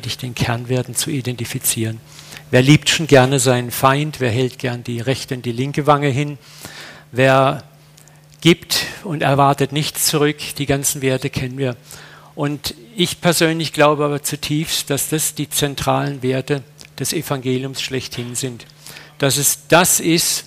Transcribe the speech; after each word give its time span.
den 0.00 0.34
Kernwerten 0.34 0.94
zu 0.94 1.10
identifizieren. 1.10 2.00
Wer 2.50 2.62
liebt 2.62 2.88
schon 2.88 3.06
gerne 3.06 3.40
seinen 3.40 3.70
Feind? 3.70 4.20
Wer 4.20 4.30
hält 4.30 4.58
gern 4.58 4.84
die 4.84 5.00
rechte 5.00 5.34
und 5.34 5.44
die 5.44 5.52
linke 5.52 5.86
Wange 5.86 6.08
hin? 6.08 6.38
Wer 7.12 7.64
gibt 8.40 8.86
und 9.04 9.22
erwartet 9.22 9.72
nichts 9.72 10.06
zurück? 10.06 10.36
Die 10.56 10.66
ganzen 10.66 11.02
Werte 11.02 11.30
kennen 11.30 11.58
wir. 11.58 11.76
Und 12.34 12.74
ich 12.96 13.20
persönlich 13.20 13.72
glaube 13.72 14.04
aber 14.04 14.22
zutiefst, 14.22 14.90
dass 14.90 15.08
das 15.08 15.34
die 15.34 15.50
zentralen 15.50 16.22
Werte 16.22 16.62
des 16.98 17.12
Evangeliums 17.12 17.82
schlechthin 17.82 18.34
sind. 18.34 18.66
Dass 19.18 19.36
es 19.36 19.66
das 19.68 20.00
ist, 20.00 20.44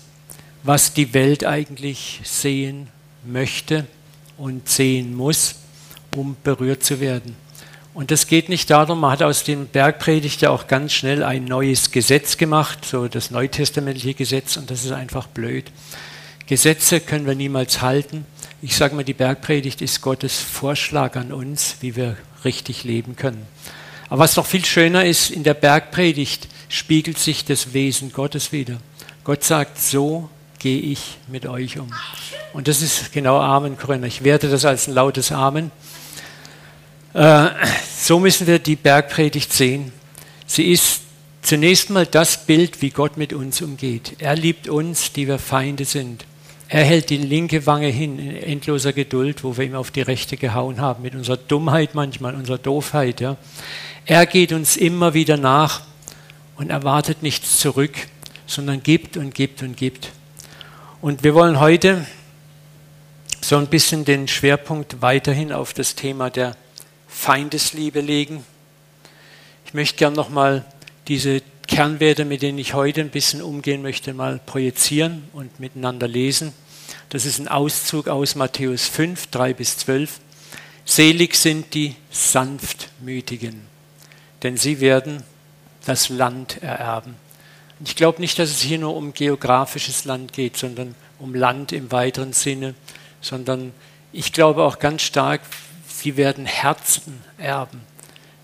was 0.63 0.93
die 0.93 1.13
Welt 1.13 1.45
eigentlich 1.45 2.21
sehen 2.23 2.87
möchte 3.25 3.85
und 4.37 4.69
sehen 4.69 5.15
muss, 5.15 5.55
um 6.15 6.35
berührt 6.43 6.83
zu 6.83 6.99
werden. 6.99 7.35
Und 7.93 8.09
das 8.09 8.27
geht 8.27 8.47
nicht 8.47 8.69
darum, 8.69 9.01
man 9.01 9.11
hat 9.11 9.21
aus 9.21 9.43
dem 9.43 9.67
Bergpredigt 9.67 10.41
ja 10.41 10.49
auch 10.49 10.67
ganz 10.67 10.93
schnell 10.93 11.23
ein 11.23 11.43
neues 11.43 11.91
Gesetz 11.91 12.37
gemacht, 12.37 12.85
so 12.85 13.07
das 13.07 13.31
neutestamentliche 13.31 14.13
Gesetz, 14.13 14.55
und 14.55 14.71
das 14.71 14.85
ist 14.85 14.91
einfach 14.91 15.27
blöd. 15.27 15.65
Gesetze 16.47 17.01
können 17.01 17.25
wir 17.25 17.35
niemals 17.35 17.81
halten. 17.81 18.25
Ich 18.61 18.77
sage 18.77 18.95
mal, 18.95 19.03
die 19.03 19.13
Bergpredigt 19.13 19.81
ist 19.81 20.01
Gottes 20.01 20.39
Vorschlag 20.39 21.15
an 21.15 21.33
uns, 21.33 21.77
wie 21.81 21.95
wir 21.95 22.15
richtig 22.45 22.83
leben 22.83 23.15
können. 23.15 23.45
Aber 24.09 24.19
was 24.19 24.35
noch 24.35 24.45
viel 24.45 24.65
schöner 24.65 25.05
ist, 25.05 25.29
in 25.29 25.43
der 25.43 25.53
Bergpredigt 25.53 26.47
spiegelt 26.69 27.17
sich 27.17 27.45
das 27.45 27.73
Wesen 27.73 28.11
Gottes 28.11 28.51
wieder. 28.51 28.77
Gott 29.23 29.43
sagt, 29.43 29.79
so 29.79 30.29
gehe 30.59 30.79
ich 30.79 31.17
mit 31.27 31.45
euch 31.45 31.79
um. 31.79 31.89
Und 32.53 32.67
das 32.67 32.81
ist 32.81 33.11
genau 33.13 33.39
Amen, 33.39 33.77
Corinna. 33.77 34.07
Ich 34.07 34.23
werte 34.23 34.49
das 34.49 34.65
als 34.65 34.87
ein 34.87 34.93
lautes 34.93 35.31
Amen. 35.31 35.71
Äh, 37.13 37.49
so 37.97 38.19
müssen 38.19 38.47
wir 38.47 38.59
die 38.59 38.75
Bergpredigt 38.75 39.51
sehen. 39.51 39.91
Sie 40.45 40.71
ist 40.71 41.01
zunächst 41.41 41.89
mal 41.89 42.05
das 42.05 42.45
Bild, 42.45 42.81
wie 42.81 42.89
Gott 42.89 43.17
mit 43.17 43.33
uns 43.33 43.61
umgeht. 43.61 44.15
Er 44.19 44.35
liebt 44.35 44.67
uns, 44.67 45.11
die 45.11 45.27
wir 45.27 45.39
Feinde 45.39 45.85
sind. 45.85 46.25
Er 46.67 46.85
hält 46.85 47.09
die 47.09 47.17
linke 47.17 47.65
Wange 47.65 47.87
hin 47.87 48.17
in 48.17 48.35
endloser 48.37 48.93
Geduld, 48.93 49.43
wo 49.43 49.57
wir 49.57 49.65
ihm 49.65 49.75
auf 49.75 49.91
die 49.91 50.01
rechte 50.01 50.37
gehauen 50.37 50.79
haben, 50.79 51.03
mit 51.03 51.15
unserer 51.15 51.35
Dummheit 51.35 51.95
manchmal, 51.95 52.33
unserer 52.33 52.59
Doofheit. 52.59 53.19
Ja. 53.19 53.35
Er 54.05 54.25
geht 54.25 54.53
uns 54.53 54.77
immer 54.77 55.13
wieder 55.13 55.35
nach 55.35 55.81
und 56.55 56.69
erwartet 56.69 57.23
nichts 57.23 57.59
zurück, 57.59 57.95
sondern 58.47 58.83
gibt 58.83 59.17
und 59.17 59.35
gibt 59.35 59.63
und 59.63 59.75
gibt. 59.75 60.11
Und 61.01 61.23
wir 61.23 61.33
wollen 61.33 61.59
heute 61.59 62.05
so 63.41 63.57
ein 63.57 63.67
bisschen 63.67 64.05
den 64.05 64.29
Schwerpunkt 64.29 65.01
weiterhin 65.01 65.51
auf 65.51 65.73
das 65.73 65.95
Thema 65.95 66.29
der 66.29 66.55
Feindesliebe 67.21 68.01
legen. 68.01 68.43
Ich 69.67 69.75
möchte 69.75 69.97
gern 69.97 70.13
nochmal 70.13 70.65
diese 71.07 71.43
Kernwerte, 71.67 72.25
mit 72.25 72.41
denen 72.41 72.57
ich 72.57 72.73
heute 72.73 73.01
ein 73.01 73.11
bisschen 73.11 73.43
umgehen 73.43 73.83
möchte, 73.83 74.15
mal 74.15 74.39
projizieren 74.43 75.21
und 75.31 75.59
miteinander 75.59 76.07
lesen. 76.07 76.51
Das 77.09 77.27
ist 77.27 77.37
ein 77.37 77.47
Auszug 77.47 78.07
aus 78.07 78.33
Matthäus 78.33 78.87
5, 78.87 79.27
3 79.27 79.53
bis 79.53 79.77
12. 79.77 80.19
Selig 80.83 81.35
sind 81.35 81.75
die 81.75 81.95
Sanftmütigen, 82.09 83.67
denn 84.41 84.57
sie 84.57 84.79
werden 84.79 85.21
das 85.85 86.09
Land 86.09 86.63
ererben. 86.63 87.13
Ich 87.85 87.95
glaube 87.95 88.19
nicht, 88.19 88.39
dass 88.39 88.49
es 88.49 88.61
hier 88.61 88.79
nur 88.79 88.95
um 88.95 89.13
geografisches 89.13 90.05
Land 90.05 90.33
geht, 90.33 90.57
sondern 90.57 90.95
um 91.19 91.35
Land 91.35 91.71
im 91.71 91.91
weiteren 91.91 92.33
Sinne, 92.33 92.73
sondern 93.21 93.73
ich 94.11 94.33
glaube 94.33 94.63
auch 94.63 94.79
ganz 94.79 95.03
stark, 95.03 95.41
sie 96.01 96.17
werden 96.17 96.45
Herzen 96.45 97.21
erben, 97.37 97.81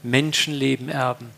Menschenleben 0.04 0.90
erben, 0.90 1.32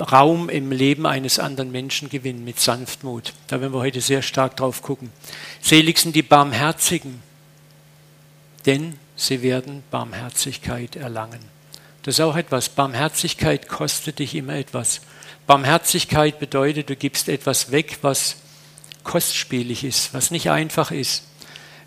Raum 0.00 0.48
im 0.48 0.70
Leben 0.70 1.06
eines 1.06 1.38
anderen 1.38 1.72
Menschen 1.72 2.08
gewinnen 2.08 2.44
mit 2.44 2.60
Sanftmut. 2.60 3.32
Da 3.48 3.60
werden 3.60 3.72
wir 3.72 3.80
heute 3.80 4.00
sehr 4.00 4.22
stark 4.22 4.56
drauf 4.56 4.82
gucken. 4.82 5.10
Selig 5.60 5.98
sind 5.98 6.14
die 6.14 6.22
Barmherzigen, 6.22 7.22
denn 8.66 8.96
sie 9.16 9.42
werden 9.42 9.82
Barmherzigkeit 9.90 10.94
erlangen. 10.94 11.40
Das 12.02 12.14
ist 12.14 12.20
auch 12.20 12.36
etwas. 12.36 12.68
Barmherzigkeit 12.68 13.68
kostet 13.68 14.20
dich 14.20 14.34
immer 14.34 14.54
etwas. 14.54 15.00
Barmherzigkeit 15.46 16.38
bedeutet, 16.38 16.90
du 16.90 16.96
gibst 16.96 17.28
etwas 17.28 17.72
weg, 17.72 17.98
was 18.02 18.36
kostspielig 19.02 19.84
ist, 19.84 20.14
was 20.14 20.30
nicht 20.30 20.50
einfach 20.50 20.90
ist. 20.90 21.24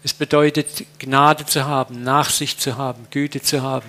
Es 0.03 0.13
bedeutet, 0.13 0.85
Gnade 0.97 1.45
zu 1.45 1.65
haben, 1.65 2.03
Nachsicht 2.03 2.59
zu 2.59 2.77
haben, 2.77 3.05
Güte 3.11 3.41
zu 3.41 3.61
haben. 3.61 3.87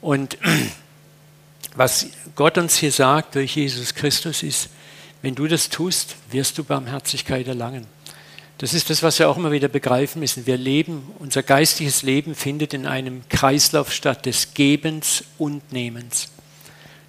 Und 0.00 0.36
was 1.76 2.08
Gott 2.34 2.58
uns 2.58 2.76
hier 2.76 2.90
sagt 2.90 3.36
durch 3.36 3.54
Jesus 3.54 3.94
Christus 3.94 4.42
ist, 4.42 4.68
wenn 5.22 5.34
du 5.34 5.46
das 5.46 5.68
tust, 5.68 6.16
wirst 6.30 6.58
du 6.58 6.64
Barmherzigkeit 6.64 7.46
erlangen. 7.46 7.86
Das 8.58 8.74
ist 8.74 8.90
das, 8.90 9.02
was 9.02 9.18
wir 9.18 9.28
auch 9.28 9.36
immer 9.36 9.52
wieder 9.52 9.68
begreifen 9.68 10.20
müssen. 10.20 10.46
Wir 10.46 10.56
leben, 10.56 11.12
unser 11.18 11.42
geistiges 11.42 12.02
Leben 12.02 12.34
findet 12.34 12.74
in 12.74 12.86
einem 12.86 13.22
Kreislauf 13.28 13.92
statt 13.92 14.26
des 14.26 14.54
Gebens 14.54 15.24
und 15.38 15.72
Nehmens. 15.72 16.28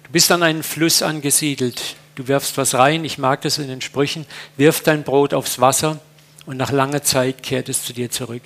Du 0.04 0.10
bist 0.12 0.30
an 0.30 0.42
einen 0.42 0.62
Fluss 0.62 1.02
angesiedelt. 1.02 1.96
Du 2.14 2.28
wirfst 2.28 2.58
was 2.58 2.74
rein. 2.74 3.04
Ich 3.04 3.18
mag 3.18 3.42
das 3.42 3.58
in 3.58 3.68
den 3.68 3.80
Sprüchen. 3.80 4.26
Wirf 4.56 4.82
dein 4.82 5.04
Brot 5.04 5.32
aufs 5.34 5.60
Wasser 5.60 6.00
und 6.48 6.56
nach 6.56 6.72
langer 6.72 7.02
Zeit 7.02 7.42
kehrt 7.42 7.68
es 7.68 7.84
zu 7.84 7.92
dir 7.92 8.10
zurück 8.10 8.42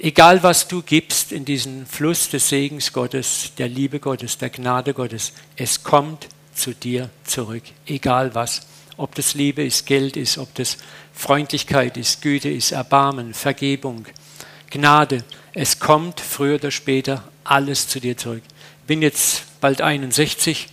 egal 0.00 0.42
was 0.42 0.66
du 0.66 0.82
gibst 0.82 1.32
in 1.32 1.44
diesen 1.44 1.86
Fluss 1.86 2.28
des 2.30 2.48
Segens 2.48 2.92
Gottes, 2.92 3.52
der 3.58 3.68
Liebe 3.68 4.00
Gottes, 4.00 4.38
der 4.38 4.50
Gnade 4.50 4.94
Gottes, 4.94 5.32
es 5.56 5.82
kommt 5.82 6.28
zu 6.54 6.74
dir 6.74 7.10
zurück, 7.24 7.62
egal 7.86 8.34
was. 8.34 8.66
Ob 8.96 9.14
das 9.14 9.34
Liebe 9.34 9.62
ist, 9.62 9.86
Geld 9.86 10.16
ist, 10.16 10.36
ob 10.38 10.54
das 10.54 10.76
Freundlichkeit 11.14 11.96
ist, 11.96 12.20
Güte 12.22 12.50
ist, 12.50 12.72
Erbarmen, 12.72 13.34
Vergebung, 13.34 14.06
Gnade. 14.70 15.24
Es 15.52 15.78
kommt 15.78 16.20
früher 16.20 16.56
oder 16.56 16.70
später 16.70 17.24
alles 17.44 17.88
zu 17.88 18.00
dir 18.00 18.16
zurück. 18.16 18.42
Ich 18.82 18.86
bin 18.86 19.02
jetzt 19.02 19.44
bald 19.60 19.80
61 19.80 20.68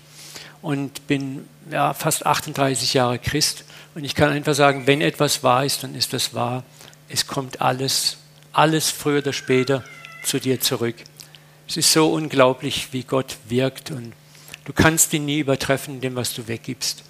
und 0.62 1.08
bin 1.08 1.46
ja, 1.72 1.94
fast 1.94 2.26
38 2.26 2.94
Jahre 2.94 3.20
Christ 3.20 3.64
und 3.96 4.04
ich 4.04 4.16
kann 4.16 4.30
einfach 4.30 4.54
sagen, 4.54 4.88
wenn 4.88 5.02
etwas 5.02 5.44
wahr 5.44 5.66
ist, 5.66 5.84
dann 5.84 5.96
ist 5.96 6.14
das 6.14 6.34
wahr. 6.34 6.64
Es 7.10 7.28
kommt 7.28 7.62
alles 7.62 8.18
alles 8.58 8.90
früher 8.90 9.20
oder 9.20 9.34
später 9.34 9.84
zu 10.24 10.40
dir 10.40 10.60
zurück. 10.60 10.96
Es 11.68 11.78
ist 11.78 11.94
so 11.94 12.12
unglaublich, 12.12 12.88
wie 12.92 13.04
Gott 13.04 13.38
wirkt 13.48 13.92
und 13.92 14.14
du 14.66 14.74
kannst 14.74 15.14
ihn 15.14 15.26
nie 15.26 15.40
übertreffen 15.40 15.96
in 15.96 16.02
dem, 16.02 16.16
was 16.16 16.34
du 16.34 16.48
weggibst. 16.48 17.04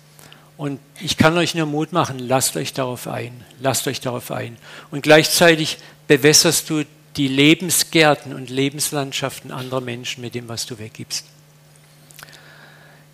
Und 0.58 0.80
ich 1.00 1.18
kann 1.18 1.38
euch 1.38 1.56
nur 1.56 1.68
Mut 1.68 1.94
machen, 1.94 2.20
lasst 2.20 2.58
euch 2.58 2.74
darauf 2.74 3.08
ein, 3.08 3.46
lasst 3.62 3.88
euch 3.88 4.02
darauf 4.02 4.32
ein. 4.32 4.58
Und 4.92 5.04
gleichzeitig 5.04 5.78
bewässerst 6.08 6.70
du 6.70 6.84
die 7.16 7.28
Lebensgärten 7.28 8.34
und 8.34 8.50
Lebenslandschaften 8.50 9.52
anderer 9.52 9.82
Menschen 9.82 10.22
mit 10.22 10.36
dem, 10.36 10.50
was 10.50 10.66
du 10.66 10.80
weggibst. 10.80 11.26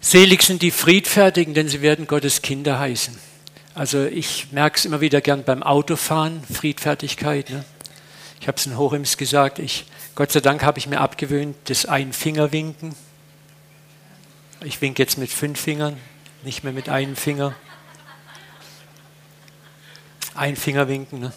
Selig 0.05 0.43
sind 0.43 0.61
die 0.61 0.71
Friedfertigen, 0.71 1.53
denn 1.53 1.69
sie 1.69 1.81
werden 1.81 2.07
Gottes 2.07 2.41
Kinder 2.41 2.77
heißen. 2.77 3.17
Also 3.73 4.03
ich 4.03 4.51
merke 4.51 4.77
es 4.77 4.83
immer 4.83 4.99
wieder 4.99 5.21
gern 5.21 5.45
beim 5.45 5.63
Autofahren, 5.63 6.43
Friedfertigkeit. 6.43 7.49
Ne? 7.49 7.63
Ich 8.41 8.49
habe 8.49 8.57
es 8.57 8.65
in 8.65 8.77
Horems 8.77 9.15
gesagt, 9.15 9.59
ich, 9.59 9.85
Gott 10.13 10.33
sei 10.33 10.41
Dank 10.41 10.61
habe 10.61 10.77
ich 10.77 10.87
mir 10.87 10.99
abgewöhnt, 10.99 11.55
das 11.65 11.85
Einfingerwinken. 11.85 12.93
Ich 14.65 14.81
winke 14.81 15.01
jetzt 15.01 15.17
mit 15.17 15.31
fünf 15.31 15.57
Fingern, 15.57 15.97
nicht 16.43 16.65
mehr 16.65 16.73
mit 16.73 16.89
einem 16.89 17.15
Finger. 17.15 17.55
Ein 20.35 20.57
Finger 20.57 20.89
winken, 20.89 21.21
ne? 21.21 21.33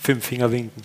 fünf 0.00 0.24
Finger 0.24 0.52
winken. 0.52 0.84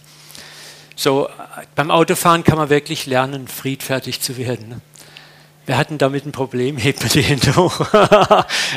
So, 0.96 1.30
beim 1.76 1.92
Autofahren 1.92 2.44
kann 2.44 2.58
man 2.58 2.72
wirklich 2.72 3.06
lernen, 3.06 3.48
friedfertig 3.48 4.20
zu 4.20 4.36
werden. 4.38 4.70
Ne? 4.70 4.82
Wir 5.69 5.78
hatten 5.78 6.00
damit 6.00 6.25
ein 6.25 6.31
Problem, 6.31 6.78
hebt 6.78 7.03
mir 7.03 7.09
die 7.09 7.22
Hände 7.22 7.55
hoch. 7.55 7.85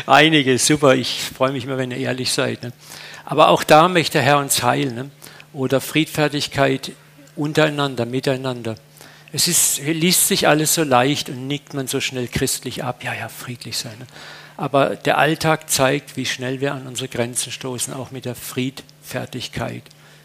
Einige, 0.07 0.59
super, 0.59 0.95
ich 0.95 1.23
freue 1.35 1.51
mich 1.51 1.65
immer, 1.65 1.79
wenn 1.79 1.91
ihr 1.91 1.97
ehrlich 1.97 2.31
seid. 2.31 2.63
Ne? 2.63 2.75
Aber 3.25 3.49
auch 3.49 3.65
da 3.65 3.89
möchte 3.89 4.19
der 4.19 4.23
Herr 4.23 4.39
uns 4.39 4.63
heilen. 4.63 4.95
Ne? 4.95 5.11
oder 5.55 5.81
Friedfertigkeit 5.81 6.93
untereinander, 7.37 8.05
miteinander. 8.07 8.77
Es 9.33 9.49
ist, 9.49 9.81
liest 9.83 10.29
sich 10.29 10.49
alles 10.49 10.75
so 10.75 10.83
leicht 10.83 11.31
und 11.31 11.47
nickt 11.47 11.73
man 11.73 11.87
so 11.87 12.01
schnell 12.01 12.29
christlich 12.29 12.85
ab. 12.85 13.03
Ja, 13.03 13.15
ja, 13.15 13.31
friedlich 13.31 13.79
sein. 13.79 13.97
Ne? 13.99 14.07
Aber 14.59 14.97
der 14.97 15.17
Alltag 15.17 15.71
zeigt, 15.71 16.19
wie 16.19 16.27
schnell 16.27 16.61
wir 16.61 16.75
an 16.75 16.87
unsere 16.87 17.09
Grenzen 17.09 17.53
stoßen, 17.53 17.95
auch 17.95 18.11
mit 18.11 18.27
der 18.27 18.35
Friedfertigkeit, 18.35 19.83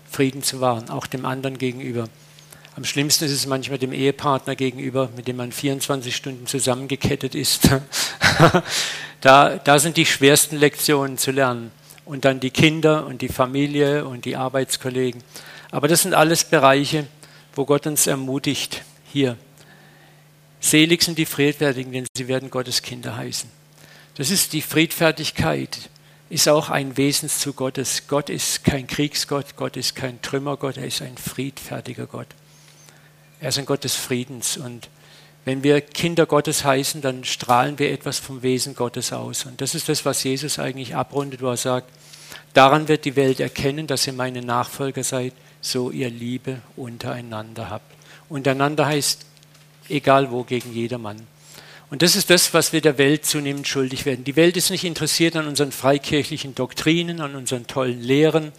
Frieden 0.10 0.44
zu 0.44 0.60
wahren, 0.60 0.90
auch 0.90 1.08
dem 1.08 1.26
anderen 1.26 1.58
gegenüber. 1.58 2.10
Am 2.78 2.86
schlimmsten 2.86 3.26
ist 3.26 3.32
es 3.32 3.48
manchmal 3.48 3.80
dem 3.80 3.92
Ehepartner 3.92 4.56
gegenüber, 4.56 5.10
mit 5.16 5.28
dem 5.28 5.38
man 5.38 5.52
24 5.52 6.16
Stunden 6.16 6.46
zusammengekettet 6.46 7.34
ist. 7.34 7.72
da, 9.22 9.56
da 9.56 9.80
sind 9.80 9.98
die 9.98 10.06
schwersten 10.06 10.58
Lektionen 10.58 11.18
zu 11.18 11.32
lernen 11.32 11.72
und 12.06 12.24
dann 12.24 12.40
die 12.40 12.52
Kinder 12.52 13.08
und 13.08 13.24
die 13.24 13.30
Familie 13.30 14.06
und 14.06 14.26
die 14.26 14.38
Selig 20.60 21.02
sind 21.02 21.18
die 21.18 21.26
Friedfertigen, 21.26 21.92
denn 21.92 22.06
sie 22.16 22.28
werden 22.28 22.52
Gottes 22.52 22.84
Kinder 22.84 23.18
heißen. 23.18 23.50
Das 24.14 24.30
ist 24.30 24.54
die 24.54 24.62
Friedfertigkeit, 24.62 25.90
ist 26.30 26.48
auch 26.48 26.70
ein 26.70 26.96
Wesenszug 26.96 27.56
Gottes. 27.56 28.04
Gott 28.08 28.30
ist 28.30 28.64
kein 28.64 28.86
Kriegsgott, 28.86 29.56
Gott 29.56 29.78
ist 29.78 29.96
kein 29.96 30.22
Trümmergott, 30.22 30.78
er 30.78 30.86
ist 30.86 31.02
ein 31.02 31.18
friedfertiger 31.18 32.06
Gott. 32.06 32.28
Er 33.40 33.50
ist 33.50 33.60
ein 33.60 33.66
Gott 33.66 33.84
des 33.84 33.96
Friedens. 33.96 34.58
Und 34.58 34.90
wenn 35.46 35.64
wir 35.64 35.82
Kinder 35.82 36.26
Gottes 36.26 36.66
heißen, 36.66 37.02
dann 37.02 37.24
strahlen 37.24 37.80
wir 37.80 37.92
etwas 37.92 38.20
vom 38.20 38.44
Wesen 38.44 38.76
Gottes 38.76 39.14
aus. 39.14 39.46
Und 39.46 39.62
das 39.62 39.76
ist 39.76 39.90
das, 39.90 40.06
was 40.06 40.24
Jesus 40.24 40.60
eigentlich 40.60 40.96
abrundet, 40.96 41.42
wo 41.42 41.50
er 41.50 41.58
sagt, 41.58 41.90
daran 42.54 42.88
wird 42.88 43.06
die 43.06 43.16
Welt 43.16 43.40
erkennen, 43.40 43.88
dass 43.88 44.08
ihr 44.08 44.14
meine 44.14 44.42
Nachfolger 44.42 45.04
seid, 45.04 45.34
so 45.62 45.92
ihr 45.92 46.10
Liebe 46.10 46.62
untereinander 46.76 47.70
habt. 47.70 47.96
Untereinander 48.30 48.86
heißt 48.86 49.26
egal 49.90 50.32
wo, 50.32 50.44
gegen 50.44 50.74
jedermann. 50.74 51.28
Und 51.90 52.02
das 52.02 52.16
ist 52.16 52.30
das, 52.30 52.54
was 52.54 52.74
wir 52.74 52.82
der 52.82 52.98
Welt 52.98 53.26
zunehmend 53.26 53.68
schuldig 53.68 54.06
werden. 54.06 54.26
Die 54.26 54.36
Welt 54.36 54.58
ist 54.58 54.70
nicht 54.70 54.84
interessiert 54.84 55.38
an 55.38 55.48
unseren 55.48 55.72
freikirchlichen 55.72 56.54
Doktrinen, 56.54 57.22
an 57.22 57.36
unseren 57.36 57.66
tollen 57.66 58.02
Lehren, 58.02 58.52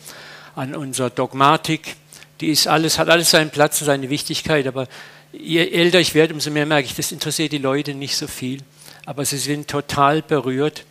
an 0.54 0.74
unserer 0.74 1.10
Dogmatik. 1.10 1.96
Die 2.40 2.48
ist 2.48 2.66
alles, 2.66 2.98
hat 2.98 3.08
alles 3.08 3.30
seinen 3.30 3.50
Platz 3.50 3.80
und 3.80 3.86
seine 3.86 4.10
Wichtigkeit, 4.10 4.66
aber 4.66 4.86
je 5.32 5.68
älter 5.68 6.00
ich 6.00 6.14
werde, 6.14 6.34
umso 6.34 6.50
mehr 6.50 6.66
merke 6.66 6.86
ich, 6.86 6.94
das 6.94 7.12
interessiert 7.12 7.52
die 7.52 7.58
Leute 7.58 7.94
nicht 7.94 8.16
so 8.16 8.26
viel. 8.26 8.60
Aber 9.04 9.24
sie 9.24 9.38
sind 9.38 9.68
total 9.68 10.22
berührt, 10.22 10.84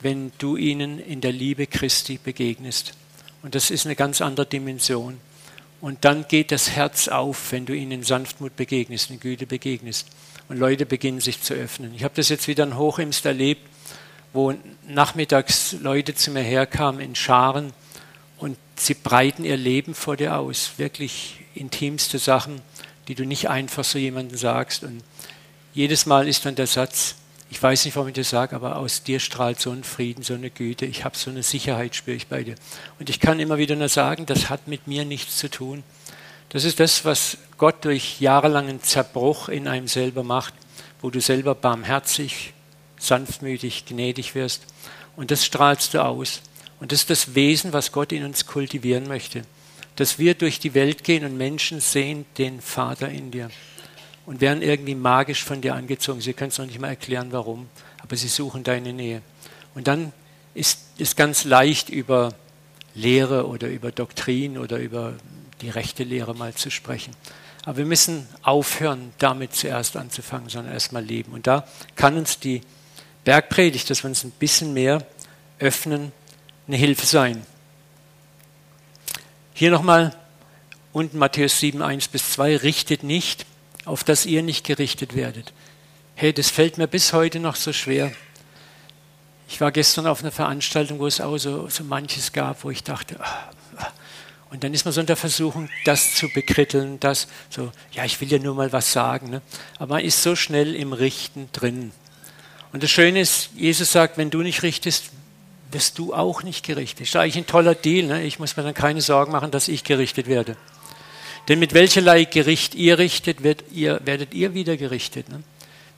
wenn 0.00 0.32
du 0.38 0.56
ihnen 0.56 0.98
in 0.98 1.20
der 1.20 1.32
Liebe 1.32 1.66
Christi 1.66 2.18
begegnest. 2.22 2.92
Und 3.42 3.54
das 3.54 3.70
ist 3.70 3.86
eine 3.86 3.96
ganz 3.96 4.20
andere 4.20 4.46
Dimension. 4.46 5.18
Und 5.80 6.04
dann 6.04 6.26
geht 6.28 6.52
das 6.52 6.70
Herz 6.70 7.08
auf, 7.08 7.52
wenn 7.52 7.66
du 7.66 7.74
ihnen 7.74 7.92
in 7.92 8.02
Sanftmut 8.02 8.56
begegnest, 8.56 9.10
in 9.10 9.20
Güte 9.20 9.46
begegnest. 9.46 10.08
Und 10.48 10.58
Leute 10.58 10.86
beginnen 10.86 11.20
sich 11.20 11.42
zu 11.42 11.54
öffnen. 11.54 11.92
Ich 11.94 12.04
habe 12.04 12.14
das 12.14 12.28
jetzt 12.28 12.48
wieder 12.48 12.64
in 12.64 12.76
Hochimst 12.76 13.26
erlebt, 13.26 13.62
wo 14.32 14.54
nachmittags 14.86 15.76
Leute 15.80 16.14
zu 16.14 16.30
mir 16.30 16.42
herkamen 16.42 17.00
in 17.00 17.14
Scharen 17.14 17.72
und 18.38 18.56
sie 18.76 18.94
breiten 18.94 19.44
ihr 19.44 19.56
Leben 19.56 19.94
vor 19.94 20.16
dir 20.16 20.38
aus. 20.38 20.72
Wirklich 20.76 21.40
intimste 21.54 22.18
Sachen, 22.18 22.60
die 23.08 23.14
du 23.14 23.24
nicht 23.24 23.48
einfach 23.48 23.84
so 23.84 23.98
jemandem 23.98 24.36
sagst. 24.36 24.82
Und 24.82 25.02
jedes 25.74 26.06
Mal 26.06 26.28
ist 26.28 26.44
dann 26.44 26.54
der 26.54 26.66
Satz, 26.66 27.16
ich 27.48 27.62
weiß 27.62 27.84
nicht, 27.84 27.94
warum 27.94 28.08
ich 28.08 28.14
das 28.14 28.30
sage, 28.30 28.56
aber 28.56 28.76
aus 28.76 29.04
dir 29.04 29.20
strahlt 29.20 29.60
so 29.60 29.70
ein 29.70 29.84
Frieden, 29.84 30.22
so 30.22 30.34
eine 30.34 30.50
Güte. 30.50 30.84
Ich 30.84 31.04
habe 31.04 31.16
so 31.16 31.30
eine 31.30 31.42
Sicherheit, 31.42 31.94
spüre 31.94 32.16
ich 32.16 32.26
bei 32.26 32.42
dir. 32.42 32.56
Und 32.98 33.08
ich 33.08 33.20
kann 33.20 33.38
immer 33.38 33.56
wieder 33.56 33.76
nur 33.76 33.88
sagen, 33.88 34.26
das 34.26 34.50
hat 34.50 34.66
mit 34.66 34.86
mir 34.88 35.04
nichts 35.04 35.36
zu 35.36 35.48
tun. 35.48 35.84
Das 36.48 36.64
ist 36.64 36.80
das, 36.80 37.04
was 37.04 37.38
Gott 37.56 37.84
durch 37.84 38.20
jahrelangen 38.20 38.82
Zerbruch 38.82 39.48
in 39.48 39.68
einem 39.68 39.88
selber 39.88 40.22
macht, 40.22 40.54
wo 41.00 41.10
du 41.10 41.20
selber 41.20 41.54
barmherzig, 41.54 42.52
sanftmütig, 42.98 43.86
gnädig 43.86 44.34
wirst. 44.34 44.62
Und 45.14 45.30
das 45.30 45.44
strahlst 45.44 45.94
du 45.94 46.04
aus. 46.04 46.40
Und 46.80 46.92
das 46.92 47.00
ist 47.00 47.10
das 47.10 47.34
Wesen, 47.34 47.72
was 47.72 47.92
Gott 47.92 48.12
in 48.12 48.24
uns 48.24 48.46
kultivieren 48.46 49.08
möchte. 49.08 49.42
Dass 49.96 50.18
wir 50.18 50.34
durch 50.34 50.58
die 50.58 50.74
Welt 50.74 51.04
gehen 51.04 51.24
und 51.24 51.36
Menschen 51.36 51.80
sehen 51.80 52.26
den 52.36 52.60
Vater 52.60 53.08
in 53.08 53.30
dir 53.30 53.50
und 54.26 54.40
werden 54.40 54.62
irgendwie 54.62 54.94
magisch 54.94 55.42
von 55.42 55.60
dir 55.60 55.74
angezogen. 55.74 56.20
Sie 56.20 56.34
können 56.34 56.50
es 56.50 56.58
noch 56.58 56.66
nicht 56.66 56.80
mal 56.80 56.88
erklären, 56.88 57.28
warum, 57.30 57.68
aber 58.02 58.16
sie 58.16 58.28
suchen 58.28 58.62
deine 58.62 58.92
Nähe. 58.92 59.22
Und 59.74 59.88
dann 59.88 60.12
ist 60.54 60.80
es 60.98 61.16
ganz 61.16 61.44
leicht, 61.44 61.88
über 61.88 62.34
Lehre 62.94 63.46
oder 63.46 63.68
über 63.68 63.92
Doktrin 63.92 64.58
oder 64.58 64.78
über 64.78 65.14
die 65.60 65.70
rechte 65.70 66.02
Lehre 66.02 66.34
mal 66.34 66.54
zu 66.54 66.70
sprechen. 66.70 67.14
Aber 67.64 67.78
wir 67.78 67.84
müssen 67.84 68.26
aufhören, 68.42 69.12
damit 69.18 69.54
zuerst 69.54 69.96
anzufangen, 69.96 70.48
sondern 70.48 70.72
erstmal 70.72 71.04
leben. 71.04 71.32
Und 71.32 71.46
da 71.46 71.66
kann 71.94 72.16
uns 72.16 72.38
die 72.38 72.62
Bergpredigt, 73.24 73.90
dass 73.90 74.04
wir 74.04 74.08
uns 74.08 74.24
ein 74.24 74.30
bisschen 74.30 74.72
mehr 74.72 75.04
öffnen, 75.58 76.12
eine 76.66 76.76
Hilfe 76.76 77.06
sein. 77.06 77.46
Hier 79.54 79.70
nochmal 79.70 80.14
unten 80.92 81.18
Matthäus 81.18 81.58
7, 81.60 81.82
1 81.82 82.08
bis 82.08 82.32
2, 82.32 82.56
richtet 82.58 83.02
nicht, 83.02 83.46
auf 83.84 84.02
das 84.02 84.26
ihr 84.26 84.42
nicht 84.42 84.64
gerichtet 84.64 85.14
werdet. 85.14 85.52
Hey, 86.14 86.32
das 86.32 86.50
fällt 86.50 86.78
mir 86.78 86.86
bis 86.86 87.12
heute 87.12 87.38
noch 87.40 87.56
so 87.56 87.72
schwer. 87.72 88.12
Ich 89.48 89.60
war 89.60 89.70
gestern 89.70 90.06
auf 90.06 90.20
einer 90.20 90.32
Veranstaltung, 90.32 90.98
wo 90.98 91.06
es 91.06 91.20
auch 91.20 91.38
so, 91.38 91.68
so 91.68 91.84
manches 91.84 92.32
gab, 92.32 92.64
wo 92.64 92.70
ich 92.70 92.82
dachte, 92.82 93.20
ah, 93.20 93.50
ah. 93.76 93.86
und 94.50 94.64
dann 94.64 94.74
ist 94.74 94.84
man 94.84 94.92
so 94.92 95.00
in 95.00 95.06
der 95.06 95.16
Versuchung, 95.16 95.68
das 95.84 96.14
zu 96.14 96.28
bekritteln, 96.30 96.98
das 96.98 97.28
so, 97.48 97.70
ja, 97.92 98.04
ich 98.04 98.20
will 98.20 98.32
ja 98.32 98.38
nur 98.38 98.54
mal 98.54 98.72
was 98.72 98.92
sagen. 98.92 99.30
Ne? 99.30 99.42
Aber 99.78 99.94
man 99.94 100.04
ist 100.04 100.22
so 100.22 100.34
schnell 100.34 100.74
im 100.74 100.92
Richten 100.92 101.48
drin. 101.52 101.92
Und 102.72 102.82
das 102.82 102.90
Schöne 102.90 103.20
ist, 103.20 103.50
Jesus 103.54 103.92
sagt, 103.92 104.18
wenn 104.18 104.30
du 104.30 104.42
nicht 104.42 104.62
richtest, 104.62 105.10
wirst 105.70 105.98
du 105.98 106.14
auch 106.14 106.42
nicht 106.42 106.64
gerichtet. 106.64 107.06
Ist 107.06 107.16
eigentlich 107.16 107.36
ein 107.36 107.46
toller 107.46 107.74
Deal. 107.74 108.06
Ne? 108.06 108.24
Ich 108.24 108.38
muss 108.38 108.56
mir 108.56 108.62
dann 108.62 108.74
keine 108.74 109.00
Sorgen 109.00 109.32
machen, 109.32 109.50
dass 109.50 109.68
ich 109.68 109.84
gerichtet 109.84 110.26
werde. 110.26 110.56
Denn 111.48 111.58
mit 111.58 111.74
welcherlei 111.74 112.24
Gericht 112.24 112.74
ihr 112.74 112.98
richtet, 112.98 113.42
werdet 113.42 113.72
ihr, 113.72 114.00
werdet 114.04 114.34
ihr 114.34 114.54
wieder 114.54 114.76
gerichtet. 114.76 115.28
Ne? 115.28 115.42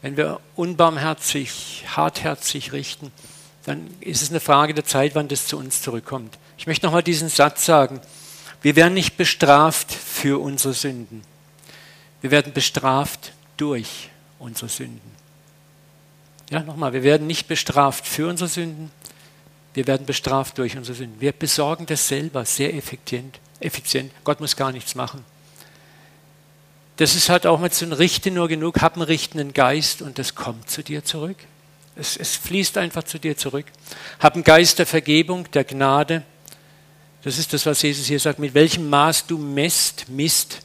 Wenn 0.02 0.16
wir 0.16 0.40
unbarmherzig, 0.56 1.84
hartherzig 1.96 2.72
richten, 2.72 3.10
dann 3.64 3.88
ist 4.00 4.22
es 4.22 4.30
eine 4.30 4.40
Frage 4.40 4.74
der 4.74 4.84
Zeit, 4.84 5.14
wann 5.14 5.28
das 5.28 5.46
zu 5.46 5.58
uns 5.58 5.82
zurückkommt. 5.82 6.38
Ich 6.56 6.66
möchte 6.66 6.86
nochmal 6.86 7.02
diesen 7.02 7.28
Satz 7.28 7.64
sagen. 7.64 8.00
Wir 8.62 8.76
werden 8.76 8.94
nicht 8.94 9.16
bestraft 9.16 9.92
für 9.92 10.40
unsere 10.40 10.74
Sünden. 10.74 11.22
Wir 12.20 12.30
werden 12.30 12.52
bestraft 12.52 13.32
durch 13.56 14.10
unsere 14.38 14.68
Sünden. 14.68 15.18
Ja, 16.50 16.60
nochmal, 16.60 16.92
wir 16.92 17.02
werden 17.02 17.26
nicht 17.26 17.46
bestraft 17.46 18.06
für 18.06 18.26
unsere 18.28 18.48
Sünden, 18.48 18.90
wir 19.74 19.86
werden 19.86 20.06
bestraft 20.06 20.58
durch 20.58 20.76
unsere 20.76 20.96
Sünden. 20.96 21.20
Wir 21.20 21.32
besorgen 21.32 21.86
das 21.86 22.08
selber 22.08 22.44
sehr 22.44 22.74
effizient. 22.74 23.38
effizient. 23.60 24.12
Gott 24.24 24.40
muss 24.40 24.56
gar 24.56 24.72
nichts 24.72 24.94
machen. 24.94 25.24
Das 26.96 27.14
ist 27.14 27.28
halt 27.28 27.46
auch 27.46 27.60
mit 27.60 27.74
so 27.74 27.86
ein 27.86 27.92
Richte 27.92 28.30
nur 28.30 28.48
genug, 28.48 28.80
hab 28.80 28.94
einen 28.94 29.02
richtenden 29.02 29.52
Geist 29.52 30.02
und 30.02 30.18
das 30.18 30.34
kommt 30.34 30.68
zu 30.68 30.82
dir 30.82 31.04
zurück. 31.04 31.36
Es, 31.94 32.16
es 32.16 32.36
fließt 32.36 32.76
einfach 32.78 33.04
zu 33.04 33.18
dir 33.18 33.36
zurück. 33.36 33.66
Hab 34.18 34.34
einen 34.34 34.44
Geist 34.44 34.78
der 34.78 34.86
Vergebung, 34.86 35.48
der 35.52 35.64
Gnade. 35.64 36.24
Das 37.22 37.38
ist 37.38 37.52
das, 37.52 37.66
was 37.66 37.82
Jesus 37.82 38.06
hier 38.06 38.18
sagt. 38.18 38.38
Mit 38.38 38.54
welchem 38.54 38.88
Maß 38.88 39.26
du 39.26 39.38
messt, 39.38 40.08
misst, 40.08 40.60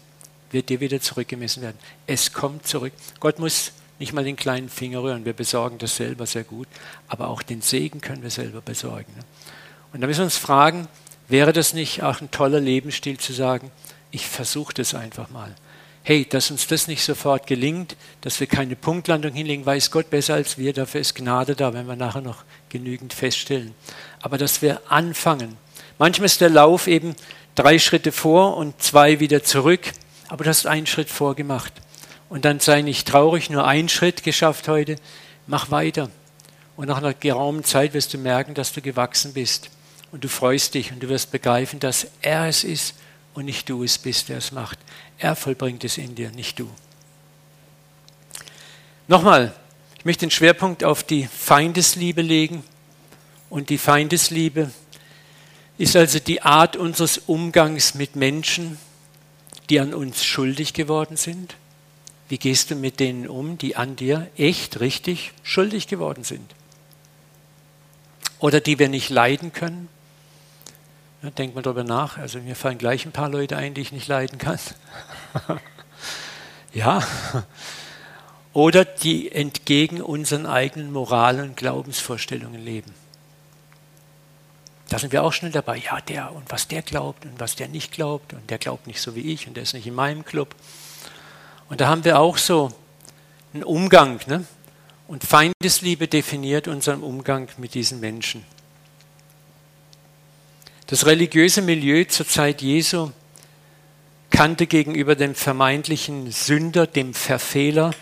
wird 0.51 0.69
dir 0.69 0.79
wieder 0.79 1.01
zurückgemessen 1.01 1.61
werden. 1.61 1.77
Es 2.07 2.33
kommt 2.33 2.67
zurück. 2.67 2.93
Gott 3.19 3.39
muss 3.39 3.71
nicht 3.99 4.13
mal 4.13 4.23
den 4.23 4.35
kleinen 4.35 4.69
Finger 4.69 5.03
rühren. 5.03 5.25
Wir 5.25 5.33
besorgen 5.33 5.77
das 5.77 5.95
selber 5.95 6.25
sehr 6.25 6.43
gut. 6.43 6.67
Aber 7.07 7.27
auch 7.29 7.41
den 7.41 7.61
Segen 7.61 8.01
können 8.01 8.23
wir 8.23 8.31
selber 8.31 8.61
besorgen. 8.61 9.13
Ne? 9.15 9.23
Und 9.93 10.01
da 10.01 10.07
müssen 10.07 10.19
wir 10.19 10.25
uns 10.25 10.37
fragen, 10.37 10.87
wäre 11.27 11.53
das 11.53 11.73
nicht 11.73 12.03
auch 12.03 12.21
ein 12.21 12.31
toller 12.31 12.59
Lebensstil 12.59 13.17
zu 13.17 13.33
sagen, 13.33 13.71
ich 14.11 14.27
versuche 14.27 14.73
das 14.73 14.93
einfach 14.93 15.29
mal 15.29 15.55
hey, 16.03 16.25
dass 16.29 16.51
uns 16.51 16.67
das 16.67 16.87
nicht 16.87 17.03
sofort 17.03 17.47
gelingt, 17.47 17.95
dass 18.21 18.39
wir 18.39 18.47
keine 18.47 18.75
Punktlandung 18.75 19.31
hinlegen, 19.31 19.65
weiß 19.65 19.89
Gott 19.89 20.09
besser 20.09 20.33
als 20.33 20.57
wir, 20.57 20.73
dafür 20.73 21.01
ist 21.01 21.15
Gnade 21.15 21.55
da, 21.55 21.73
wenn 21.73 21.87
wir 21.87 21.95
nachher 21.95 22.21
noch 22.21 22.43
genügend 22.69 23.13
feststellen. 23.13 23.73
Aber 24.21 24.37
dass 24.37 24.61
wir 24.61 24.81
anfangen. 24.89 25.57
Manchmal 25.97 26.25
ist 26.25 26.41
der 26.41 26.49
Lauf 26.49 26.87
eben 26.87 27.15
drei 27.55 27.79
Schritte 27.79 28.11
vor 28.11 28.57
und 28.57 28.81
zwei 28.81 29.21
wieder 29.21 29.43
zurück, 29.43 29.93
aber 30.27 30.43
du 30.43 30.49
hast 30.49 30.67
einen 30.67 30.87
Schritt 30.87 31.09
vorgemacht. 31.09 31.73
Und 32.33 32.45
dann 32.45 32.59
sei 32.59 32.81
nicht 32.81 33.07
traurig, 33.07 33.51
nur 33.51 33.67
einen 33.67 33.89
Schritt 33.89 34.23
geschafft 34.23 34.67
heute, 34.67 34.95
mach 35.45 35.69
weiter. 35.69 36.09
Und 36.75 36.87
nach 36.87 36.97
einer 36.97 37.13
geraumen 37.13 37.63
Zeit 37.63 37.93
wirst 37.93 38.11
du 38.11 38.17
merken, 38.17 38.55
dass 38.55 38.73
du 38.73 38.81
gewachsen 38.81 39.33
bist. 39.33 39.69
Und 40.11 40.23
du 40.23 40.27
freust 40.27 40.73
dich 40.73 40.91
und 40.91 41.03
du 41.03 41.09
wirst 41.09 41.29
begreifen, 41.29 41.79
dass 41.79 42.07
er 42.21 42.47
es 42.47 42.63
ist 42.63 42.95
und 43.35 43.45
nicht 43.45 43.69
du 43.69 43.83
es 43.83 43.99
bist, 43.99 44.29
der 44.29 44.39
es 44.39 44.51
macht. 44.51 44.79
Er 45.19 45.35
vollbringt 45.35 45.83
es 45.83 45.99
in 45.99 46.15
dir, 46.15 46.31
nicht 46.31 46.57
du. 46.57 46.67
Nochmal, 49.07 49.53
ich 49.99 50.03
möchte 50.03 50.25
den 50.25 50.31
Schwerpunkt 50.31 50.83
auf 50.83 51.03
die 51.03 51.27
Feindesliebe 51.27 52.23
legen. 52.23 52.63
Und 53.51 53.69
die 53.69 53.77
Feindesliebe 53.77 54.71
ist 55.77 55.95
also 55.95 56.17
die 56.17 56.41
Art 56.41 56.77
unseres 56.77 57.19
Umgangs 57.19 57.93
mit 57.93 58.15
Menschen, 58.15 58.79
die 59.69 59.79
an 59.79 59.93
uns 59.93 60.25
schuldig 60.25 60.73
geworden 60.73 61.15
sind. 61.15 61.57
Wie 62.33 62.39
gehst 62.39 62.71
du 62.71 62.75
mit 62.75 62.99
denen 62.99 63.27
um, 63.27 63.59
die 63.59 63.75
an 63.75 63.95
dir 63.95 64.27
echt, 64.37 64.79
richtig 64.79 65.33
schuldig 65.43 65.85
geworden 65.85 66.23
sind? 66.23 66.55
Oder 68.39 68.59
die 68.59 68.79
wir 68.79 68.89
nicht 68.89 69.11
leiden 69.11 69.53
können? 69.53 69.87
Ja, 71.21 71.29
denkt 71.29 71.53
mal 71.53 71.61
darüber 71.61 71.83
nach. 71.83 72.17
Also 72.17 72.39
mir 72.39 72.55
fallen 72.55 72.79
gleich 72.79 73.05
ein 73.05 73.11
paar 73.11 73.29
Leute 73.29 73.55
ein, 73.55 73.75
die 73.75 73.81
ich 73.81 73.91
nicht 73.91 74.07
leiden 74.07 74.39
kann. 74.39 74.57
ja. 76.73 77.05
Oder 78.51 78.83
die 78.83 79.31
entgegen 79.31 80.01
unseren 80.01 80.47
eigenen 80.47 80.91
Moral- 80.91 81.39
und 81.39 81.55
Glaubensvorstellungen 81.55 82.65
leben. 82.65 82.95
Da 84.89 84.97
sind 84.97 85.13
wir 85.13 85.21
auch 85.21 85.33
schnell 85.33 85.51
dabei. 85.51 85.77
Ja, 85.77 86.01
der 86.01 86.33
und 86.33 86.49
was 86.49 86.67
der 86.67 86.81
glaubt 86.81 87.27
und 87.27 87.39
was 87.39 87.55
der 87.55 87.67
nicht 87.67 87.91
glaubt 87.91 88.33
und 88.33 88.49
der 88.49 88.57
glaubt 88.57 88.87
nicht 88.87 89.01
so 89.01 89.13
wie 89.13 89.31
ich 89.31 89.47
und 89.47 89.53
der 89.53 89.61
ist 89.61 89.75
nicht 89.75 89.85
in 89.85 89.93
meinem 89.93 90.25
Club. 90.25 90.55
Und 91.73 91.81
da 91.81 91.87
haben 91.87 92.05
wir 92.05 92.19
auch 92.19 92.37
so 92.37 92.71
ein 93.51 93.63
Umgang. 93.63 94.19
Ne? 94.27 94.45
Und 95.07 95.23
Feindesliebe 95.23 96.07
definiert 96.07 96.67
unseren 96.67 97.01
Umgang 97.01 97.47
mit 97.57 97.73
diesen 97.73 97.99
Menschen. 97.99 98.45
Das 100.85 101.07
religiöse 101.07 101.63
Milieu 101.63 102.03
zur 102.03 102.27
Zeit 102.27 102.61
Jesu 102.61 103.09
kannte 104.29 104.67
gegenüber 104.67 105.15
dem 105.15 105.33
vermeintlichen 105.33 106.31
Sünder, 106.31 106.85
dem 106.85 107.15
Verfehler, 107.15 107.95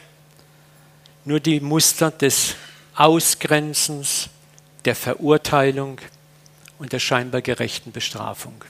nur 1.23 1.39
die 1.39 1.61
Muster 1.61 2.11
des 2.11 2.55
Ausgrenzens, 2.93 4.27
der 4.83 4.97
Verurteilung 4.97 6.01
und 6.77 6.91
der 6.91 6.99
scheinbar 6.99 7.41
gerechten 7.41 7.93
Bestrafung. 7.93 8.65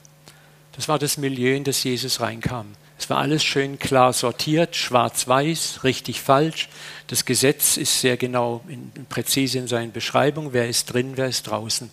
Das 0.70 0.86
war 0.86 1.00
das 1.00 1.16
Milieu, 1.16 1.56
in 1.56 1.64
das 1.64 1.82
Jesus 1.82 2.20
reinkam. 2.20 2.76
Es 3.02 3.10
war 3.10 3.18
alles 3.18 3.42
schön 3.42 3.80
klar 3.80 4.12
sortiert, 4.12 4.76
schwarz-weiß, 4.76 5.80
richtig, 5.82 6.20
falsch. 6.20 6.68
Das 7.08 7.24
Gesetz 7.24 7.76
ist 7.76 8.00
sehr 8.00 8.16
genau 8.16 8.62
und 8.68 9.08
präzise 9.08 9.58
in 9.58 9.66
seinen 9.66 9.90
Beschreibungen, 9.90 10.52
wer 10.52 10.68
ist 10.68 10.84
drin, 10.84 11.14
wer 11.16 11.26
ist 11.26 11.48
draußen. 11.48 11.90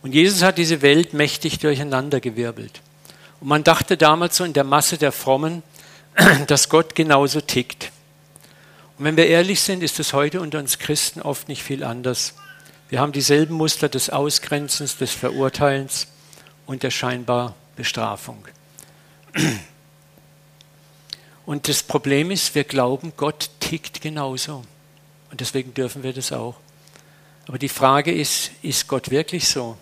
Und 0.00 0.14
Jesus 0.14 0.42
hat 0.42 0.56
diese 0.56 0.80
Welt 0.80 1.12
mächtig 1.12 1.58
durcheinandergewirbelt. 1.58 2.80
Und 3.40 3.48
man 3.48 3.62
dachte 3.62 3.98
damals 3.98 4.38
so 4.38 4.44
in 4.44 4.54
der 4.54 4.64
Masse 4.64 4.96
der 4.96 5.12
Frommen, 5.12 5.62
dass 6.46 6.70
Gott 6.70 6.94
genauso 6.94 7.42
tickt. 7.42 7.92
Und 8.96 9.04
wenn 9.04 9.18
wir 9.18 9.26
ehrlich 9.26 9.60
sind, 9.60 9.82
ist 9.82 10.00
es 10.00 10.14
heute 10.14 10.40
unter 10.40 10.60
uns 10.60 10.78
Christen 10.78 11.20
oft 11.20 11.48
nicht 11.48 11.62
viel 11.62 11.84
anders. 11.84 12.32
Wir 12.88 13.00
haben 13.00 13.12
dieselben 13.12 13.54
Muster 13.54 13.90
des 13.90 14.08
Ausgrenzens, 14.08 14.96
des 14.96 15.12
Verurteilens 15.12 16.06
und 16.64 16.84
der 16.84 16.90
scheinbar 16.90 17.54
Bestrafung. 17.76 18.46
Und 21.44 21.68
das 21.68 21.82
Problem 21.82 22.30
ist, 22.30 22.54
wir 22.54 22.64
glauben, 22.64 23.12
Gott 23.16 23.50
tickt 23.60 24.00
genauso. 24.00 24.64
Und 25.30 25.40
deswegen 25.40 25.74
dürfen 25.74 26.02
wir 26.02 26.12
das 26.12 26.32
auch. 26.32 26.56
Aber 27.48 27.58
die 27.58 27.68
Frage 27.68 28.12
ist, 28.12 28.52
ist 28.62 28.86
Gott 28.86 29.10
wirklich 29.10 29.48
so? 29.48 29.76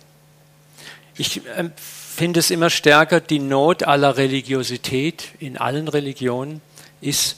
Ich 1.17 1.45
äh, 1.45 1.69
finde 1.77 2.39
es 2.39 2.49
immer 2.49 2.69
stärker, 2.69 3.19
die 3.19 3.39
Not 3.39 3.83
aller 3.83 4.17
Religiosität 4.17 5.29
in 5.39 5.57
allen 5.57 5.87
Religionen 5.87 6.61
ist, 7.01 7.37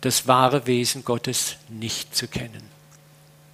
das 0.00 0.26
wahre 0.26 0.66
Wesen 0.66 1.04
Gottes 1.04 1.56
nicht 1.68 2.14
zu 2.16 2.26
kennen. 2.26 2.62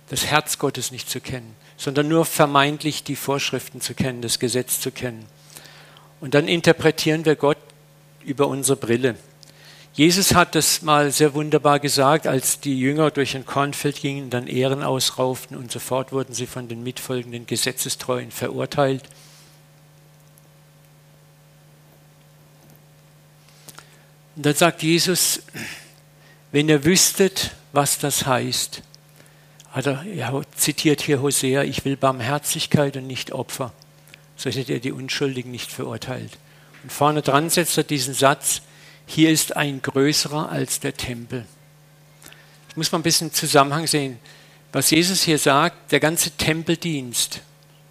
Das 0.08 0.26
Herz 0.26 0.58
Gottes 0.58 0.92
nicht 0.92 1.10
zu 1.10 1.20
kennen, 1.20 1.56
sondern 1.76 2.06
nur 2.06 2.24
vermeintlich 2.24 3.02
die 3.02 3.16
Vorschriften 3.16 3.80
zu 3.80 3.94
kennen, 3.94 4.22
das 4.22 4.38
Gesetz 4.38 4.80
zu 4.80 4.92
kennen. 4.92 5.26
Und 6.20 6.34
dann 6.34 6.46
interpretieren 6.46 7.24
wir 7.24 7.34
Gott 7.34 7.58
über 8.24 8.46
unsere 8.46 8.76
Brille. 8.76 9.16
Jesus 9.96 10.34
hat 10.34 10.54
das 10.54 10.82
mal 10.82 11.10
sehr 11.10 11.32
wunderbar 11.32 11.80
gesagt, 11.80 12.26
als 12.26 12.60
die 12.60 12.78
Jünger 12.78 13.10
durch 13.10 13.34
ein 13.34 13.46
Kornfeld 13.46 13.98
gingen, 14.02 14.28
dann 14.28 14.46
Ehren 14.46 14.82
ausrauften 14.82 15.56
und 15.56 15.72
sofort 15.72 16.12
wurden 16.12 16.34
sie 16.34 16.46
von 16.46 16.68
den 16.68 16.82
mitfolgenden 16.82 17.46
Gesetzestreuen 17.46 18.30
verurteilt. 18.30 19.04
Und 24.36 24.44
dann 24.44 24.54
sagt 24.54 24.82
Jesus, 24.82 25.40
wenn 26.52 26.68
ihr 26.68 26.84
wüsstet, 26.84 27.52
was 27.72 27.98
das 27.98 28.26
heißt, 28.26 28.82
hat 29.70 29.86
er, 29.86 30.04
er 30.04 30.42
zitiert 30.54 31.00
hier 31.00 31.22
Hosea, 31.22 31.62
ich 31.62 31.86
will 31.86 31.96
Barmherzigkeit 31.96 32.98
und 32.98 33.06
nicht 33.06 33.32
Opfer, 33.32 33.72
so 34.36 34.50
hättet 34.50 34.68
ihr 34.68 34.80
die 34.80 34.92
Unschuldigen 34.92 35.50
nicht 35.50 35.72
verurteilt. 35.72 36.36
Und 36.82 36.92
vorne 36.92 37.22
dran 37.22 37.48
setzt 37.48 37.78
er 37.78 37.84
diesen 37.84 38.12
Satz, 38.12 38.60
hier 39.06 39.30
ist 39.30 39.56
ein 39.56 39.80
größerer 39.82 40.50
als 40.50 40.80
der 40.80 40.94
Tempel. 40.94 41.46
Ich 42.68 42.76
muss 42.76 42.92
mal 42.92 42.98
ein 42.98 43.04
bisschen 43.04 43.32
Zusammenhang 43.32 43.86
sehen. 43.86 44.18
Was 44.72 44.90
Jesus 44.90 45.22
hier 45.22 45.38
sagt, 45.38 45.92
der 45.92 46.00
ganze 46.00 46.32
Tempeldienst 46.32 47.40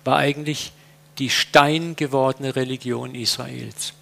war 0.03 0.17
eigentlich 0.17 0.71
die 1.17 1.29
steingewordene 1.29 2.55
Religion 2.55 3.15
Israels. 3.15 3.93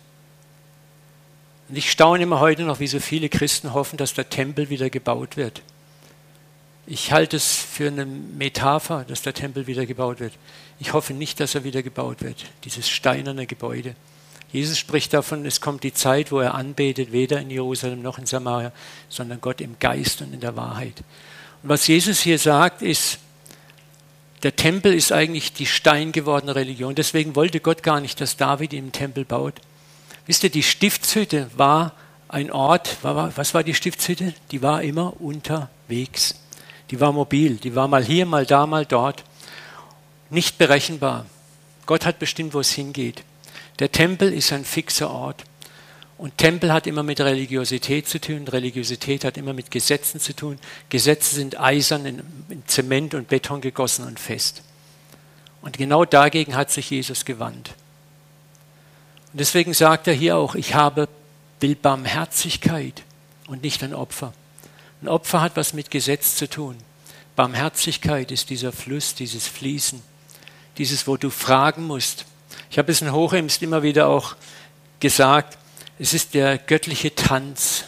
Und 1.69 1.77
ich 1.77 1.89
staune 1.89 2.23
immer 2.23 2.39
heute 2.39 2.63
noch, 2.63 2.79
wie 2.79 2.87
so 2.87 2.99
viele 2.99 3.29
Christen 3.29 3.73
hoffen, 3.73 3.97
dass 3.97 4.13
der 4.13 4.29
Tempel 4.29 4.69
wieder 4.69 4.89
gebaut 4.89 5.37
wird. 5.37 5.61
Ich 6.85 7.13
halte 7.13 7.37
es 7.37 7.55
für 7.55 7.87
eine 7.87 8.05
Metapher, 8.05 9.05
dass 9.07 9.21
der 9.21 9.33
Tempel 9.33 9.67
wieder 9.67 9.85
gebaut 9.85 10.19
wird. 10.19 10.33
Ich 10.79 10.91
hoffe 10.91 11.13
nicht, 11.13 11.39
dass 11.39 11.55
er 11.55 11.63
wieder 11.63 11.81
gebaut 11.81 12.21
wird, 12.21 12.45
dieses 12.65 12.89
steinerne 12.89 13.47
Gebäude. 13.47 13.95
Jesus 14.53 14.77
spricht 14.77 15.13
davon, 15.13 15.45
es 15.47 15.61
kommt 15.61 15.83
die 15.83 15.93
Zeit, 15.93 16.31
wo 16.31 16.39
er 16.39 16.53
anbetet, 16.53 17.11
weder 17.11 17.41
in 17.41 17.49
Jerusalem 17.49 18.03
noch 18.03 18.19
in 18.19 18.27
Samaria, 18.27 18.71
sondern 19.09 19.41
Gott 19.41 19.59
im 19.61 19.77
Geist 19.79 20.21
und 20.21 20.31
in 20.31 20.39
der 20.39 20.55
Wahrheit. 20.55 21.03
Und 21.63 21.69
was 21.69 21.87
Jesus 21.87 22.21
hier 22.21 22.37
sagt, 22.37 22.83
ist, 22.83 23.17
der 24.43 24.55
Tempel 24.55 24.93
ist 24.93 25.11
eigentlich 25.11 25.53
die 25.53 25.65
steingewordene 25.65 26.55
Religion. 26.55 26.93
Deswegen 26.93 27.35
wollte 27.35 27.61
Gott 27.61 27.81
gar 27.81 27.99
nicht, 27.99 28.21
dass 28.21 28.37
David 28.37 28.73
im 28.73 28.91
Tempel 28.91 29.25
baut. 29.25 29.55
Wisst 30.27 30.43
ihr, 30.43 30.51
die 30.51 30.63
Stiftshütte 30.63 31.49
war 31.55 31.93
ein 32.27 32.51
Ort, 32.51 32.97
was 33.01 33.53
war 33.53 33.63
die 33.63 33.73
Stiftshütte? 33.73 34.33
Die 34.51 34.61
war 34.61 34.83
immer 34.83 35.19
unterwegs. 35.19 36.35
Die 36.91 36.99
war 36.99 37.11
mobil, 37.11 37.55
die 37.55 37.73
war 37.73 37.87
mal 37.87 38.03
hier, 38.03 38.25
mal 38.25 38.45
da, 38.45 38.67
mal 38.67 38.85
dort. 38.85 39.23
Nicht 40.29 40.57
berechenbar. 40.59 41.25
Gott 41.85 42.05
hat 42.05 42.19
bestimmt, 42.19 42.53
wo 42.53 42.59
es 42.59 42.71
hingeht. 42.71 43.23
Der 43.79 43.91
Tempel 43.91 44.31
ist 44.33 44.53
ein 44.53 44.65
fixer 44.65 45.09
Ort. 45.09 45.43
Und 46.17 46.37
Tempel 46.37 46.71
hat 46.71 46.87
immer 46.87 47.03
mit 47.03 47.19
Religiosität 47.19 48.07
zu 48.07 48.21
tun. 48.21 48.47
Religiosität 48.47 49.25
hat 49.25 49.37
immer 49.37 49.53
mit 49.53 49.71
Gesetzen 49.71 50.19
zu 50.19 50.35
tun. 50.35 50.59
Gesetze 50.89 51.35
sind 51.35 51.59
eisern 51.59 52.05
in, 52.05 52.63
Zement 52.67 53.13
und 53.13 53.27
Beton 53.27 53.61
gegossen 53.61 54.05
und 54.05 54.19
fest. 54.19 54.61
Und 55.61 55.77
genau 55.77 56.05
dagegen 56.05 56.55
hat 56.55 56.71
sich 56.71 56.89
Jesus 56.89 57.25
gewandt. 57.25 57.73
Und 59.31 59.39
deswegen 59.39 59.73
sagt 59.73 60.07
er 60.07 60.13
hier 60.13 60.37
auch, 60.37 60.55
ich 60.55 60.75
habe, 60.75 61.09
will 61.59 61.75
Barmherzigkeit 61.75 63.03
und 63.47 63.63
nicht 63.63 63.83
ein 63.83 63.93
Opfer. 63.93 64.33
Ein 65.01 65.07
Opfer 65.07 65.41
hat 65.41 65.57
was 65.57 65.73
mit 65.73 65.89
Gesetz 65.89 66.35
zu 66.35 66.49
tun. 66.49 66.77
Barmherzigkeit 67.35 68.31
ist 68.31 68.49
dieser 68.49 68.71
Fluss, 68.71 69.15
dieses 69.15 69.47
Fließen, 69.47 70.01
dieses, 70.77 71.07
wo 71.07 71.17
du 71.17 71.29
fragen 71.29 71.87
musst. 71.87 72.25
Ich 72.73 72.79
habe 72.79 72.91
es 72.91 73.03
in 73.03 73.13
Hochemst 73.13 73.61
immer 73.61 73.83
wieder 73.83 74.07
auch 74.07 74.35
gesagt, 74.99 75.59
es 75.99 76.15
ist 76.15 76.33
der 76.33 76.57
göttliche 76.57 77.13
Tanz. 77.13 77.83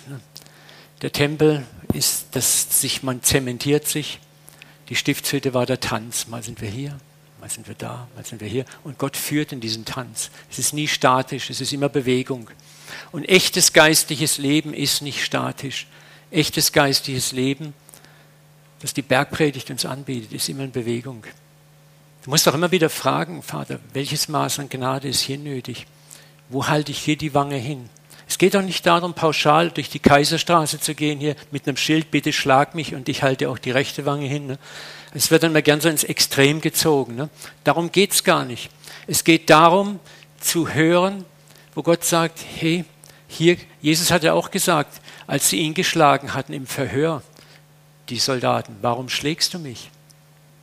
Der 1.01 1.11
Tempel 1.11 1.65
ist, 1.91 2.27
dass 2.33 2.81
sich 2.81 3.01
man 3.01 3.23
zementiert 3.23 3.87
sich. 3.87 4.19
Die 4.89 4.95
Stiftshütte 4.95 5.55
war 5.55 5.65
der 5.65 5.79
Tanz. 5.79 6.27
Mal 6.27 6.43
sind 6.43 6.61
wir 6.61 6.69
hier, 6.69 6.99
mal 7.41 7.49
sind 7.49 7.67
wir 7.67 7.73
da, 7.73 8.07
mal 8.13 8.23
sind 8.23 8.41
wir 8.41 8.47
hier. 8.47 8.63
Und 8.83 8.99
Gott 8.99 9.17
führt 9.17 9.51
in 9.51 9.59
diesen 9.59 9.85
Tanz. 9.85 10.29
Es 10.51 10.59
ist 10.59 10.71
nie 10.71 10.87
statisch, 10.87 11.49
es 11.49 11.61
ist 11.61 11.73
immer 11.73 11.89
Bewegung. 11.89 12.51
Und 13.11 13.27
echtes 13.27 13.73
geistliches 13.73 14.37
Leben 14.37 14.71
ist 14.71 15.01
nicht 15.01 15.25
statisch. 15.25 15.87
Echtes 16.29 16.73
geistliches 16.73 17.31
Leben, 17.31 17.73
das 18.81 18.93
die 18.93 19.01
Bergpredigt 19.01 19.71
uns 19.71 19.83
anbietet, 19.83 20.31
ist 20.31 20.47
immer 20.47 20.63
in 20.63 20.71
Bewegung. 20.71 21.23
Du 22.25 22.31
musst 22.31 22.47
auch 22.47 22.55
immer 22.55 22.71
wieder 22.71 22.89
fragen, 22.89 23.43
Vater, 23.43 23.79
welches 23.93 24.29
Maß 24.29 24.57
an 24.57 24.67
Gnade 24.67 25.07
ist 25.07 25.19
hier 25.19 25.37
nötig? 25.37 25.85
Wo 26.49 26.67
halte 26.67 26.91
ich 26.91 26.97
hier 26.97 27.17
die 27.17 27.35
Wange 27.35 27.57
hin? 27.57 27.87
Es 28.27 28.39
geht 28.39 28.55
doch 28.55 28.63
nicht 28.63 28.83
darum, 28.87 29.13
pauschal 29.13 29.69
durch 29.69 29.91
die 29.91 29.99
Kaiserstraße 29.99 30.79
zu 30.79 30.95
gehen, 30.95 31.19
hier 31.19 31.35
mit 31.51 31.67
einem 31.67 31.77
Schild, 31.77 32.09
bitte 32.09 32.33
schlag 32.33 32.73
mich 32.73 32.95
und 32.95 33.07
ich 33.09 33.21
halte 33.21 33.47
auch 33.47 33.59
die 33.59 33.69
rechte 33.69 34.07
Wange 34.07 34.25
hin. 34.25 34.47
Ne? 34.47 34.57
Es 35.13 35.29
wird 35.29 35.43
dann 35.43 35.53
mal 35.53 35.61
gern 35.61 35.81
so 35.81 35.87
ins 35.87 36.03
Extrem 36.03 36.61
gezogen. 36.61 37.13
Ne? 37.13 37.29
Darum 37.63 37.91
geht 37.91 38.13
es 38.13 38.23
gar 38.23 38.43
nicht. 38.43 38.71
Es 39.05 39.23
geht 39.23 39.51
darum, 39.51 39.99
zu 40.39 40.73
hören, 40.73 41.25
wo 41.75 41.83
Gott 41.83 42.03
sagt, 42.03 42.39
hey, 42.55 42.85
hier, 43.27 43.57
Jesus 43.83 44.09
hat 44.09 44.23
ja 44.23 44.33
auch 44.33 44.49
gesagt, 44.49 44.99
als 45.27 45.49
sie 45.49 45.59
ihn 45.59 45.75
geschlagen 45.75 46.33
hatten 46.33 46.53
im 46.53 46.65
Verhör, 46.65 47.21
die 48.09 48.17
Soldaten, 48.17 48.77
warum 48.81 49.09
schlägst 49.09 49.53
du 49.53 49.59
mich? 49.59 49.91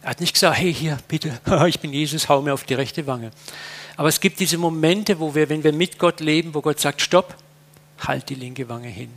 Er 0.03 0.11
hat 0.11 0.21
nicht 0.21 0.35
gesagt, 0.35 0.59
hey, 0.59 0.75
hier, 0.75 0.99
bitte, 1.09 1.41
ich 1.67 1.81
bin 1.81 1.93
Jesus, 1.93 2.29
hau 2.29 2.43
mir 2.43 2.55
auf 2.55 2.65
die 2.65 2.75
rechte 2.75 3.07
Wange. 3.07 3.31
Aber 3.97 4.09
es 4.09 4.21
gibt 4.21 4.41
diese 4.41 4.59
Momente, 4.59 5.21
wo 5.21 5.35
wir, 5.35 5.49
wenn 5.49 5.63
wir 5.63 5.73
mit 5.73 5.99
Gott 5.99 6.21
leben, 6.21 6.55
wo 6.55 6.61
Gott 6.61 6.81
sagt, 6.81 7.01
stopp, 7.01 7.37
halt 7.99 8.29
die 8.29 8.35
linke 8.35 8.69
Wange 8.69 8.89
hin 8.89 9.11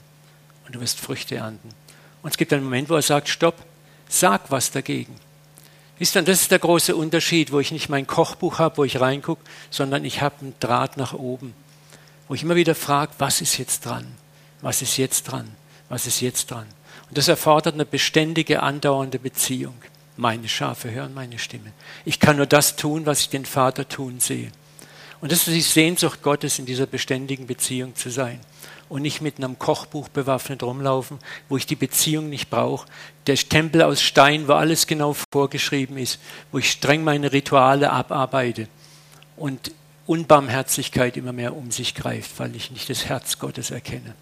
und 0.65 0.75
du 0.75 0.81
wirst 0.81 0.99
Früchte 0.99 1.35
ernten. 1.35 1.69
Und 2.21 2.29
es 2.31 2.37
gibt 2.37 2.53
einen 2.53 2.63
Moment, 2.63 2.89
wo 2.89 2.95
er 2.95 3.01
sagt, 3.01 3.29
stopp, 3.29 3.55
sag 4.07 4.51
was 4.51 4.71
dagegen. 4.71 5.15
Wisst 5.97 6.15
ihr, 6.15 6.23
das 6.23 6.41
ist 6.41 6.51
der 6.51 6.59
große 6.59 6.95
Unterschied, 6.95 7.51
wo 7.51 7.59
ich 7.59 7.71
nicht 7.71 7.89
mein 7.89 8.05
Kochbuch 8.05 8.59
habe, 8.59 8.77
wo 8.77 8.83
ich 8.83 8.99
reingucke, 8.99 9.43
sondern 9.69 10.03
ich 10.03 10.21
habe 10.21 10.35
einen 10.41 10.55
Draht 10.59 10.97
nach 10.97 11.13
oben, 11.13 11.53
wo 12.27 12.33
ich 12.33 12.43
immer 12.43 12.55
wieder 12.55 12.75
frage, 12.75 13.13
was 13.17 13.41
ist 13.41 13.57
jetzt 13.57 13.85
dran? 13.85 14.05
Was 14.61 14.81
ist 14.81 14.97
jetzt 14.97 15.23
dran? 15.23 15.49
Was 15.87 16.05
ist 16.05 16.21
jetzt 16.21 16.51
dran? 16.51 16.65
Und 17.09 17.17
das 17.17 17.27
erfordert 17.27 17.75
eine 17.75 17.85
beständige, 17.85 18.61
andauernde 18.61 19.19
Beziehung. 19.19 19.75
Meine 20.17 20.47
Schafe 20.47 20.91
hören 20.91 21.13
meine 21.13 21.39
Stimme. 21.39 21.71
Ich 22.05 22.19
kann 22.19 22.37
nur 22.37 22.45
das 22.45 22.75
tun, 22.75 23.05
was 23.05 23.21
ich 23.21 23.29
den 23.29 23.45
Vater 23.45 23.87
tun 23.87 24.19
sehe. 24.19 24.51
Und 25.21 25.31
das 25.31 25.47
ist 25.47 25.55
die 25.55 25.61
Sehnsucht 25.61 26.21
Gottes, 26.21 26.59
in 26.59 26.65
dieser 26.65 26.85
beständigen 26.85 27.47
Beziehung 27.47 27.95
zu 27.95 28.09
sein. 28.09 28.39
und 28.87 29.01
nicht 29.01 29.21
mit 29.21 29.37
einem 29.37 29.57
Kochbuch 29.57 30.09
bewaffnet 30.09 30.61
rumlaufen, 30.61 31.17
wo 31.49 31.57
ich 31.57 31.65
die 31.65 31.75
Beziehung 31.75 32.29
nicht 32.29 32.49
brauche. 32.49 32.87
Der 33.27 33.35
Tempel 33.35 33.81
aus 33.81 34.01
Stein, 34.01 34.47
wo 34.47 34.53
alles 34.53 34.85
genau 34.85 35.15
vorgeschrieben 35.31 35.97
ist, 35.97 36.19
wo 36.51 36.59
ich 36.59 36.69
streng 36.69 37.03
meine 37.03 37.31
Rituale 37.31 37.91
abarbeite 37.91 38.67
und 39.37 39.71
Unbarmherzigkeit 40.05 41.17
immer 41.17 41.33
mehr 41.33 41.55
um 41.55 41.71
sich 41.71 41.95
greift, 41.95 42.37
weil 42.37 42.55
ich 42.55 42.69
nicht 42.69 42.89
das 42.89 43.05
Herz 43.05 43.39
Gottes 43.39 43.71
erkenne. 43.71 44.13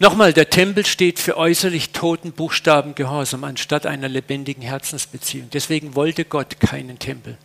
Nochmal, 0.00 0.32
der 0.32 0.50
Tempel 0.50 0.84
steht 0.84 1.20
für 1.20 1.36
äußerlich 1.36 1.90
toten 1.90 2.32
Buchstaben 2.32 2.94
Gehorsam 2.96 3.44
anstatt 3.44 3.86
einer 3.86 4.08
lebendigen 4.08 4.62
Herzensbeziehung. 4.62 5.50
Deswegen 5.52 5.94
wollte 5.94 6.24
Gott 6.24 6.58
keinen 6.58 6.98
Tempel. 6.98 7.38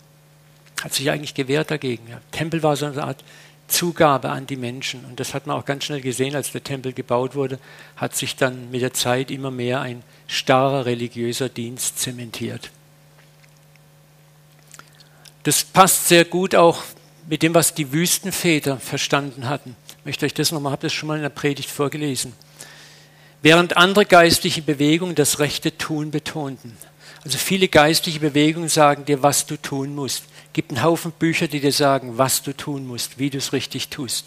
Hat 0.81 0.93
sich 0.93 1.11
eigentlich 1.11 1.35
gewehrt 1.35 1.69
dagegen. 1.69 2.07
Ja. 2.09 2.21
Tempel 2.31 2.63
war 2.63 2.75
so 2.75 2.87
eine 2.87 3.03
Art 3.03 3.23
Zugabe 3.67 4.29
an 4.29 4.47
die 4.47 4.55
Menschen. 4.55 5.05
Und 5.05 5.19
das 5.19 5.33
hat 5.33 5.45
man 5.47 5.55
auch 5.55 5.65
ganz 5.65 5.85
schnell 5.85 6.01
gesehen, 6.01 6.35
als 6.35 6.51
der 6.51 6.63
Tempel 6.63 6.91
gebaut 6.93 7.35
wurde, 7.35 7.59
hat 7.95 8.15
sich 8.15 8.35
dann 8.35 8.71
mit 8.71 8.81
der 8.81 8.93
Zeit 8.93 9.29
immer 9.29 9.51
mehr 9.51 9.81
ein 9.81 10.03
starrer 10.27 10.85
religiöser 10.85 11.49
Dienst 11.49 11.99
zementiert. 11.99 12.71
Das 15.43 15.63
passt 15.63 16.07
sehr 16.07 16.25
gut 16.25 16.55
auch 16.55 16.83
mit 17.27 17.43
dem, 17.43 17.53
was 17.53 17.75
die 17.75 17.91
Wüstenväter 17.91 18.79
verstanden 18.79 19.47
hatten. 19.47 19.75
Ich 20.09 20.13
möchte 20.13 20.25
euch 20.25 20.33
das 20.33 20.51
nochmal, 20.51 20.71
habe 20.71 20.81
das 20.81 20.91
schon 20.91 21.05
mal 21.05 21.17
in 21.17 21.21
der 21.21 21.29
Predigt 21.29 21.69
vorgelesen. 21.69 22.33
Während 23.43 23.77
andere 23.77 24.07
geistliche 24.07 24.63
Bewegungen 24.63 25.13
das 25.13 25.37
rechte 25.37 25.77
Tun 25.77 26.09
betonten. 26.09 26.75
Also 27.23 27.37
viele 27.37 27.67
geistliche 27.67 28.19
Bewegungen 28.19 28.69
sagen 28.69 29.05
dir, 29.05 29.21
was 29.21 29.45
du 29.45 29.55
tun 29.55 29.93
musst. 29.93 30.23
Es 30.47 30.53
gibt 30.53 30.71
einen 30.71 30.81
Haufen 30.81 31.11
Bücher, 31.11 31.47
die 31.47 31.59
dir 31.59 31.71
sagen, 31.71 32.17
was 32.17 32.41
du 32.41 32.57
tun 32.57 32.87
musst, 32.87 33.19
wie 33.19 33.29
du 33.29 33.37
es 33.37 33.53
richtig 33.53 33.89
tust. 33.89 34.25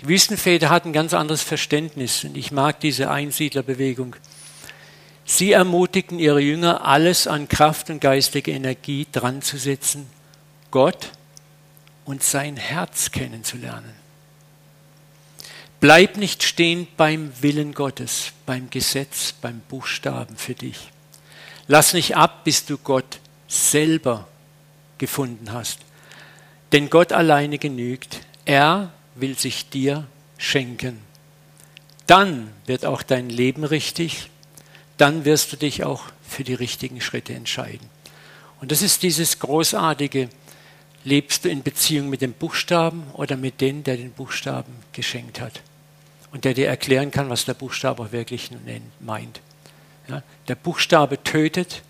Die 0.00 0.06
Wüstenväter 0.06 0.70
hatten 0.70 0.90
ein 0.90 0.92
ganz 0.92 1.12
anderes 1.12 1.42
Verständnis 1.42 2.22
und 2.22 2.36
ich 2.36 2.52
mag 2.52 2.78
diese 2.78 3.10
Einsiedlerbewegung. 3.10 4.14
Sie 5.24 5.50
ermutigten 5.50 6.20
ihre 6.20 6.40
Jünger, 6.40 6.86
alles 6.86 7.26
an 7.26 7.48
Kraft 7.48 7.90
und 7.90 8.00
geistige 8.00 8.52
Energie 8.52 9.08
dran 9.10 9.42
zu 9.42 9.56
setzen, 9.56 10.06
Gott 10.70 11.10
und 12.04 12.22
sein 12.22 12.56
Herz 12.56 13.10
kennenzulernen. 13.10 13.99
Bleib 15.80 16.18
nicht 16.18 16.42
stehen 16.42 16.86
beim 16.98 17.32
Willen 17.40 17.72
Gottes, 17.72 18.32
beim 18.44 18.68
Gesetz, 18.68 19.32
beim 19.32 19.60
Buchstaben 19.60 20.36
für 20.36 20.54
dich. 20.54 20.90
Lass 21.68 21.94
nicht 21.94 22.16
ab, 22.16 22.44
bis 22.44 22.66
du 22.66 22.76
Gott 22.76 23.18
selber 23.48 24.28
gefunden 24.98 25.54
hast. 25.54 25.78
Denn 26.72 26.90
Gott 26.90 27.12
alleine 27.14 27.56
genügt. 27.56 28.20
Er 28.44 28.92
will 29.14 29.38
sich 29.38 29.70
dir 29.70 30.06
schenken. 30.36 31.00
Dann 32.06 32.52
wird 32.66 32.84
auch 32.84 33.02
dein 33.02 33.30
Leben 33.30 33.64
richtig. 33.64 34.28
Dann 34.98 35.24
wirst 35.24 35.50
du 35.50 35.56
dich 35.56 35.84
auch 35.84 36.04
für 36.28 36.44
die 36.44 36.54
richtigen 36.54 37.00
Schritte 37.00 37.32
entscheiden. 37.32 37.88
Und 38.60 38.70
das 38.70 38.82
ist 38.82 39.02
dieses 39.02 39.38
großartige, 39.38 40.28
lebst 41.04 41.46
du 41.46 41.48
in 41.48 41.62
Beziehung 41.62 42.10
mit 42.10 42.20
dem 42.20 42.34
Buchstaben 42.34 43.04
oder 43.14 43.38
mit 43.38 43.62
dem, 43.62 43.82
der 43.82 43.96
den 43.96 44.12
Buchstaben 44.12 44.74
geschenkt 44.92 45.40
hat 45.40 45.62
und 46.32 46.44
der 46.44 46.54
dir 46.54 46.68
erklären 46.68 47.10
kann, 47.10 47.30
was 47.30 47.44
der 47.44 47.54
Buchstabe 47.54 48.12
wirklich 48.12 48.50
meint. 49.00 49.40
Ja, 50.08 50.22
der 50.48 50.54
Buchstabe 50.54 51.22
tötet, 51.22 51.82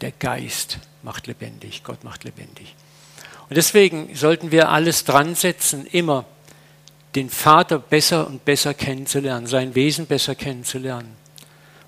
der 0.00 0.12
Geist 0.12 0.78
macht 1.02 1.26
lebendig, 1.26 1.82
Gott 1.84 2.04
macht 2.04 2.24
lebendig. 2.24 2.74
Und 3.48 3.56
deswegen 3.56 4.14
sollten 4.14 4.50
wir 4.50 4.70
alles 4.70 5.04
dran 5.04 5.34
setzen, 5.34 5.86
immer 5.86 6.24
den 7.14 7.28
Vater 7.28 7.78
besser 7.78 8.26
und 8.26 8.44
besser 8.44 8.74
kennenzulernen, 8.74 9.46
sein 9.46 9.74
Wesen 9.74 10.06
besser 10.06 10.34
kennenzulernen. 10.34 11.14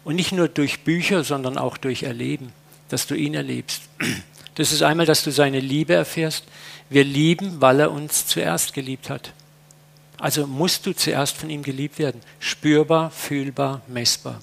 Und 0.05 0.17
nicht 0.17 0.33
nur 0.33 0.49
durch 0.49 0.81
Bücher, 0.81 1.25
sondern 1.25 1.57
auch 1.57 1.79
durch 1.79 2.03
Erleben, 2.03 2.53
dass 2.89 3.07
du 3.07 3.15
ihn 3.15 3.35
erlebst. 3.35 3.83
Das 4.55 4.71
ist 4.71 4.83
einmal, 4.83 5.07
dass 5.07 5.25
du 5.25 5.33
seine 5.33 5.61
Liebe 5.61 5.95
erfährst. 5.95 6.45
Wir 6.91 7.05
lieben, 7.05 7.61
weil 7.61 7.81
er 7.81 7.91
uns 7.91 8.27
zuerst 8.27 8.75
geliebt 8.75 9.09
hat. 9.09 9.33
Also 10.19 10.47
musst 10.47 10.87
du 10.87 10.93
zuerst 10.95 11.37
von 11.37 11.51
ihm 11.51 11.63
geliebt 11.63 11.99
werden. 11.99 12.21
Spürbar, 12.39 13.11
fühlbar, 13.11 13.83
messbar. 13.89 14.41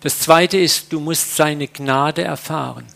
Das 0.00 0.18
zweite 0.18 0.58
ist, 0.58 0.92
du 0.92 1.00
musst 1.00 1.36
seine 1.36 1.68
Gnade 1.68 2.22
erfahren. 2.22 2.86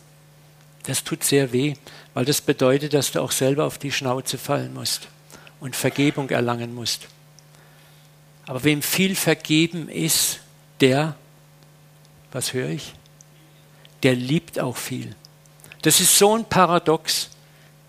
Das 0.84 1.04
tut 1.04 1.24
sehr 1.24 1.52
weh, 1.52 1.74
weil 2.14 2.24
das 2.24 2.40
bedeutet, 2.40 2.94
dass 2.94 3.12
du 3.12 3.20
auch 3.20 3.30
selber 3.30 3.64
auf 3.64 3.78
die 3.78 3.92
Schnauze 3.92 4.38
fallen 4.38 4.74
musst 4.74 5.08
und 5.60 5.76
Vergebung 5.76 6.30
erlangen 6.30 6.74
musst. 6.74 7.06
Aber 8.46 8.64
wem 8.64 8.82
viel 8.82 9.14
vergeben 9.14 9.88
ist, 9.88 10.40
der, 10.80 11.16
was 12.32 12.52
höre 12.52 12.68
ich? 12.68 12.94
Der 14.02 14.14
liebt 14.14 14.58
auch 14.58 14.76
viel. 14.76 15.14
Das 15.82 16.00
ist 16.00 16.18
so 16.18 16.36
ein 16.36 16.44
Paradox. 16.44 17.30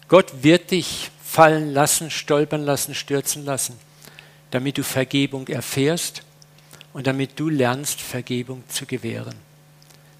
Gott 0.08 0.44
wird 0.44 0.72
dich 0.72 1.12
fallen 1.24 1.74
lassen, 1.74 2.12
stolpern 2.12 2.64
lassen, 2.64 2.96
stürzen 2.96 3.44
lassen, 3.44 3.78
damit 4.52 4.78
du 4.78 4.84
Vergebung 4.84 5.48
erfährst 5.48 6.24
und 6.94 7.08
damit 7.08 7.40
du 7.40 7.50
lernst, 7.50 8.02
Vergebung 8.02 8.64
zu 8.68 8.86
gewähren. 8.86 9.36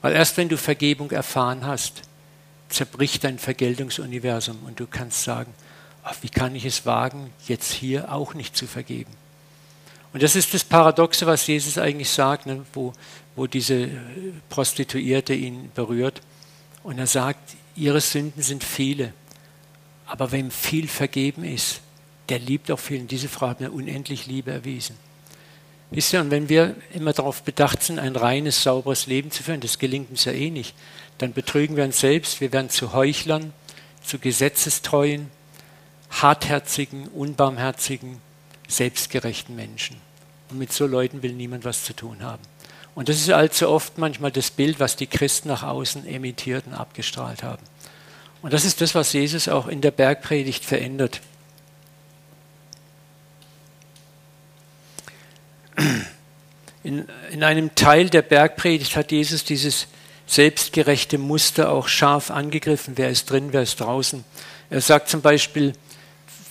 Weil 0.02 0.14
erst 0.14 0.38
wenn 0.38 0.50
du 0.50 0.58
Vergebung 0.58 1.12
erfahren 1.12 1.66
hast, 1.66 2.02
zerbricht 2.70 3.24
dein 3.24 3.40
Vergeltungsuniversum 3.40 4.58
und 4.66 4.80
du 4.80 4.88
kannst 4.88 5.24
sagen, 5.24 5.54
ach, 6.04 6.16
wie 6.22 6.30
kann 6.30 6.56
ich 6.56 6.66
es 6.66 6.86
wagen, 6.86 7.32
jetzt 7.48 7.72
hier 7.72 8.12
auch 8.12 8.34
nicht 8.34 8.56
zu 8.56 8.68
vergeben. 8.68 9.12
Und 10.14 10.24
das 10.24 10.36
ist 10.36 10.54
das 10.54 10.64
Paradoxe, 10.64 11.26
was 11.26 11.46
Jesus 11.46 11.78
eigentlich 11.78 12.10
sagt, 12.10 12.46
ne, 12.46 12.66
wo, 12.74 12.94
wo 13.36 13.48
diese 13.48 13.90
Prostituierte 14.50 15.34
ihn 15.34 15.72
berührt. 15.76 16.22
Und 16.84 17.00
er 17.00 17.08
sagt, 17.08 17.56
ihre 17.76 18.00
Sünden 18.00 18.42
sind 18.42 18.64
viele, 18.64 19.12
aber 20.06 20.32
wem 20.32 20.52
viel 20.52 20.88
vergeben 20.88 21.44
ist, 21.44 21.82
der 22.30 22.40
liebt 22.40 22.72
auch 22.72 22.80
viel. 22.80 23.02
Und 23.02 23.12
diese 23.12 23.30
Frau 23.30 23.48
hat 23.48 23.60
mir 23.60 23.72
unendlich 23.72 24.28
Liebe 24.28 24.52
erwiesen. 24.52 24.98
Wisst 25.92 26.14
ihr, 26.14 26.22
und 26.22 26.32
wenn 26.32 26.50
wir 26.50 26.76
immer 26.94 27.14
darauf 27.14 27.44
bedacht 27.44 27.84
sind, 27.84 28.00
ein 28.00 28.16
reines, 28.16 28.64
sauberes 28.64 29.08
Leben 29.08 29.32
zu 29.32 29.44
führen, 29.44 29.62
das 29.62 29.80
gelingt 29.80 30.10
uns 30.10 30.26
ja 30.26 30.32
eh 30.32 30.50
nicht, 30.50 30.76
dann 31.20 31.34
betrügen 31.34 31.76
wir 31.76 31.84
uns 31.84 32.00
selbst, 32.00 32.42
wir 32.42 32.52
werden 32.52 32.70
zu 32.70 32.94
Heuchlern, 32.94 33.54
zu 34.04 34.20
gesetzestreuen, 34.20 35.30
hartherzigen, 36.10 37.08
unbarmherzigen, 37.08 38.22
selbstgerechten 38.68 39.56
Menschen. 39.56 39.98
Und 40.50 40.58
mit 40.60 40.74
so 40.74 40.86
Leuten 40.88 41.24
will 41.24 41.34
niemand 41.34 41.66
was 41.66 41.84
zu 41.84 41.96
tun 41.96 42.22
haben. 42.22 42.42
Und 42.96 43.10
das 43.10 43.18
ist 43.18 43.30
allzu 43.30 43.70
oft 43.70 43.98
manchmal 43.98 44.32
das 44.32 44.52
Bild, 44.52 44.80
was 44.80 44.96
die 44.96 45.08
Christen 45.08 45.50
nach 45.50 45.64
außen 45.64 46.08
emittiert 46.08 46.66
und 46.66 46.74
abgestrahlt 46.74 47.44
haben. 47.44 47.64
Und 48.42 48.54
das 48.54 48.64
ist 48.64 48.80
das, 48.82 48.96
was 48.96 49.12
Jesus 49.12 49.48
auch 49.48 49.68
in 49.68 49.82
der 49.82 49.92
Bergpredigt 49.92 50.64
verändert. 50.64 51.22
In, 56.84 57.06
in 57.32 57.44
einem 57.44 57.74
Teil 57.74 58.10
der 58.10 58.22
Bergpredigt 58.22 58.96
hat 58.96 59.12
Jesus 59.12 59.44
dieses 59.44 59.88
selbstgerechte 60.28 61.18
Muster 61.18 61.72
auch 61.72 61.88
scharf 61.88 62.32
angegriffen. 62.32 62.94
Wer 62.98 63.10
ist 63.10 63.30
drin, 63.30 63.50
wer 63.52 63.64
ist 63.64 63.80
draußen? 63.80 64.24
Er 64.70 64.82
sagt 64.82 65.10
zum 65.10 65.22
Beispiel, 65.22 65.74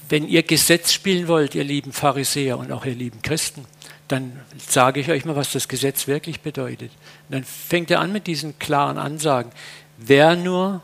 wenn 0.08 0.28
ihr 0.28 0.42
Gesetz 0.42 0.92
spielen 0.92 1.28
wollt, 1.28 1.54
ihr 1.54 1.64
lieben 1.64 1.92
Pharisäer 1.92 2.58
und 2.58 2.72
auch 2.72 2.84
ihr 2.84 2.94
lieben 2.94 3.22
Christen, 3.22 3.64
dann 4.08 4.38
sage 4.58 5.00
ich 5.00 5.10
euch 5.10 5.24
mal, 5.24 5.36
was 5.36 5.52
das 5.52 5.68
Gesetz 5.68 6.06
wirklich 6.06 6.40
bedeutet. 6.40 6.90
Und 7.28 7.36
dann 7.36 7.44
fängt 7.44 7.90
er 7.90 8.00
an 8.00 8.12
mit 8.12 8.26
diesen 8.26 8.58
klaren 8.58 8.98
Ansagen. 8.98 9.50
Wer 9.96 10.36
nur 10.36 10.82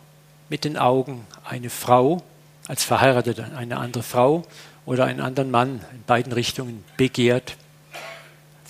mit 0.48 0.64
den 0.64 0.76
Augen 0.76 1.26
eine 1.44 1.70
Frau 1.70 2.22
als 2.66 2.84
Verheiratete, 2.84 3.50
eine 3.56 3.76
andere 3.76 4.02
Frau 4.02 4.44
oder 4.86 5.04
einen 5.04 5.20
anderen 5.20 5.50
Mann 5.50 5.80
in 5.92 6.02
beiden 6.04 6.32
Richtungen 6.32 6.82
begehrt, 6.96 7.56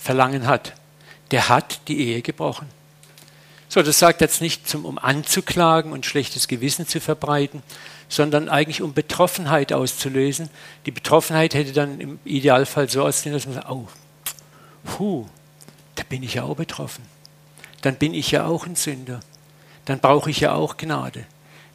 Verlangen 0.01 0.47
hat, 0.47 0.73
der 1.29 1.47
hat 1.47 1.87
die 1.87 1.99
Ehe 1.99 2.23
gebrochen. 2.23 2.67
So, 3.69 3.83
das 3.83 3.99
sagt 3.99 4.19
jetzt 4.19 4.41
nicht, 4.41 4.67
zum, 4.67 4.83
um 4.83 4.97
anzuklagen 4.97 5.93
und 5.93 6.07
schlechtes 6.07 6.47
Gewissen 6.47 6.87
zu 6.87 6.99
verbreiten, 6.99 7.61
sondern 8.09 8.49
eigentlich 8.49 8.81
um 8.81 8.93
Betroffenheit 8.93 9.71
auszulösen. 9.71 10.49
Die 10.87 10.91
Betroffenheit 10.91 11.53
hätte 11.53 11.71
dann 11.71 12.01
im 12.01 12.19
Idealfall 12.25 12.89
so 12.89 13.03
aussehen, 13.03 13.31
dass 13.31 13.45
man 13.45 13.55
sagt, 13.55 13.69
oh, 13.69 13.87
puh, 14.83 15.27
da 15.95 16.03
bin 16.09 16.23
ich 16.23 16.33
ja 16.33 16.43
auch 16.43 16.55
betroffen. 16.55 17.05
Dann 17.81 17.95
bin 17.95 18.15
ich 18.15 18.31
ja 18.31 18.45
auch 18.45 18.65
ein 18.65 18.75
Sünder. 18.75 19.19
Dann 19.85 19.99
brauche 19.99 20.31
ich 20.31 20.39
ja 20.39 20.53
auch 20.53 20.77
Gnade. 20.77 21.25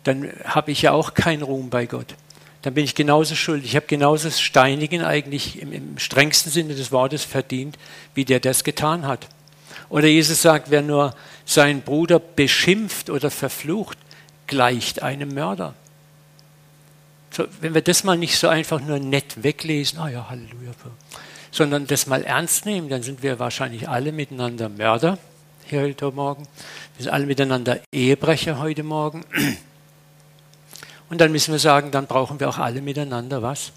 Dann 0.03 0.31
habe 0.45 0.73
ich 0.73 0.83
ja 0.83 0.93
auch 0.93 1.15
keinen 1.15 1.43
Ruhm 1.43 1.71
bei 1.71 1.87
Gott. 1.87 2.17
Dann 2.67 2.75
bin 2.75 2.85
ich 2.85 2.97
genauso 2.97 3.37
schuldig. 3.37 3.71
Ich 3.71 3.77
habe 3.77 3.87
genauso 3.87 4.27
das 4.27 4.41
Steinigen 4.41 5.05
eigentlich 5.05 5.63
im, 5.63 5.71
im 5.71 5.99
strengsten 5.99 6.51
Sinne 6.51 6.75
des 6.75 6.91
Wortes 6.91 7.23
verdient, 7.23 7.79
wie 8.15 8.25
der 8.25 8.41
das 8.41 8.65
getan 8.65 9.07
hat. 9.07 9.29
Oder 9.89 10.09
Jesus 10.09 10.43
sagt, 10.43 10.69
wer 10.69 10.83
nur 10.83 11.15
seinen 11.45 11.83
Bruder 11.83 12.19
beschimpft 12.19 13.09
oder 13.09 13.31
verflucht, 13.31 13.97
gleicht 14.49 15.01
einem 15.01 15.33
Mörder. 15.33 15.75
So, 17.31 17.45
wenn 17.61 17.73
wir 17.73 17.83
das 17.83 18.03
mal 18.03 18.19
nicht 18.19 18.37
so 18.37 18.49
einfach 18.49 18.81
nur 18.81 18.99
nett 18.99 19.45
weglesen, 19.45 20.01
ah 20.01 20.09
ja, 20.09 20.29
Halleluja, 20.29 20.73
sondern 21.53 21.87
das 21.87 22.09
mal 22.09 22.25
ernst 22.25 22.67
nehmen, 22.67 22.89
dann 22.89 23.05
sind 23.05 23.23
wir 23.23 23.39
wahrscheinlich 23.39 23.89
alle 23.89 24.11
miteinander 24.11 24.69
Mörder 24.69 25.19
hier 25.67 25.83
heute 25.83 26.11
Morgen. 26.11 26.49
Wir 26.97 27.05
sind 27.05 27.13
alle 27.13 27.27
miteinander 27.27 27.79
Ehebrecher 27.93 28.59
heute 28.59 28.83
Morgen. 28.83 29.25
Und 31.09 31.21
dann 31.21 31.33
müssen 31.33 31.53
wir 31.53 31.59
sagen, 31.59 31.91
dann 31.91 32.07
brauchen 32.07 32.41
wir 32.41 32.49
auch 32.49 32.59
alle 32.59 32.81
miteinander 32.81 33.43
was? 33.43 33.73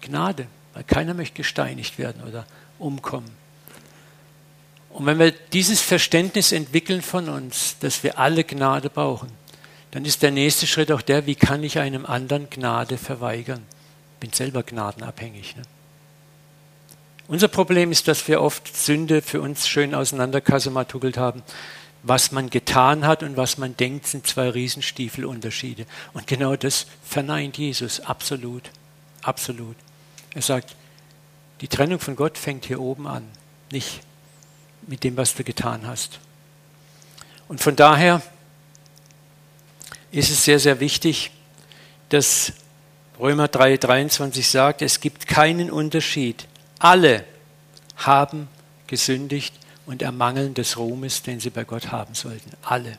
Gnade, 0.00 0.46
weil 0.74 0.84
keiner 0.84 1.14
möchte 1.14 1.36
gesteinigt 1.36 1.98
werden 1.98 2.22
oder 2.26 2.46
umkommen. 2.78 3.30
Und 4.90 5.06
wenn 5.06 5.18
wir 5.18 5.30
dieses 5.30 5.80
Verständnis 5.80 6.52
entwickeln 6.52 7.00
von 7.00 7.28
uns, 7.28 7.76
dass 7.78 8.02
wir 8.02 8.18
alle 8.18 8.44
Gnade 8.44 8.90
brauchen, 8.90 9.30
dann 9.92 10.04
ist 10.04 10.22
der 10.22 10.30
nächste 10.30 10.66
Schritt 10.66 10.92
auch 10.92 11.02
der, 11.02 11.26
wie 11.26 11.34
kann 11.34 11.62
ich 11.62 11.78
einem 11.78 12.06
anderen 12.06 12.48
Gnade 12.50 12.96
verweigern? 12.96 13.62
Ich 14.14 14.20
bin 14.20 14.32
selber 14.32 14.62
gnadenabhängig. 14.62 15.56
Ne? 15.56 15.62
Unser 17.28 17.48
Problem 17.48 17.92
ist, 17.92 18.08
dass 18.08 18.26
wir 18.26 18.40
oft 18.40 18.76
Sünde 18.76 19.22
für 19.22 19.40
uns 19.40 19.68
schön 19.68 19.94
auseinanderkassematugelt 19.94 21.16
haben. 21.16 21.42
Was 22.02 22.32
man 22.32 22.48
getan 22.48 23.06
hat 23.06 23.22
und 23.22 23.36
was 23.36 23.58
man 23.58 23.76
denkt, 23.76 24.06
sind 24.06 24.26
zwei 24.26 24.48
Riesenstiefelunterschiede. 24.48 25.86
Und 26.12 26.26
genau 26.26 26.56
das 26.56 26.86
verneint 27.02 27.58
Jesus 27.58 28.00
absolut. 28.00 28.70
Absolut. 29.22 29.76
Er 30.34 30.42
sagt, 30.42 30.74
die 31.60 31.68
Trennung 31.68 31.98
von 31.98 32.16
Gott 32.16 32.38
fängt 32.38 32.64
hier 32.64 32.80
oben 32.80 33.06
an, 33.06 33.24
nicht 33.70 34.00
mit 34.86 35.04
dem, 35.04 35.16
was 35.16 35.34
du 35.34 35.44
getan 35.44 35.86
hast. 35.86 36.20
Und 37.48 37.60
von 37.60 37.76
daher 37.76 38.22
ist 40.10 40.30
es 40.30 40.44
sehr, 40.44 40.58
sehr 40.58 40.80
wichtig, 40.80 41.30
dass 42.08 42.52
Römer 43.18 43.46
3,23 43.46 44.42
sagt, 44.42 44.82
es 44.82 45.00
gibt 45.00 45.26
keinen 45.26 45.70
Unterschied. 45.70 46.46
Alle 46.78 47.24
haben 47.96 48.48
gesündigt 48.86 49.54
und 49.90 50.02
ermangeln 50.02 50.54
des 50.54 50.76
Ruhmes, 50.76 51.22
den 51.22 51.40
sie 51.40 51.50
bei 51.50 51.64
Gott 51.64 51.90
haben 51.90 52.14
sollten. 52.14 52.52
Alle. 52.62 52.96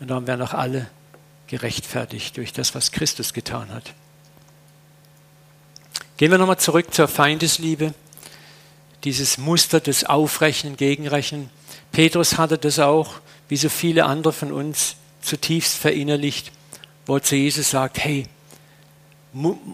Und 0.00 0.08
darum 0.08 0.26
werden 0.26 0.40
auch 0.40 0.54
alle 0.54 0.88
gerechtfertigt 1.46 2.38
durch 2.38 2.54
das, 2.54 2.74
was 2.74 2.90
Christus 2.90 3.34
getan 3.34 3.68
hat. 3.68 3.92
Gehen 6.16 6.30
wir 6.30 6.38
nochmal 6.38 6.58
zurück 6.58 6.94
zur 6.94 7.06
Feindesliebe. 7.06 7.92
Dieses 9.04 9.36
Muster 9.36 9.78
des 9.78 10.04
Aufrechnen, 10.04 10.78
Gegenrechnen. 10.78 11.50
Petrus 11.92 12.38
hatte 12.38 12.56
das 12.56 12.78
auch, 12.78 13.16
wie 13.50 13.58
so 13.58 13.68
viele 13.68 14.06
andere 14.06 14.32
von 14.32 14.52
uns, 14.52 14.96
zutiefst 15.20 15.76
verinnerlicht, 15.76 16.50
wo 17.04 17.18
zu 17.18 17.36
Jesus 17.36 17.68
sagt, 17.68 17.98
hey, 17.98 18.26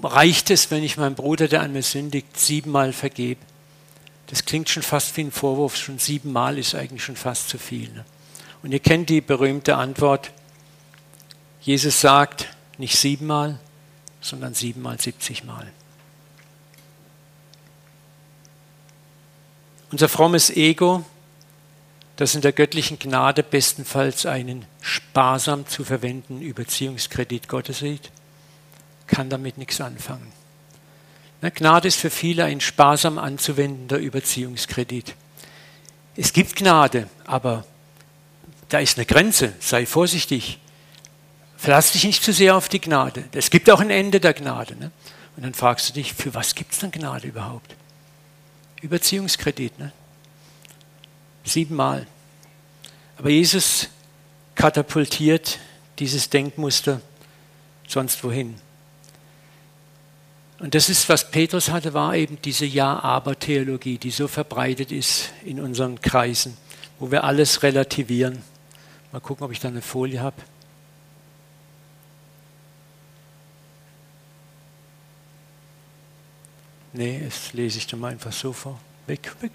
reicht 0.02 0.50
es, 0.50 0.72
wenn 0.72 0.82
ich 0.82 0.96
meinem 0.96 1.14
Bruder, 1.14 1.46
der 1.46 1.60
an 1.60 1.72
mir 1.72 1.84
sündigt, 1.84 2.36
siebenmal 2.36 2.92
vergebe? 2.92 3.40
Das 4.30 4.44
klingt 4.44 4.68
schon 4.68 4.82
fast 4.82 5.16
wie 5.16 5.22
ein 5.22 5.32
Vorwurf, 5.32 5.76
schon 5.76 5.98
siebenmal 5.98 6.56
ist 6.58 6.74
eigentlich 6.74 7.04
schon 7.04 7.16
fast 7.16 7.48
zu 7.48 7.58
viel. 7.58 7.90
Ne? 7.90 8.04
Und 8.62 8.72
ihr 8.72 8.78
kennt 8.78 9.10
die 9.10 9.20
berühmte 9.20 9.76
Antwort, 9.76 10.32
Jesus 11.60 12.00
sagt 12.00 12.48
nicht 12.78 12.96
siebenmal, 12.96 13.58
sondern 14.20 14.54
siebenmal, 14.54 14.98
siebzigmal. 15.00 15.70
Unser 19.90 20.08
frommes 20.08 20.50
Ego 20.50 21.04
das 22.20 22.34
in 22.34 22.42
der 22.42 22.52
göttlichen 22.52 22.98
Gnade 22.98 23.42
bestenfalls 23.42 24.26
einen 24.26 24.66
sparsam 24.82 25.66
zu 25.66 25.84
verwendenden 25.84 26.42
Überziehungskredit 26.42 27.48
Gottes 27.48 27.78
sieht, 27.78 28.10
kann 29.06 29.30
damit 29.30 29.56
nichts 29.56 29.80
anfangen. 29.80 30.30
Gnade 31.48 31.88
ist 31.88 31.98
für 31.98 32.10
viele 32.10 32.44
ein 32.44 32.60
sparsam 32.60 33.18
anzuwendender 33.18 33.96
Überziehungskredit. 33.96 35.14
Es 36.16 36.34
gibt 36.34 36.56
Gnade, 36.56 37.08
aber 37.24 37.64
da 38.68 38.78
ist 38.78 38.98
eine 38.98 39.06
Grenze. 39.06 39.54
Sei 39.58 39.86
vorsichtig. 39.86 40.58
Verlass 41.56 41.92
dich 41.92 42.04
nicht 42.04 42.22
zu 42.22 42.32
sehr 42.32 42.56
auf 42.56 42.68
die 42.68 42.80
Gnade. 42.80 43.24
Es 43.32 43.50
gibt 43.50 43.70
auch 43.70 43.80
ein 43.80 43.90
Ende 43.90 44.20
der 44.20 44.34
Gnade. 44.34 44.76
Ne? 44.76 44.90
Und 45.36 45.42
dann 45.42 45.54
fragst 45.54 45.88
du 45.88 45.92
dich, 45.94 46.12
für 46.12 46.34
was 46.34 46.54
gibt 46.54 46.72
es 46.72 46.80
dann 46.80 46.90
Gnade 46.90 47.28
überhaupt? 47.28 47.74
Überziehungskredit. 48.82 49.78
Ne? 49.78 49.92
Siebenmal. 51.44 52.06
Aber 53.16 53.30
Jesus 53.30 53.88
katapultiert 54.54 55.58
dieses 55.98 56.28
Denkmuster 56.28 57.00
sonst 57.86 58.22
wohin. 58.24 58.56
Und 60.60 60.74
das 60.74 60.90
ist, 60.90 61.08
was 61.08 61.30
Petrus 61.30 61.70
hatte, 61.70 61.94
war 61.94 62.14
eben 62.14 62.40
diese 62.42 62.66
Ja-Aber-Theologie, 62.66 63.96
die 63.96 64.10
so 64.10 64.28
verbreitet 64.28 64.92
ist 64.92 65.32
in 65.42 65.58
unseren 65.58 66.00
Kreisen, 66.02 66.56
wo 66.98 67.10
wir 67.10 67.24
alles 67.24 67.62
relativieren. 67.62 68.42
Mal 69.10 69.20
gucken, 69.20 69.44
ob 69.44 69.52
ich 69.52 69.58
da 69.58 69.68
eine 69.68 69.80
Folie 69.80 70.20
habe. 70.20 70.36
Nee, 76.92 77.22
das 77.24 77.54
lese 77.54 77.78
ich 77.78 77.86
dann 77.86 78.00
mal 78.00 78.12
einfach 78.12 78.32
so 78.32 78.52
vor. 78.52 78.78
Weg, 79.06 79.32
weg. 79.40 79.52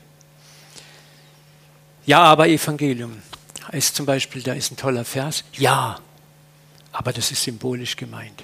Ja, 2.08 2.22
aber 2.22 2.48
Evangelium 2.48 3.22
heißt 3.72 3.96
zum 3.96 4.08
Beispiel, 4.08 4.42
da 4.42 4.54
ist 4.54 4.72
ein 4.72 4.78
toller 4.78 5.06
Vers. 5.06 5.44
Ja, 5.54 6.00
aber 6.92 7.14
das 7.14 7.30
ist 7.30 7.44
symbolisch 7.44 7.96
gemeint. 7.96 8.44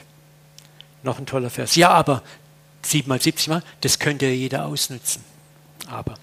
Noch 1.03 1.17
ein 1.17 1.25
toller 1.25 1.49
Vers. 1.49 1.75
Ja, 1.75 1.89
aber 1.89 2.21
siebenmal, 2.81 3.21
siebzigmal, 3.21 3.63
das 3.81 3.99
könnte 3.99 4.25
ja 4.25 4.31
jeder 4.31 4.65
ausnutzen. 4.65 5.23
Aber. 5.87 6.15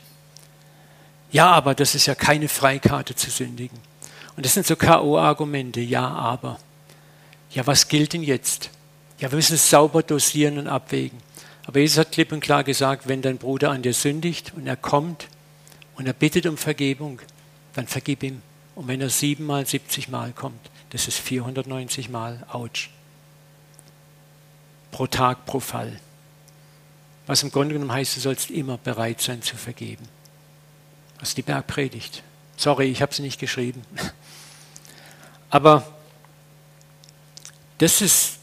Ja, 1.30 1.50
aber 1.50 1.74
das 1.74 1.94
ist 1.94 2.06
ja 2.06 2.14
keine 2.14 2.48
Freikarte 2.48 3.14
zu 3.14 3.30
sündigen. 3.30 3.78
Und 4.36 4.46
das 4.46 4.54
sind 4.54 4.66
so 4.66 4.76
K.O.-Argumente. 4.76 5.80
Ja, 5.80 6.08
aber. 6.08 6.58
Ja, 7.50 7.66
was 7.66 7.88
gilt 7.88 8.12
denn 8.12 8.22
jetzt? 8.22 8.70
Ja, 9.18 9.30
wir 9.30 9.36
müssen 9.36 9.54
es 9.54 9.68
sauber 9.68 10.02
dosieren 10.02 10.58
und 10.58 10.68
abwägen. 10.68 11.18
Aber 11.66 11.80
Jesus 11.80 11.98
hat 11.98 12.12
klipp 12.12 12.32
und 12.32 12.40
klar 12.40 12.64
gesagt, 12.64 13.08
wenn 13.08 13.20
dein 13.20 13.36
Bruder 13.36 13.70
an 13.70 13.82
dir 13.82 13.92
sündigt 13.92 14.52
und 14.56 14.66
er 14.66 14.76
kommt 14.76 15.28
und 15.96 16.06
er 16.06 16.12
bittet 16.12 16.46
um 16.46 16.56
Vergebung, 16.56 17.20
dann 17.74 17.86
vergib 17.86 18.22
ihm. 18.22 18.42
Und 18.74 18.88
wenn 18.88 19.00
er 19.00 19.10
siebenmal, 19.10 19.66
siebzigmal 19.66 20.32
kommt, 20.32 20.70
das 20.90 21.08
ist 21.08 21.18
490 21.18 22.08
Mal, 22.08 22.46
ouch. 22.50 22.90
Pro 24.92 25.06
Tag, 25.06 25.44
pro 25.44 25.60
Fall. 25.60 26.00
Was 27.28 27.42
im 27.42 27.50
Grunde 27.50 27.74
genommen 27.74 27.92
heißt, 27.92 28.16
du 28.16 28.20
sollst 28.20 28.50
immer 28.50 28.78
bereit 28.78 29.20
sein 29.20 29.42
zu 29.42 29.54
vergeben. 29.54 30.08
Das 31.20 31.28
ist 31.28 31.36
die 31.36 31.42
Bergpredigt. 31.42 32.22
Sorry, 32.56 32.86
ich 32.86 33.02
habe 33.02 33.14
sie 33.14 33.20
nicht 33.20 33.38
geschrieben. 33.38 33.82
Aber 35.50 35.86
das, 37.76 38.00
ist, 38.00 38.38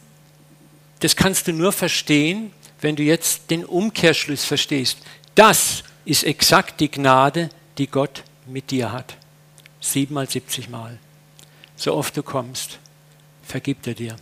das 1.00 1.16
kannst 1.16 1.48
du 1.48 1.52
nur 1.52 1.72
verstehen, 1.72 2.52
wenn 2.80 2.96
du 2.96 3.02
jetzt 3.02 3.50
den 3.50 3.66
Umkehrschluss 3.66 4.46
verstehst. 4.46 5.00
Das 5.34 5.84
ist 6.06 6.24
exakt 6.24 6.80
die 6.80 6.92
Gnade, 6.92 7.50
die 7.80 7.88
Gott 7.88 8.24
mit 8.46 8.70
dir 8.70 8.92
hat. 8.92 9.18
Siebenmal, 9.80 10.30
siebzigmal. 10.30 11.00
So 11.76 11.96
oft 11.96 12.16
du 12.16 12.22
kommst, 12.22 12.78
vergibt 13.42 13.88
er 13.88 13.96
dir. 13.96 14.16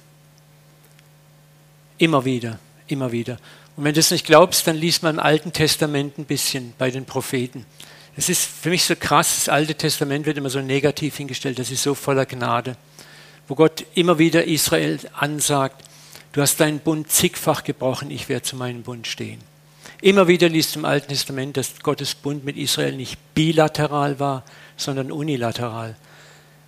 Immer 1.98 2.24
wieder, 2.24 2.60
immer 2.88 3.12
wieder. 3.12 3.38
Und 3.76 3.86
wenn 3.86 3.94
du 3.94 4.00
es 4.00 4.12
nicht 4.12 4.26
glaubst, 4.26 4.68
dann 4.68 4.76
liest 4.76 5.04
man 5.04 5.16
im 5.16 5.20
Alten 5.20 5.52
Testament 5.52 6.18
ein 6.18 6.26
bisschen 6.26 6.74
bei 6.78 6.92
den 6.92 7.06
Propheten. 7.06 7.66
Es 8.16 8.30
ist 8.30 8.46
für 8.46 8.70
mich 8.70 8.84
so 8.84 8.96
krass, 8.96 9.36
das 9.36 9.50
Alte 9.50 9.74
Testament 9.74 10.26
wird 10.28 10.38
immer 10.38 10.52
so 10.52 10.62
negativ 10.62 11.18
hingestellt, 11.18 11.58
das 11.58 11.72
ist 11.72 11.82
so 11.82 11.96
voller 11.96 12.28
Gnade, 12.28 12.78
wo 13.48 13.56
Gott 13.56 13.86
immer 13.96 14.20
wieder 14.20 14.46
Israel 14.46 15.00
ansagt, 15.14 15.84
du 16.32 16.42
hast 16.42 16.60
deinen 16.60 16.80
Bund 16.80 17.10
zigfach 17.10 17.64
gebrochen, 17.64 18.12
ich 18.12 18.30
werde 18.30 18.44
zu 18.44 18.56
meinem 18.56 18.84
Bund 18.84 19.08
stehen. 19.08 19.40
Immer 20.02 20.28
wieder 20.28 20.48
liest 20.50 20.76
im 20.76 20.86
Alten 20.86 21.08
Testament, 21.08 21.58
dass 21.58 21.80
Gottes 21.82 22.14
Bund 22.14 22.44
mit 22.44 22.58
Israel 22.58 22.96
nicht 22.96 23.18
bilateral 23.34 24.20
war, 24.20 24.44
sondern 24.78 25.12
unilateral. 25.12 25.96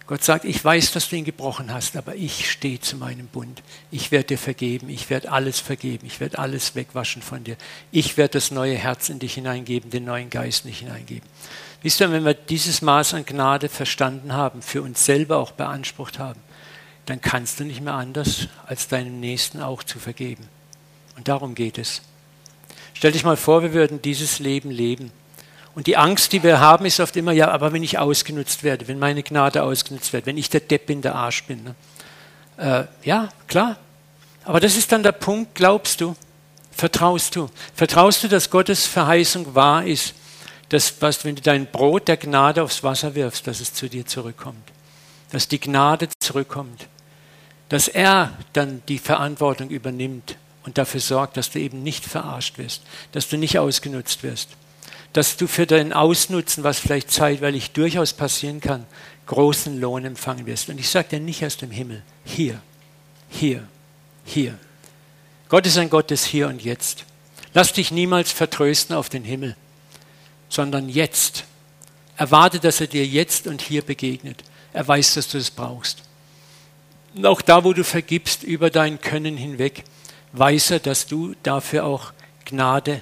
Gott 0.07 0.23
sagt, 0.23 0.45
ich 0.45 0.63
weiß, 0.63 0.91
dass 0.91 1.09
du 1.09 1.15
ihn 1.15 1.25
gebrochen 1.25 1.73
hast, 1.73 1.97
aber 1.97 2.15
ich 2.15 2.51
stehe 2.51 2.79
zu 2.79 2.95
meinem 2.95 3.25
Bund. 3.25 3.63
Ich 3.89 4.11
werde 4.11 4.27
dir 4.27 4.37
vergeben, 4.37 4.87
ich 4.89 5.09
werde 5.09 5.31
alles 5.31 5.59
vergeben, 5.59 6.05
ich 6.05 6.19
werde 6.19 6.37
alles 6.37 6.75
wegwaschen 6.75 7.23
von 7.23 7.43
dir. 7.43 7.57
Ich 7.91 8.15
werde 8.15 8.33
das 8.33 8.51
neue 8.51 8.75
Herz 8.75 9.09
in 9.09 9.17
dich 9.17 9.33
hineingeben, 9.33 9.89
den 9.89 10.05
neuen 10.05 10.29
Geist 10.29 10.65
nicht 10.65 10.79
hineingeben. 10.79 11.27
Wisst 11.81 12.01
ihr, 12.01 12.11
wenn 12.11 12.23
wir 12.23 12.35
dieses 12.35 12.83
Maß 12.83 13.15
an 13.15 13.25
Gnade 13.25 13.67
verstanden 13.67 14.33
haben, 14.33 14.61
für 14.61 14.83
uns 14.83 15.05
selber 15.05 15.37
auch 15.37 15.51
beansprucht 15.51 16.19
haben, 16.19 16.39
dann 17.07 17.21
kannst 17.21 17.59
du 17.59 17.63
nicht 17.63 17.81
mehr 17.81 17.93
anders, 17.93 18.47
als 18.65 18.87
deinem 18.87 19.19
Nächsten 19.19 19.59
auch 19.59 19.83
zu 19.83 19.99
vergeben. 19.99 20.47
Und 21.17 21.27
darum 21.27 21.55
geht 21.55 21.77
es. 21.77 22.01
Stell 22.93 23.11
dich 23.11 23.23
mal 23.23 23.37
vor, 23.37 23.63
wir 23.63 23.73
würden 23.73 24.01
dieses 24.01 24.39
Leben 24.39 24.71
leben. 24.71 25.11
Und 25.75 25.87
die 25.87 25.97
Angst, 25.97 26.31
die 26.31 26.41
wir 26.41 26.61
haben, 26.61 26.85
ist 26.85 27.01
oft 27.01 27.15
immer, 27.17 27.33
ja, 27.33 27.51
aber 27.51 27.73
wenn 27.73 27.83
ich 27.83 27.99
ausgenutzt 27.99 28.63
werde, 28.63 28.87
wenn 28.87 28.97
meine 28.97 29.23
Gnade 29.23 29.61
ausgenutzt 29.61 30.13
wird, 30.13 30.25
wenn 30.25 30.37
ich 30.37 30.49
der 30.49 30.61
Depp 30.61 30.85
bin, 30.85 31.01
der 31.01 31.15
Arsch 31.15 31.43
bin. 31.43 31.63
Ne? 31.65 31.75
Äh, 32.57 33.07
ja, 33.07 33.29
klar. 33.47 33.77
Aber 34.45 34.61
das 34.61 34.77
ist 34.77 34.93
dann 34.93 35.03
der 35.03 35.11
Punkt, 35.11 35.53
glaubst 35.53 35.99
du, 35.99 36.15
vertraust 36.71 37.35
du, 37.35 37.49
vertraust 37.73 38.23
du, 38.23 38.29
dass 38.29 38.49
Gottes 38.49 38.85
Verheißung 38.85 39.53
wahr 39.53 39.85
ist, 39.85 40.15
dass 40.69 41.01
was, 41.01 41.25
wenn 41.25 41.35
du 41.35 41.41
dein 41.41 41.65
Brot 41.65 42.07
der 42.07 42.17
Gnade 42.17 42.63
aufs 42.63 42.81
Wasser 42.81 43.13
wirfst, 43.13 43.45
dass 43.45 43.59
es 43.59 43.73
zu 43.73 43.89
dir 43.89 44.05
zurückkommt, 44.05 44.71
dass 45.31 45.49
die 45.49 45.59
Gnade 45.59 46.07
zurückkommt, 46.19 46.87
dass 47.67 47.89
er 47.89 48.31
dann 48.53 48.81
die 48.87 48.99
Verantwortung 48.99 49.69
übernimmt 49.69 50.37
und 50.63 50.77
dafür 50.77 51.01
sorgt, 51.01 51.35
dass 51.35 51.49
du 51.49 51.59
eben 51.59 51.83
nicht 51.83 52.05
verarscht 52.05 52.57
wirst, 52.57 52.81
dass 53.11 53.27
du 53.27 53.37
nicht 53.37 53.59
ausgenutzt 53.59 54.23
wirst, 54.23 54.49
dass 55.15 55.37
du 55.37 55.47
für 55.47 55.65
dein 55.65 55.93
Ausnutzen, 55.93 56.65
was 56.65 56.77
vielleicht 56.77 57.09
zeitweilig 57.09 57.71
durchaus 57.71 58.11
passieren 58.11 58.59
kann, 58.59 58.85
großen 59.27 59.79
Lohn 59.79 60.03
empfangen 60.03 60.45
wirst. 60.45 60.67
Und 60.67 60.77
ich 60.77 60.89
sage 60.89 61.07
dir 61.07 61.19
nicht 61.21 61.45
aus 61.45 61.55
dem 61.55 61.71
Himmel, 61.71 62.03
hier, 62.25 62.61
hier, 63.29 63.65
hier. 64.25 64.59
Gott 65.47 65.65
ist 65.67 65.77
ein 65.77 65.89
Gott 65.89 66.11
des 66.11 66.25
Hier 66.25 66.49
und 66.49 66.61
Jetzt. 66.61 67.05
Lass 67.53 67.71
dich 67.71 67.91
niemals 67.91 68.33
vertrösten 68.33 68.93
auf 68.93 69.07
den 69.07 69.23
Himmel, 69.23 69.55
sondern 70.49 70.89
jetzt. 70.89 71.45
Erwarte, 72.17 72.59
dass 72.59 72.81
er 72.81 72.87
dir 72.87 73.05
jetzt 73.05 73.47
und 73.47 73.61
hier 73.61 73.83
begegnet. 73.83 74.43
Er 74.73 74.85
weiß, 74.85 75.13
dass 75.13 75.29
du 75.29 75.37
es 75.37 75.49
brauchst. 75.49 76.03
Und 77.15 77.25
auch 77.25 77.41
da, 77.41 77.63
wo 77.63 77.71
du 77.71 77.85
vergibst 77.85 78.43
über 78.43 78.69
dein 78.69 78.99
Können 78.99 79.37
hinweg, 79.37 79.85
weiß 80.33 80.71
er, 80.71 80.79
dass 80.79 81.07
du 81.07 81.35
dafür 81.41 81.85
auch 81.85 82.11
Gnade 82.43 83.01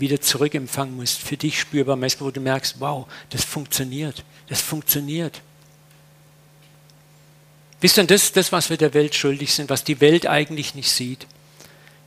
wieder 0.00 0.20
zurückempfangen 0.20 0.96
musst, 0.96 1.20
für 1.20 1.36
dich 1.36 1.60
spürbar, 1.60 1.98
wo 2.00 2.30
du 2.30 2.40
merkst, 2.40 2.76
wow, 2.78 3.06
das 3.30 3.44
funktioniert, 3.44 4.24
das 4.48 4.60
funktioniert. 4.60 5.42
Wisst 7.80 7.98
ihr, 7.98 8.04
das 8.04 8.24
ist 8.24 8.36
das, 8.36 8.52
was 8.52 8.70
wir 8.70 8.76
der 8.76 8.94
Welt 8.94 9.14
schuldig 9.14 9.54
sind, 9.54 9.70
was 9.70 9.84
die 9.84 10.00
Welt 10.00 10.26
eigentlich 10.26 10.74
nicht 10.74 10.90
sieht. 10.90 11.26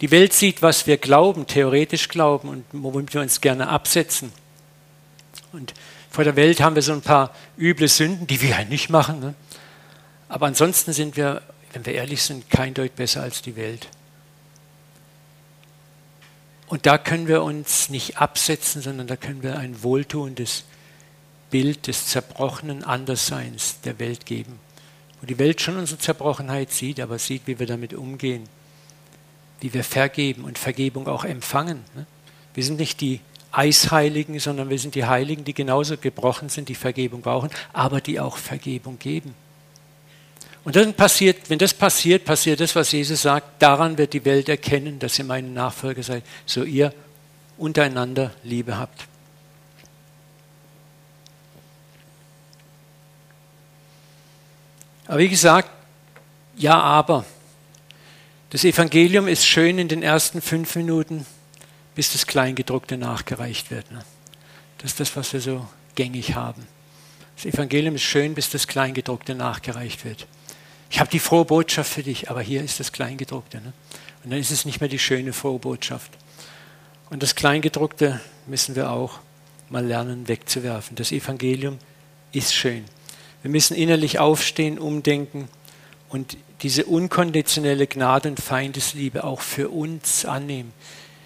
Die 0.01 0.12
Welt 0.12 0.34
sieht, 0.34 0.62
was 0.62 0.88
wir 0.88 0.97
glauben, 0.97 1.47
theoretisch 1.47 2.08
glauben 2.08 2.49
und 2.49 2.65
womit 2.71 3.13
wir 3.13 3.21
uns 3.21 3.39
gerne 3.39 3.69
absetzen. 3.69 4.34
Und 5.54 5.73
vor 6.10 6.23
der 6.23 6.36
Welt 6.36 6.60
haben 6.60 6.75
wir 6.75 6.82
so 6.82 6.91
ein 6.91 7.01
paar 7.01 7.34
üble 7.58 7.88
Sünden, 7.88 8.27
die 8.27 8.41
wir 8.41 8.49
ja 8.49 8.63
nicht 8.65 8.89
machen. 8.89 9.19
Ne? 9.19 9.36
Aber 10.27 10.47
ansonsten 10.47 10.91
sind 10.91 11.15
wir, 11.15 11.41
wenn 11.71 11.86
wir 11.86 11.93
ehrlich 11.93 12.23
sind, 12.23 12.49
kein 12.49 12.73
Deut 12.73 12.95
besser 12.95 13.21
als 13.21 13.41
die 13.41 13.56
Welt. 13.56 13.88
Und 16.71 16.86
da 16.86 16.97
können 16.97 17.27
wir 17.27 17.43
uns 17.43 17.89
nicht 17.89 18.19
absetzen, 18.19 18.81
sondern 18.81 19.05
da 19.05 19.17
können 19.17 19.43
wir 19.43 19.60
ein 19.60 19.84
wohltuendes 19.84 20.63
Bild 21.49 21.88
des 21.88 22.07
zerbrochenen 22.07 22.86
Andersseins 22.86 23.81
der 23.81 23.99
Welt 23.99 24.25
geben. 24.25 24.57
Wo 25.19 25.25
die 25.27 25.38
Welt 25.38 25.60
schon 25.60 25.75
unsere 25.75 25.99
Zerbrochenheit 25.99 26.71
sieht, 26.71 27.01
aber 27.01 27.19
sieht, 27.19 27.41
wie 27.45 27.60
wir 27.60 27.67
damit 27.67 27.93
umgehen, 27.93 28.47
wie 29.60 29.73
wir 29.73 29.84
vergeben 29.84 30.45
und 30.45 30.57
Vergebung 30.57 31.10
auch 31.10 31.25
empfangen. 31.25 31.84
Ne? 31.93 32.05
Wir 32.53 32.63
sind 32.63 32.79
nicht 32.79 33.01
die 33.01 33.19
Eisheiligen, 33.51 34.39
sondern 34.39 34.69
wir 34.69 34.79
sind 34.79 34.95
die 34.95 35.03
Heiligen, 35.03 35.43
die 35.43 35.53
genauso 35.53 35.97
gebrochen 35.97 36.47
sind, 36.47 36.69
die 36.69 36.75
Vergebung 36.75 37.19
brauchen, 37.19 37.49
aber 37.73 37.99
die 37.99 38.17
auch 38.17 38.38
Vergebung 38.38 38.97
geben. 38.97 39.36
Und 40.63 40.76
dann 40.76 40.93
passiert, 40.93 41.50
wenn 41.50 41.58
das 41.58 41.74
passiert, 41.74 42.24
passiert 42.24 42.60
das, 42.60 42.76
was 42.76 42.91
Jesus 42.91 43.24
sagt, 43.24 43.62
daran 43.62 43.97
wird 43.97 44.13
die 44.13 44.26
Welt 44.26 44.47
erkennen, 44.47 45.00
dass 45.00 45.17
ihr 45.17 45.26
meine 45.26 45.50
Nachfolger 45.50 46.04
seid, 46.04 46.24
so 46.45 46.63
ihr 46.63 46.93
untereinander 47.58 48.32
Liebe 48.43 48.78
habt. 48.78 49.08
Aber 55.08 55.17
wie 55.17 55.30
gesagt, 55.30 55.69
ja, 56.56 56.80
aber. 56.80 57.26
Das 58.52 58.63
Evangelium 58.63 59.28
ist 59.28 59.45
schön 59.45 59.80
in 59.80 59.88
den 59.88 60.04
ersten 60.04 60.41
fünf 60.41 60.76
Minuten, 60.76 61.26
bis 61.95 62.12
das 62.12 62.28
Kleingedruckte 62.28 62.97
nachgereicht 62.97 63.71
wird. 63.71 63.91
Ne? 63.91 64.04
Das 64.78 64.91
ist 64.91 65.00
das, 65.00 65.15
was 65.15 65.34
wir 65.34 65.41
so 65.41 65.67
gängig 65.95 66.36
haben. 66.36 66.67
Das 67.36 67.45
Evangelium 67.45 67.95
ist 67.95 68.04
schön, 68.04 68.36
bis 68.36 68.52
das 68.52 68.67
Kleingedruckte 68.67 69.34
nachgereicht 69.34 70.06
wird 70.06 70.28
ich 70.91 70.99
habe 70.99 71.10
die 71.10 71.19
frohe 71.19 71.45
Botschaft 71.45 71.93
für 71.93 72.04
dich, 72.04 72.30
aber 72.30 72.41
hier 72.41 72.62
ist 72.62 72.82
das 72.82 72.91
Kleingedruckte. 72.91 73.62
Ne? 73.62 73.71
Und 74.23 74.32
dann 74.32 74.39
ist 74.39 74.51
es 74.51 74.65
nicht 74.65 74.82
mehr 74.82 74.89
die 74.89 74.99
schöne 74.99 75.32
frohe 75.32 75.58
Botschaft. 75.58 76.12
Und 77.10 77.23
das 77.23 77.36
Kleingedruckte 77.36 78.19
müssen 78.45 78.75
wir 78.75 78.91
auch 78.91 79.19
mal 79.69 79.86
lernen 79.86 80.27
wegzuwerfen. 80.27 80.97
Das 80.97 81.13
Evangelium 81.13 81.80
ist 82.34 82.54
schön. 82.54 82.84
Wir 83.41 83.49
müssen 83.49 83.73
innerlich 83.73 84.19
aufstehen, 84.19 84.77
umdenken 84.77 85.47
und 86.10 86.36
diese 86.62 86.86
unkonditionelle 86.86 87.88
Gnade 87.88 88.27
und 88.27 88.41
Feindesliebe 88.41 89.23
auch 89.23 89.39
für 89.39 89.69
uns 89.69 90.25
annehmen. 90.25 90.73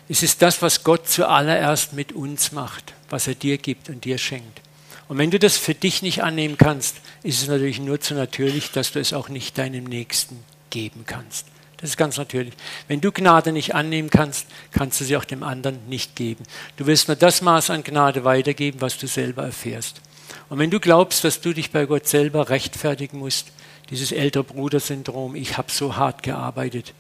Es 0.07 0.21
ist 0.21 0.43
das, 0.43 0.61
was 0.61 0.83
Gott 0.83 1.09
zuallererst 1.09 1.93
mit 1.93 2.11
uns 2.11 2.51
macht, 2.51 2.93
was 3.09 3.27
er 3.27 3.33
dir 3.33 3.57
gibt 3.57 3.89
und 3.89 4.05
dir 4.05 4.19
schenkt. 4.19 4.61
Und 5.07 5.17
wenn 5.17 5.31
du 5.31 5.39
das 5.39 5.57
für 5.57 5.73
dich 5.73 6.01
nicht 6.01 6.23
annehmen 6.23 6.57
kannst, 6.57 6.97
ist 7.25 7.41
es 7.41 7.47
natürlich 7.47 7.79
nur 7.79 7.99
zu 7.99 8.13
natürlich, 8.13 8.71
dass 8.71 8.91
du 8.91 8.99
es 8.99 9.11
auch 9.11 9.29
nicht 9.29 9.57
deinem 9.57 9.85
Nächsten 9.85 10.43
geben 10.69 11.03
kannst. 11.07 11.47
Das 11.77 11.89
ist 11.89 11.97
ganz 11.97 12.17
natürlich. 12.17 12.53
Wenn 12.87 13.01
du 13.01 13.11
Gnade 13.11 13.51
nicht 13.51 13.75
annehmen 13.75 14.09
kannst, 14.09 14.47
kannst 14.71 15.01
du 15.01 15.05
sie 15.05 15.17
auch 15.17 15.25
dem 15.25 15.43
anderen 15.43 15.79
nicht 15.89 16.15
geben. 16.15 16.43
Du 16.77 16.85
wirst 16.85 17.07
nur 17.07 17.17
das 17.17 17.41
Maß 17.41 17.71
an 17.71 17.83
Gnade 17.83 18.23
weitergeben, 18.23 18.79
was 18.79 18.97
du 18.97 19.07
selber 19.07 19.43
erfährst. 19.43 20.01
Und 20.49 20.59
wenn 20.59 20.69
du 20.69 20.79
glaubst, 20.79 21.23
dass 21.23 21.41
du 21.41 21.53
dich 21.53 21.71
bei 21.71 21.85
Gott 21.85 22.07
selber 22.07 22.49
rechtfertigen 22.49 23.17
musst, 23.17 23.51
dieses 23.89 24.11
ältere 24.11 24.43
Bruder-Syndrom, 24.43 25.35
ich 25.35 25.57
habe 25.57 25.71
so 25.71 25.95
hart 25.95 26.23
gearbeitet, 26.23 26.93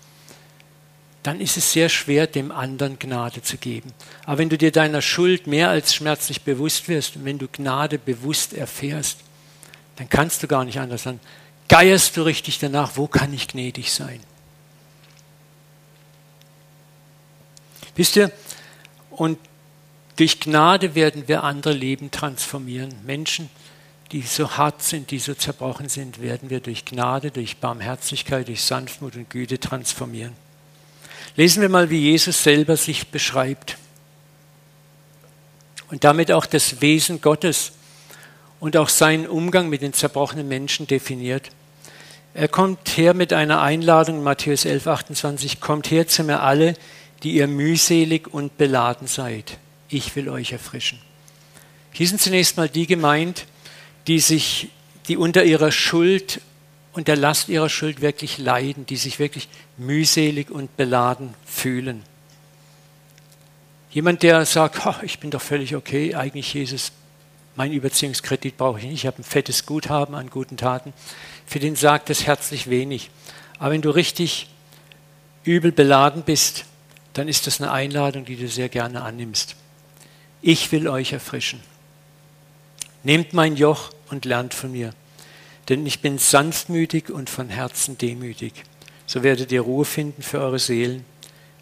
dann 1.23 1.39
ist 1.39 1.57
es 1.57 1.71
sehr 1.71 1.89
schwer, 1.89 2.27
dem 2.27 2.51
anderen 2.51 2.99
Gnade 2.99 3.41
zu 3.41 3.57
geben. 3.57 3.91
Aber 4.25 4.39
wenn 4.39 4.49
du 4.49 4.57
dir 4.57 4.71
deiner 4.71 5.01
Schuld 5.01 5.47
mehr 5.47 5.69
als 5.69 5.95
schmerzlich 5.95 6.41
bewusst 6.41 6.87
wirst 6.87 7.15
und 7.15 7.25
wenn 7.25 7.39
du 7.39 7.47
Gnade 7.47 7.97
bewusst 7.97 8.53
erfährst, 8.53 9.24
dann 9.95 10.09
kannst 10.09 10.43
du 10.43 10.47
gar 10.47 10.65
nicht 10.65 10.79
anders. 10.79 11.03
Dann 11.03 11.19
geierst 11.67 12.17
du 12.17 12.23
richtig 12.23 12.59
danach, 12.59 12.91
wo 12.95 13.07
kann 13.07 13.33
ich 13.33 13.47
gnädig 13.47 13.91
sein? 13.91 14.19
Wisst 17.95 18.15
ihr, 18.17 18.31
und 19.09 19.39
durch 20.17 20.39
Gnade 20.39 20.95
werden 20.95 21.27
wir 21.27 21.43
andere 21.43 21.73
Leben 21.73 22.11
transformieren. 22.11 22.93
Menschen, 23.05 23.49
die 24.11 24.21
so 24.21 24.57
hart 24.57 24.83
sind, 24.83 25.11
die 25.11 25.19
so 25.19 25.33
zerbrochen 25.33 25.89
sind, 25.89 26.21
werden 26.21 26.49
wir 26.49 26.59
durch 26.59 26.85
Gnade, 26.85 27.31
durch 27.31 27.57
Barmherzigkeit, 27.57 28.47
durch 28.47 28.63
Sanftmut 28.63 29.15
und 29.15 29.29
Güte 29.29 29.59
transformieren. 29.59 30.33
Lesen 31.35 31.61
wir 31.61 31.69
mal, 31.69 31.89
wie 31.89 31.99
Jesus 31.99 32.43
selber 32.43 32.77
sich 32.77 33.07
beschreibt 33.07 33.77
und 35.89 36.03
damit 36.03 36.31
auch 36.31 36.45
das 36.45 36.81
Wesen 36.81 37.19
Gottes 37.21 37.73
und 38.65 38.77
auch 38.77 38.89
seinen 38.89 39.27
Umgang 39.27 39.69
mit 39.69 39.83
den 39.83 39.93
zerbrochenen 39.93 40.47
Menschen 40.47 40.87
definiert. 40.87 41.51
Er 42.33 42.47
kommt 42.47 42.97
her 42.97 43.13
mit 43.13 43.31
einer 43.31 43.61
Einladung, 43.61 44.23
Matthäus 44.23 44.65
11, 44.65 44.87
28, 44.87 45.59
kommt 45.61 45.91
her 45.91 46.07
zu 46.07 46.23
mir 46.23 46.39
alle, 46.41 46.73
die 47.21 47.35
ihr 47.35 47.45
mühselig 47.45 48.33
und 48.33 48.57
beladen 48.57 49.05
seid. 49.05 49.59
Ich 49.87 50.15
will 50.15 50.29
euch 50.29 50.51
erfrischen. 50.51 50.99
Hier 51.91 52.07
sind 52.07 52.19
zunächst 52.19 52.57
mal 52.57 52.67
die 52.67 52.87
gemeint, 52.87 53.45
die 54.07 54.19
sich, 54.19 54.69
die 55.09 55.17
unter 55.17 55.43
ihrer 55.43 55.71
Schuld 55.71 56.41
und 56.93 57.07
der 57.07 57.17
Last 57.17 57.49
ihrer 57.49 57.69
Schuld 57.69 58.01
wirklich 58.01 58.39
leiden, 58.39 58.87
die 58.87 58.97
sich 58.97 59.19
wirklich 59.19 59.47
mühselig 59.77 60.49
und 60.49 60.75
beladen 60.75 61.35
fühlen. 61.45 62.01
Jemand, 63.91 64.23
der 64.23 64.43
sagt, 64.47 64.81
ich 65.03 65.19
bin 65.19 65.29
doch 65.29 65.41
völlig 65.43 65.75
okay, 65.75 66.15
eigentlich 66.15 66.51
Jesus, 66.51 66.91
mein 67.55 67.71
Überziehungskredit 67.71 68.57
brauche 68.57 68.79
ich 68.79 68.85
nicht, 68.85 68.93
ich 68.93 69.05
habe 69.07 69.19
ein 69.19 69.23
fettes 69.23 69.65
Guthaben 69.65 70.15
an 70.15 70.29
guten 70.29 70.57
Taten, 70.57 70.93
für 71.45 71.59
den 71.59 71.75
sagt 71.75 72.09
es 72.09 72.25
herzlich 72.25 72.69
wenig. 72.69 73.09
Aber 73.59 73.71
wenn 73.71 73.81
du 73.81 73.89
richtig 73.89 74.49
übel 75.43 75.71
beladen 75.71 76.23
bist, 76.23 76.65
dann 77.13 77.27
ist 77.27 77.47
das 77.47 77.61
eine 77.61 77.71
Einladung, 77.71 78.25
die 78.25 78.35
du 78.35 78.47
sehr 78.47 78.69
gerne 78.69 79.01
annimmst. 79.01 79.55
Ich 80.41 80.71
will 80.71 80.87
euch 80.87 81.13
erfrischen. 81.13 81.61
Nehmt 83.03 83.33
mein 83.33 83.55
Joch 83.55 83.91
und 84.09 84.25
lernt 84.25 84.53
von 84.53 84.71
mir 84.71 84.93
denn 85.69 85.85
ich 85.85 86.01
bin 86.01 86.17
sanftmütig 86.17 87.09
und 87.09 87.29
von 87.29 87.49
Herzen 87.49 87.97
demütig. 87.97 88.53
So 89.07 89.23
werdet 89.23 89.51
ihr 89.51 89.61
Ruhe 89.61 89.85
finden 89.85 90.21
für 90.21 90.39
eure 90.39 90.59
Seelen. 90.59 91.05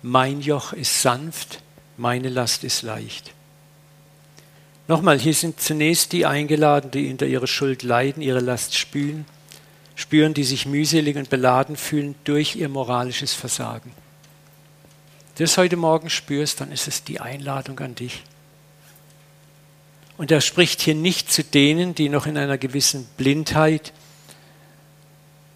Mein 0.02 0.42
Joch 0.42 0.74
ist 0.74 1.02
sanft, 1.02 1.62
meine 1.98 2.30
Last 2.30 2.64
ist 2.64 2.82
leicht. 2.82 3.32
Nochmal, 4.88 5.18
hier 5.18 5.34
sind 5.34 5.62
zunächst 5.62 6.12
die 6.12 6.26
eingeladen, 6.26 6.92
die 6.92 7.10
unter 7.10 7.26
ihrer 7.26 7.48
Schuld 7.48 7.84
leiden, 7.84 8.22
ihre 8.22 8.42
Last 8.42 8.76
spüren, 8.78 9.26
spüren, 9.96 10.34
die 10.34 10.44
sich 10.44 10.66
mühselig 10.66 11.16
und 11.16 11.30
beladen 11.30 11.78
fühlen 11.78 12.16
durch 12.26 12.58
ihr 12.58 12.68
moralisches 12.68 13.34
Versagen. 13.34 13.92
Wenn 15.36 15.38
du 15.38 15.44
das 15.46 15.58
heute 15.58 15.78
Morgen 15.78 16.10
spürst, 16.10 16.60
dann 16.60 16.72
ist 16.72 16.88
es 16.88 17.04
die 17.04 17.22
Einladung 17.22 17.80
an 17.80 17.96
dich. 17.96 18.24
Und 20.18 20.32
er 20.32 20.42
spricht 20.42 20.82
hier 20.82 20.96
nicht 20.96 21.32
zu 21.32 21.44
denen, 21.44 21.96
die 21.96 22.10
noch 22.10 22.28
in 22.28 22.38
einer 22.38 22.58
gewissen 22.58 23.06
Blindheit 23.18 23.94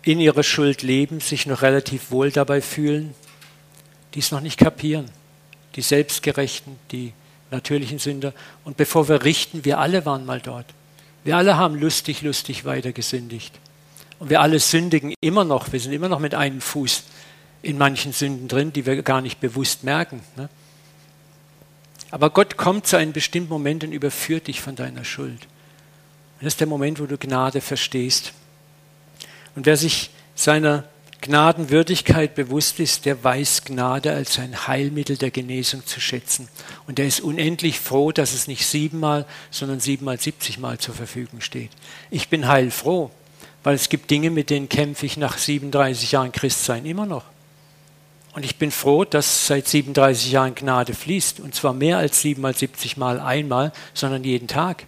in 0.04 0.20
ihrer 0.20 0.44
Schuld 0.44 0.84
leben, 0.84 1.20
sich 1.20 1.46
noch 1.46 1.62
relativ 1.62 2.12
wohl 2.12 2.32
dabei 2.32 2.62
fühlen, 2.62 3.14
die 4.14 4.20
es 4.20 4.32
noch 4.32 4.42
nicht 4.42 4.58
kapieren. 4.58 5.12
Die 5.76 5.82
Selbstgerechten, 5.82 6.78
die 6.92 7.14
natürlichen 7.52 8.00
Sünder. 8.00 8.34
Und 8.64 8.78
bevor 8.78 9.08
wir 9.10 9.24
richten, 9.24 9.66
wir 9.66 9.80
alle 9.80 10.06
waren 10.06 10.26
mal 10.26 10.42
dort. 10.42 10.66
Wir 11.24 11.38
alle 11.38 11.58
haben 11.58 11.76
lustig, 11.76 12.22
lustig 12.22 12.66
weiter 12.66 12.92
gesündigt. 12.92 13.54
Und 14.20 14.30
wir 14.30 14.42
alle 14.42 14.60
sündigen 14.60 15.14
immer 15.22 15.44
noch. 15.44 15.72
Wir 15.72 15.80
sind 15.80 15.94
immer 15.94 16.10
noch 16.10 16.20
mit 16.20 16.34
einem 16.36 16.62
Fuß 16.62 17.04
in 17.62 17.78
manchen 17.78 18.14
Sünden 18.14 18.48
drin, 18.48 18.74
die 18.74 18.86
wir 18.86 19.02
gar 19.04 19.22
nicht 19.22 19.40
bewusst 19.40 19.84
merken. 19.84 20.22
Ne? 20.36 20.50
Aber 22.12 22.30
Gott 22.30 22.58
kommt 22.58 22.88
zu 22.88 22.98
einem 22.98 23.14
bestimmten 23.14 23.50
Moment 23.50 23.84
und 23.84 23.92
überführt 23.92 24.48
dich 24.48 24.62
von 24.62 24.76
deiner 24.76 25.04
Schuld. 25.04 25.48
Das 26.40 26.48
ist 26.54 26.60
der 26.60 26.68
Moment, 26.68 27.00
wo 27.00 27.06
du 27.06 27.18
Gnade 27.18 27.62
verstehst. 27.62 28.34
Und 29.56 29.66
wer 29.66 29.76
sich 29.76 30.12
seiner 30.36 30.84
Gnadenwürdigkeit 31.22 32.36
bewusst 32.36 32.80
ist, 32.80 33.06
der 33.06 33.24
weiß 33.24 33.64
Gnade 33.66 34.14
als 34.14 34.38
ein 34.40 34.68
Heilmittel 34.68 35.18
der 35.18 35.32
Genesung 35.32 35.86
zu 35.86 36.00
schätzen. 36.00 36.48
Und 36.86 37.00
der 37.00 37.08
ist 37.08 37.22
unendlich 37.22 37.80
froh, 37.80 38.12
dass 38.12 38.34
es 38.34 38.48
nicht 38.48 38.66
siebenmal, 38.66 39.26
sondern 39.50 39.80
siebenmal, 39.80 40.20
siebzigmal 40.20 40.78
zur 40.78 40.94
Verfügung 40.94 41.42
steht. 41.42 41.72
Ich 42.12 42.30
bin 42.30 42.48
heilfroh, 42.48 43.10
weil 43.64 43.76
es 43.76 43.90
gibt 43.90 44.12
Dinge, 44.12 44.30
mit 44.30 44.50
denen 44.50 44.70
kämpfe 44.70 45.06
ich 45.06 45.18
nach 45.18 45.38
37 45.38 46.12
Jahren 46.12 46.32
Christsein 46.32 46.86
immer 46.86 47.06
noch. 47.06 47.24
Und 48.34 48.46
ich 48.46 48.58
bin 48.58 48.70
froh, 48.70 49.04
dass 49.04 49.48
seit 49.48 49.68
37 49.68 50.32
Jahren 50.32 50.54
Gnade 50.54 50.94
fließt. 50.94 51.40
Und 51.40 51.56
zwar 51.56 51.74
mehr 51.74 51.98
als 51.98 52.22
siebenmal, 52.22 52.56
siebzigmal 52.56 53.20
einmal, 53.20 53.74
sondern 53.96 54.24
jeden 54.24 54.48
Tag. 54.48 54.86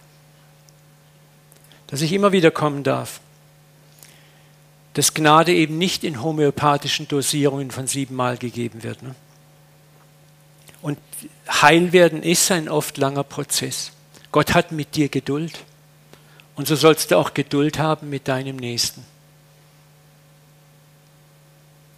Dass 1.88 2.00
ich 2.00 2.12
immer 2.12 2.30
wieder 2.30 2.52
kommen 2.52 2.84
darf 2.84 3.20
dass 5.00 5.14
Gnade 5.14 5.54
eben 5.54 5.78
nicht 5.78 6.04
in 6.04 6.22
homöopathischen 6.22 7.08
Dosierungen 7.08 7.70
von 7.70 7.86
siebenmal 7.86 8.36
gegeben 8.36 8.82
wird. 8.82 9.02
Ne? 9.02 9.14
Und 10.82 10.98
Heilwerden 11.50 12.22
ist 12.22 12.50
ein 12.50 12.68
oft 12.68 12.98
langer 12.98 13.24
Prozess. 13.24 13.92
Gott 14.30 14.52
hat 14.52 14.72
mit 14.72 14.96
dir 14.96 15.08
Geduld. 15.08 15.64
Und 16.54 16.68
so 16.68 16.76
sollst 16.76 17.10
du 17.10 17.16
auch 17.16 17.32
Geduld 17.32 17.78
haben 17.78 18.10
mit 18.10 18.28
deinem 18.28 18.56
Nächsten. 18.56 19.02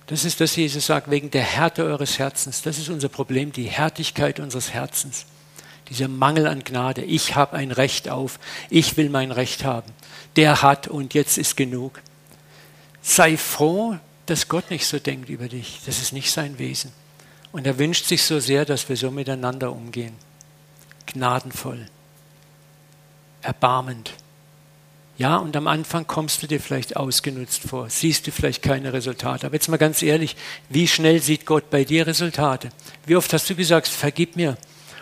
Das 0.07 0.25
ist, 0.25 0.39
was 0.39 0.55
Jesus 0.55 0.87
sagt, 0.87 1.11
wegen 1.11 1.33
der 1.33 1.43
Härte 1.43 1.83
eures 1.83 2.21
Herzens. 2.21 2.63
Das 2.63 2.79
ist 2.79 2.89
unser 2.89 3.09
Problem, 3.09 3.51
die 3.51 3.65
Härtigkeit 3.65 4.39
unseres 4.39 4.73
Herzens. 4.73 5.27
Dieser 5.89 6.07
Mangel 6.07 6.47
an 6.47 6.63
Gnade. 6.63 7.03
Ich 7.03 7.35
habe 7.35 7.57
ein 7.57 7.73
Recht 7.73 8.09
auf. 8.09 8.39
Ich 8.71 8.97
will 8.97 9.11
mein 9.11 9.33
Recht 9.33 9.65
haben. 9.65 9.91
Der 10.37 10.63
hat 10.63 10.87
und 10.87 11.15
jetzt 11.15 11.37
ist 11.37 11.57
genug. 11.57 12.01
Sei 13.03 13.37
froh, 13.37 13.99
dass 14.27 14.49
Gott 14.49 14.71
nicht 14.71 14.87
so 14.87 14.99
denkt 14.99 15.29
über 15.29 15.49
dich. 15.49 15.81
Das 15.85 16.01
ist 16.01 16.13
nicht 16.13 16.31
sein 16.31 16.59
Wesen. 16.59 16.93
Und 17.51 17.67
er 17.67 17.79
wünscht 17.79 18.07
sich 18.07 18.23
so 18.23 18.41
sehr, 18.41 18.65
dass 18.65 18.89
wir 18.89 18.97
so 18.97 19.11
miteinander 19.11 19.73
umgehen. 19.73 20.15
Gnadenvoll. 21.07 21.87
Erbarmend. 23.43 24.13
Ja, 25.19 25.37
und 25.37 25.55
am 25.57 25.67
Anfang 25.67 26.07
kommst 26.07 26.43
du 26.43 26.47
dir 26.47 26.59
vielleicht 26.59 26.97
ausgenutzt 26.97 27.63
vor, 27.69 27.91
siehst 27.91 28.27
du 28.27 28.33
vielleicht 28.33 28.63
keine 28.63 28.93
Resultate. 28.93 29.47
Aber 29.47 29.55
jetzt 29.55 29.69
mal 29.69 29.77
ganz 29.77 30.03
ehrlich, 30.03 30.37
wie 30.71 30.89
schnell 30.89 31.21
sieht 31.21 31.45
Gott 31.45 31.69
bei 31.69 31.85
dir 31.85 32.07
Resultate? 32.07 32.71
Wie 33.05 33.17
oft 33.17 33.33
hast 33.33 33.51
du 33.51 33.55
gesagt, 33.55 33.89
vergib 33.89 34.37
mir? 34.37 34.57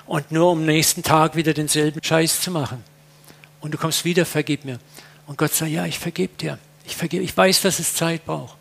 Und 0.07 0.33
nur 0.33 0.51
um 0.51 0.67
nächsten 0.67 1.05
Tag 1.05 1.37
wieder 1.37 1.55
denselben 1.55 2.03
Scheiß 2.03 2.41
zu 2.41 2.51
machen. 2.51 2.83
Und 3.61 3.73
du 3.73 3.79
kommst 3.79 4.05
wieder, 4.05 4.27
vergib 4.27 4.65
mir. 4.65 4.81
Und 5.27 5.39
Gott 5.39 5.55
sagt, 5.55 5.71
ja, 5.71 5.87
ich 5.87 5.99
vergib 5.99 6.39
dir. 6.39 6.59
Ich, 6.91 6.97
vergebe, 6.97 7.23
ich 7.23 7.37
weiß, 7.37 7.63
dass 7.63 7.79
es 7.79 7.95
Zeit 7.95 8.27
braucht. 8.27 8.57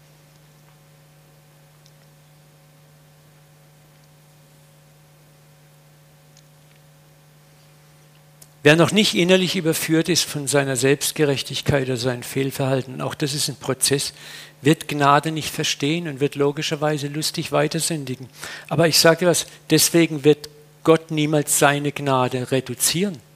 Wer 8.62 8.76
noch 8.76 8.92
nicht 8.92 9.16
innerlich 9.16 9.56
überführt 9.56 10.10
ist 10.10 10.26
von 10.26 10.46
seiner 10.46 10.76
Selbstgerechtigkeit 10.76 11.88
oder 11.88 11.98
seinem 11.98 12.22
Fehlverhalten, 12.22 13.02
auch 13.02 13.16
das 13.16 13.34
ist 13.34 13.50
ein 13.50 13.56
Prozess, 13.56 14.14
wird 14.62 14.88
Gnade 14.88 15.32
nicht 15.32 15.50
verstehen 15.50 16.08
und 16.08 16.20
wird 16.20 16.36
logischerweise 16.36 17.08
lustig 17.08 17.52
weitersündigen. 17.52 18.30
Aber 18.68 18.88
ich 18.88 19.00
sage 19.00 19.26
was, 19.26 19.48
deswegen 19.72 20.24
wird 20.24 20.50
Gott 20.84 21.10
niemals 21.10 21.58
seine 21.58 21.92
Gnade 21.92 22.52
reduzieren. 22.52 23.29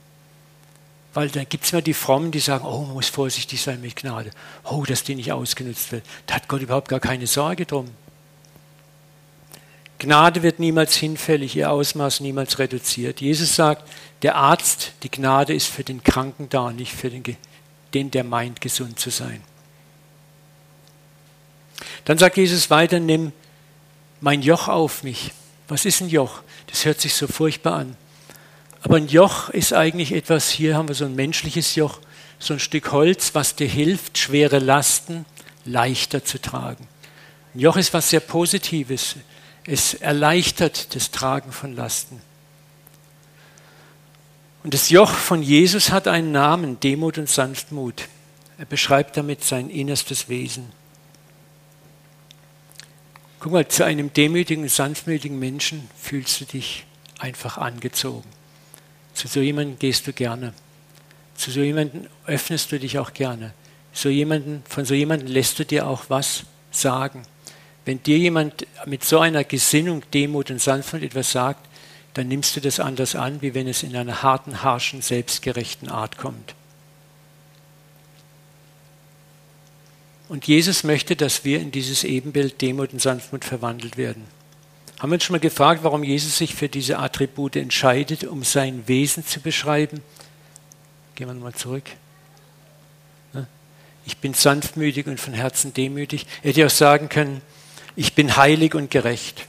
Weil 1.14 1.30
dann 1.30 1.48
gibt 1.48 1.66
es 1.66 1.72
immer 1.72 1.82
die 1.82 1.94
Frommen, 1.94 2.32
die 2.32 2.40
sagen, 2.40 2.66
oh, 2.66 2.82
man 2.82 2.94
muss 2.94 3.10
vorsichtig 3.10 3.62
sein 3.62 3.82
mit 3.82 3.96
Gnade. 3.96 4.32
Oh, 4.64 4.84
dass 4.84 5.04
die 5.04 5.16
nicht 5.16 5.32
ausgenutzt 5.32 5.92
wird. 5.92 6.04
Da 6.26 6.36
hat 6.36 6.48
Gott 6.48 6.62
überhaupt 6.62 6.90
gar 6.90 7.00
keine 7.00 7.28
Sorge 7.28 7.66
drum. 7.66 7.90
Gnade 10.00 10.44
wird 10.44 10.60
niemals 10.60 10.96
hinfällig, 10.96 11.56
ihr 11.56 11.72
Ausmaß 11.72 12.20
niemals 12.20 12.60
reduziert. 12.60 13.22
Jesus 13.22 13.56
sagt, 13.56 13.88
der 14.22 14.36
Arzt, 14.36 14.94
die 15.04 15.10
Gnade 15.10 15.54
ist 15.54 15.68
für 15.68 15.84
den 15.84 16.04
Kranken 16.04 16.50
da, 16.50 16.72
nicht 16.72 16.92
für 16.92 17.10
den, 17.10 17.24
den 17.94 18.12
der 18.12 18.24
meint, 18.24 18.60
gesund 18.60 19.00
zu 19.00 19.12
sein. 19.12 19.42
Dann 22.06 22.18
sagt 22.18 22.38
Jesus 22.38 22.70
weiter, 22.70 23.00
nimm 23.00 23.32
mein 24.20 24.42
Joch 24.42 24.68
auf 24.68 25.04
mich. 25.04 25.32
Was 25.68 25.86
ist 25.86 26.02
ein 26.02 26.10
Joch? 26.10 26.42
Das 26.68 26.84
hört 26.86 27.00
sich 27.00 27.14
so 27.14 27.28
furchtbar 27.28 27.76
an. 27.76 27.96
Aber 28.84 28.98
ein 28.98 29.08
Joch 29.08 29.50
ist 29.50 29.74
eigentlich 29.74 30.12
etwas, 30.12 30.50
hier 30.50 30.76
haben 30.76 30.90
wir 30.90 30.96
so 30.96 31.06
ein 31.06 31.16
menschliches 31.16 31.76
Joch, 31.76 32.00
so 32.38 32.54
ein 32.54 32.60
Stück 32.60 32.92
Holz, 32.92 33.34
was 33.34 33.56
dir 33.56 33.68
hilft, 33.68 34.18
schwere 34.18 34.60
Lasten 34.60 35.26
leichter 35.64 36.26
zu 36.26 36.40
tragen. 36.42 36.88
Ein 37.56 37.60
Joch 37.60 37.78
ist 37.78 37.94
was 37.94 38.10
sehr 38.10 38.20
Positives. 38.20 39.16
Es 39.66 39.94
erleichtert 39.94 40.94
das 40.96 41.12
Tragen 41.12 41.54
von 41.54 41.74
Lasten. 41.74 42.22
Und 44.66 44.74
das 44.74 44.90
Joch 44.90 45.12
von 45.12 45.42
Jesus 45.42 45.92
hat 45.92 46.10
einen 46.10 46.34
Namen, 46.34 46.80
Demut 46.82 47.18
und 47.18 47.30
Sanftmut. 47.30 48.10
Er 48.58 48.66
beschreibt 48.66 49.16
damit 49.16 49.46
sein 49.46 49.70
innerstes 49.70 50.28
Wesen. 50.28 50.72
Guck 53.40 53.54
mal, 53.54 53.68
zu 53.68 53.86
einem 53.86 54.12
demütigen, 54.12 54.68
sanftmütigen 54.68 55.40
Menschen 55.40 55.90
fühlst 55.98 56.42
du 56.42 56.46
dich 56.46 56.86
einfach 57.20 57.58
angezogen. 57.58 58.30
Zu 59.14 59.28
so 59.28 59.40
jemandem 59.40 59.78
gehst 59.80 60.08
du 60.08 60.14
gerne. 60.14 60.54
Zu 61.36 61.52
so 61.52 61.62
jemandem 61.62 62.08
öffnest 62.26 62.72
du 62.72 62.80
dich 62.80 63.00
auch 63.00 63.14
gerne. 63.14 63.54
So 63.94 64.10
jemanden, 64.10 64.64
von 64.68 64.86
so 64.86 64.94
jemandem 64.94 65.28
lässt 65.28 65.60
du 65.60 65.66
dir 65.66 65.88
auch 65.88 66.06
was 66.10 66.44
sagen. 66.72 67.24
Wenn 67.86 68.02
dir 68.02 68.18
jemand 68.18 68.66
mit 68.86 69.04
so 69.04 69.20
einer 69.20 69.44
Gesinnung, 69.44 70.04
Demut 70.14 70.50
und 70.50 70.62
Sanftmut 70.62 71.04
etwas 71.04 71.32
sagt, 71.32 71.68
dann 72.14 72.28
nimmst 72.28 72.56
du 72.56 72.62
das 72.62 72.80
anders 72.80 73.16
an, 73.16 73.42
wie 73.42 73.54
wenn 73.54 73.68
es 73.68 73.84
in 73.84 73.96
einer 73.96 74.24
harten, 74.24 74.64
harschen, 74.64 75.02
selbstgerechten 75.02 75.90
Art 75.90 76.18
kommt. 76.18 76.56
Und 80.30 80.48
Jesus 80.48 80.84
möchte, 80.84 81.16
dass 81.16 81.44
wir 81.44 81.60
in 81.60 81.72
dieses 81.72 82.04
Ebenbild 82.04 82.62
Demut 82.62 82.94
und 82.94 83.02
Sanftmut 83.02 83.46
verwandelt 83.46 83.98
werden. 83.98 84.24
Haben 85.00 85.10
wir 85.10 85.16
uns 85.16 85.24
schon 85.24 85.34
mal 85.34 85.40
gefragt, 85.40 85.84
warum 85.84 86.04
Jesus 86.04 86.38
sich 86.38 86.56
für 86.56 86.70
diese 86.70 86.98
Attribute 87.00 87.56
entscheidet, 87.56 88.24
um 88.24 88.44
sein 88.44 88.88
Wesen 88.88 89.26
zu 89.26 89.42
beschreiben? 89.42 90.02
Gehen 91.16 91.28
wir 91.28 91.34
nochmal 91.34 91.54
zurück. 91.54 91.84
Ne? 93.34 93.48
Ich 94.06 94.18
bin 94.18 94.34
sanftmütig 94.34 95.08
und 95.08 95.20
von 95.20 95.34
Herzen 95.34 95.74
demütig. 95.74 96.26
Er 96.42 96.52
hätte 96.52 96.66
auch 96.66 96.72
sagen 96.72 97.10
können, 97.10 97.42
ich 97.96 98.14
bin 98.14 98.38
heilig 98.38 98.76
und 98.76 98.90
gerecht. 98.90 99.46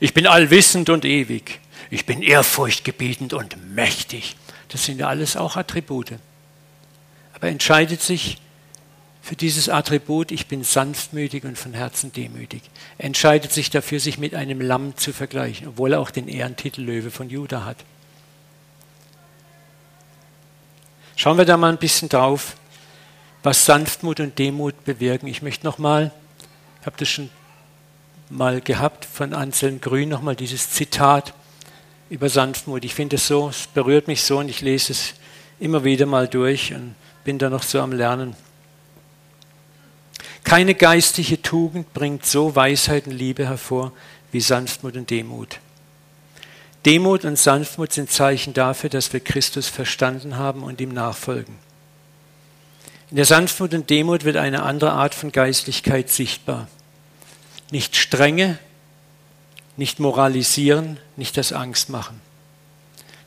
Ich 0.00 0.14
bin 0.14 0.26
allwissend 0.26 0.90
und 0.90 1.04
ewig. 1.04 1.60
Ich 1.90 2.06
bin 2.06 2.22
ehrfurchtgebietend 2.22 3.32
und 3.32 3.56
mächtig. 3.74 4.36
Das 4.68 4.84
sind 4.84 4.98
ja 5.00 5.08
alles 5.08 5.36
auch 5.36 5.56
Attribute. 5.56 6.12
Aber 7.32 7.46
er 7.46 7.52
entscheidet 7.52 8.02
sich 8.02 8.38
für 9.22 9.36
dieses 9.36 9.68
Attribut, 9.68 10.30
ich 10.32 10.46
bin 10.46 10.64
sanftmütig 10.64 11.44
und 11.44 11.58
von 11.58 11.74
Herzen 11.74 12.12
demütig. 12.12 12.62
Entscheidet 12.98 13.52
sich 13.52 13.70
dafür, 13.70 14.00
sich 14.00 14.18
mit 14.18 14.34
einem 14.34 14.60
Lamm 14.60 14.96
zu 14.96 15.12
vergleichen, 15.12 15.68
obwohl 15.68 15.92
er 15.92 16.00
auch 16.00 16.10
den 16.10 16.26
Ehrentitel 16.26 16.82
Löwe 16.82 17.10
von 17.10 17.28
Juda 17.28 17.64
hat. 17.64 17.76
Schauen 21.16 21.36
wir 21.36 21.44
da 21.44 21.58
mal 21.58 21.70
ein 21.70 21.78
bisschen 21.78 22.08
drauf, 22.08 22.56
was 23.42 23.66
Sanftmut 23.66 24.20
und 24.20 24.38
Demut 24.38 24.84
bewirken. 24.84 25.26
Ich 25.26 25.42
möchte 25.42 25.66
nochmal, 25.66 26.12
ich 26.80 26.86
habe 26.86 26.96
das 26.98 27.08
schon 27.08 27.28
mal 28.30 28.62
gehabt 28.62 29.04
von 29.04 29.34
Anselm 29.34 29.82
Grün, 29.82 30.08
nochmal 30.08 30.34
dieses 30.34 30.70
Zitat 30.70 31.34
über 32.08 32.30
Sanftmut. 32.30 32.84
Ich 32.84 32.94
finde 32.94 33.16
es 33.16 33.26
so, 33.26 33.50
es 33.50 33.66
berührt 33.66 34.08
mich 34.08 34.22
so 34.22 34.38
und 34.38 34.48
ich 34.48 34.62
lese 34.62 34.92
es 34.92 35.14
immer 35.58 35.84
wieder 35.84 36.06
mal 36.06 36.26
durch 36.26 36.72
und 36.72 36.94
bin 37.24 37.38
da 37.38 37.50
noch 37.50 37.62
so 37.62 37.80
am 37.80 37.92
Lernen. 37.92 38.34
Keine 40.44 40.74
geistliche 40.74 41.42
Tugend 41.42 41.92
bringt 41.92 42.26
so 42.26 42.54
Weisheit 42.56 43.06
und 43.06 43.12
Liebe 43.12 43.46
hervor 43.46 43.92
wie 44.32 44.40
Sanftmut 44.40 44.96
und 44.96 45.10
Demut. 45.10 45.58
Demut 46.86 47.24
und 47.24 47.38
Sanftmut 47.38 47.92
sind 47.92 48.10
Zeichen 48.10 48.54
dafür, 48.54 48.90
dass 48.90 49.12
wir 49.12 49.20
Christus 49.20 49.68
verstanden 49.68 50.36
haben 50.36 50.62
und 50.62 50.80
ihm 50.80 50.94
nachfolgen. 50.94 51.56
In 53.10 53.16
der 53.16 53.26
Sanftmut 53.26 53.74
und 53.74 53.90
Demut 53.90 54.24
wird 54.24 54.36
eine 54.36 54.62
andere 54.62 54.92
Art 54.92 55.14
von 55.14 55.32
Geistlichkeit 55.32 56.08
sichtbar. 56.08 56.68
Nicht 57.70 57.96
strenge, 57.96 58.58
Nicht 59.80 59.98
moralisieren, 59.98 60.98
nicht 61.16 61.38
das 61.38 61.54
Angst 61.54 61.88
machen. 61.88 62.20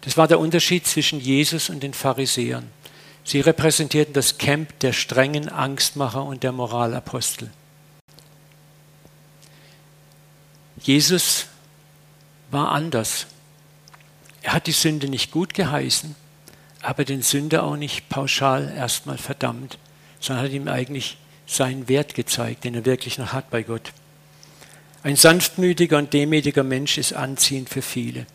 Das 0.02 0.18
war 0.18 0.28
der 0.28 0.40
Unterschied 0.40 0.86
zwischen 0.86 1.20
Jesus 1.20 1.68
und 1.68 1.82
den 1.82 1.96
Pharisäern. 1.96 2.70
Sie 3.24 3.40
repräsentierten 3.40 4.14
das 4.14 4.38
Camp 4.38 4.78
der 4.80 4.94
strengen 4.94 5.50
Angstmacher 5.50 6.24
und 6.24 6.44
der 6.44 6.52
Moralapostel. 6.52 7.50
Jesus 10.82 11.46
war 12.52 12.72
anders. 12.72 13.28
Er 14.42 14.54
hat 14.54 14.68
die 14.68 14.74
Sünde 14.74 15.08
nicht 15.08 15.32
gut 15.32 15.54
geheißen, 15.54 16.16
aber 16.82 17.06
den 17.06 17.22
Sünder 17.22 17.64
auch 17.64 17.78
nicht 17.78 18.10
pauschal 18.10 18.74
erstmal 18.76 19.18
verdammt, 19.18 19.78
sondern 20.20 20.46
hat 20.46 20.52
ihm 20.52 20.68
eigentlich 20.68 21.18
seinen 21.48 21.88
Wert 21.88 22.14
gezeigt, 22.14 22.66
den 22.66 22.76
er 22.76 22.86
wirklich 22.86 23.18
noch 23.18 23.32
hat 23.32 23.50
bei 23.50 23.64
Gott. 23.64 23.94
Ein 25.02 25.16
sanftmütiger 25.16 25.98
und 25.98 26.14
demütiger 26.14 26.64
Mensch 26.64 26.98
ist 26.98 27.14
anziehend 27.14 27.70
für 27.70 27.82
viele. 27.82 28.26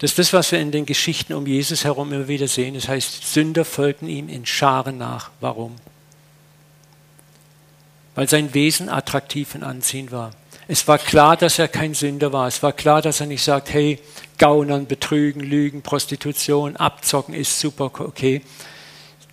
Das 0.00 0.12
ist 0.12 0.18
das, 0.18 0.32
was 0.32 0.50
wir 0.50 0.58
in 0.60 0.72
den 0.72 0.86
Geschichten 0.86 1.34
um 1.34 1.46
Jesus 1.46 1.84
herum 1.84 2.10
immer 2.12 2.26
wieder 2.26 2.48
sehen. 2.48 2.74
Das 2.74 2.88
heißt, 2.88 3.32
Sünder 3.32 3.66
folgten 3.66 4.08
ihm 4.08 4.30
in 4.30 4.46
Scharen 4.46 4.96
nach. 4.96 5.30
Warum? 5.40 5.76
Weil 8.14 8.26
sein 8.26 8.54
Wesen 8.54 8.88
attraktiv 8.88 9.54
und 9.54 9.62
anziehend 9.62 10.10
war. 10.10 10.30
Es 10.68 10.88
war 10.88 10.96
klar, 10.96 11.36
dass 11.36 11.58
er 11.58 11.68
kein 11.68 11.92
Sünder 11.92 12.32
war. 12.32 12.48
Es 12.48 12.62
war 12.62 12.72
klar, 12.72 13.02
dass 13.02 13.20
er 13.20 13.26
nicht 13.26 13.44
sagt, 13.44 13.74
hey, 13.74 13.98
Gaunern, 14.38 14.86
Betrügen, 14.86 15.40
Lügen, 15.40 15.82
Prostitution, 15.82 16.76
Abzocken 16.76 17.34
ist 17.34 17.60
super 17.60 17.84
okay. 17.84 18.40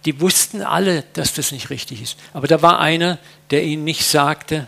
Die 0.04 0.20
wussten 0.20 0.62
alle, 0.62 1.06
dass 1.14 1.34
das 1.34 1.54
nicht 1.54 1.70
richtig 1.70 2.02
ist. 2.02 2.18
Aber 2.34 2.48
da 2.48 2.62
war 2.62 2.82
einer, 2.82 3.20
der 3.52 3.64
ihnen 3.64 3.86
nicht 3.86 4.04
sagte, 4.06 4.68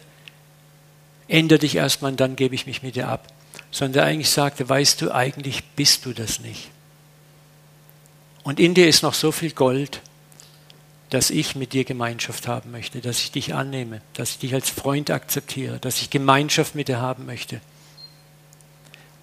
ändere 1.28 1.60
dich 1.60 1.76
erstmal 1.76 2.12
und 2.12 2.22
dann 2.22 2.38
gebe 2.38 2.56
ich 2.56 2.66
mich 2.66 2.84
mit 2.84 2.96
dir 2.96 3.10
ab. 3.10 3.28
Sondern 3.72 3.94
der 3.94 4.06
eigentlich 4.06 4.30
sagte, 4.30 4.68
weißt 4.68 5.02
du, 5.02 5.12
eigentlich 5.14 5.64
bist 5.76 6.06
du 6.06 6.14
das 6.14 6.40
nicht. 6.40 6.70
Und 8.44 8.60
in 8.60 8.74
dir 8.74 8.88
ist 8.88 9.04
noch 9.04 9.14
so 9.14 9.32
viel 9.32 9.52
Gold, 9.52 10.02
dass 11.10 11.30
ich 11.30 11.56
mit 11.56 11.74
dir 11.74 11.84
Gemeinschaft 11.84 12.48
haben 12.48 12.72
möchte, 12.72 13.02
dass 13.02 13.20
ich 13.20 13.32
dich 13.32 13.54
annehme, 13.54 14.02
dass 14.14 14.32
ich 14.32 14.40
dich 14.40 14.54
als 14.54 14.70
Freund 14.70 15.10
akzeptiere, 15.12 15.80
dass 15.80 16.02
ich 16.02 16.10
Gemeinschaft 16.10 16.76
mit 16.76 16.88
dir 16.88 17.00
haben 17.00 17.26
möchte. 17.26 17.62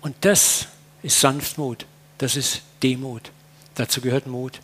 Und 0.01 0.16
das 0.20 0.68
ist 1.03 1.20
Sanftmut, 1.20 1.86
das 2.18 2.36
ist 2.36 2.62
Demut. 2.82 3.30
Dazu 3.74 4.01
gehört 4.01 4.26
Mut. 4.26 4.61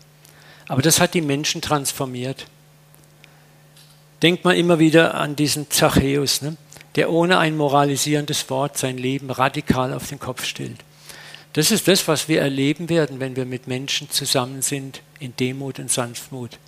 Aber 0.69 0.83
das 0.83 1.01
hat 1.01 1.15
die 1.15 1.21
Menschen 1.21 1.61
transformiert. 1.61 2.47
Denkt 4.23 4.45
mal 4.45 4.57
immer 4.57 4.79
wieder 4.79 5.15
an 5.15 5.37
diesen 5.37 5.71
Zachäus, 5.71 6.43
ne? 6.43 6.57
Der 6.97 7.11
ohne 7.11 7.39
ein 7.39 7.57
moralisierendes 7.57 8.49
Wort 8.51 8.77
sein 8.77 8.99
Leben 8.99 9.31
radikal 9.31 9.93
auf 9.93 10.09
den 10.09 10.19
Kopf 10.19 10.45
stellt. 10.45 10.85
Das 11.55 11.71
ist 11.71 11.89
das, 11.89 12.09
was 12.09 12.29
wir 12.29 12.41
erleben 12.41 12.89
werden, 12.89 13.21
wenn 13.21 13.37
wir 13.37 13.45
mit 13.45 13.67
Menschen 13.67 14.11
zusammen 14.11 14.63
sind 14.63 15.03
in 15.19 15.37
Demut 15.37 15.79
und 15.79 15.91
Sanftmut. 15.91 16.59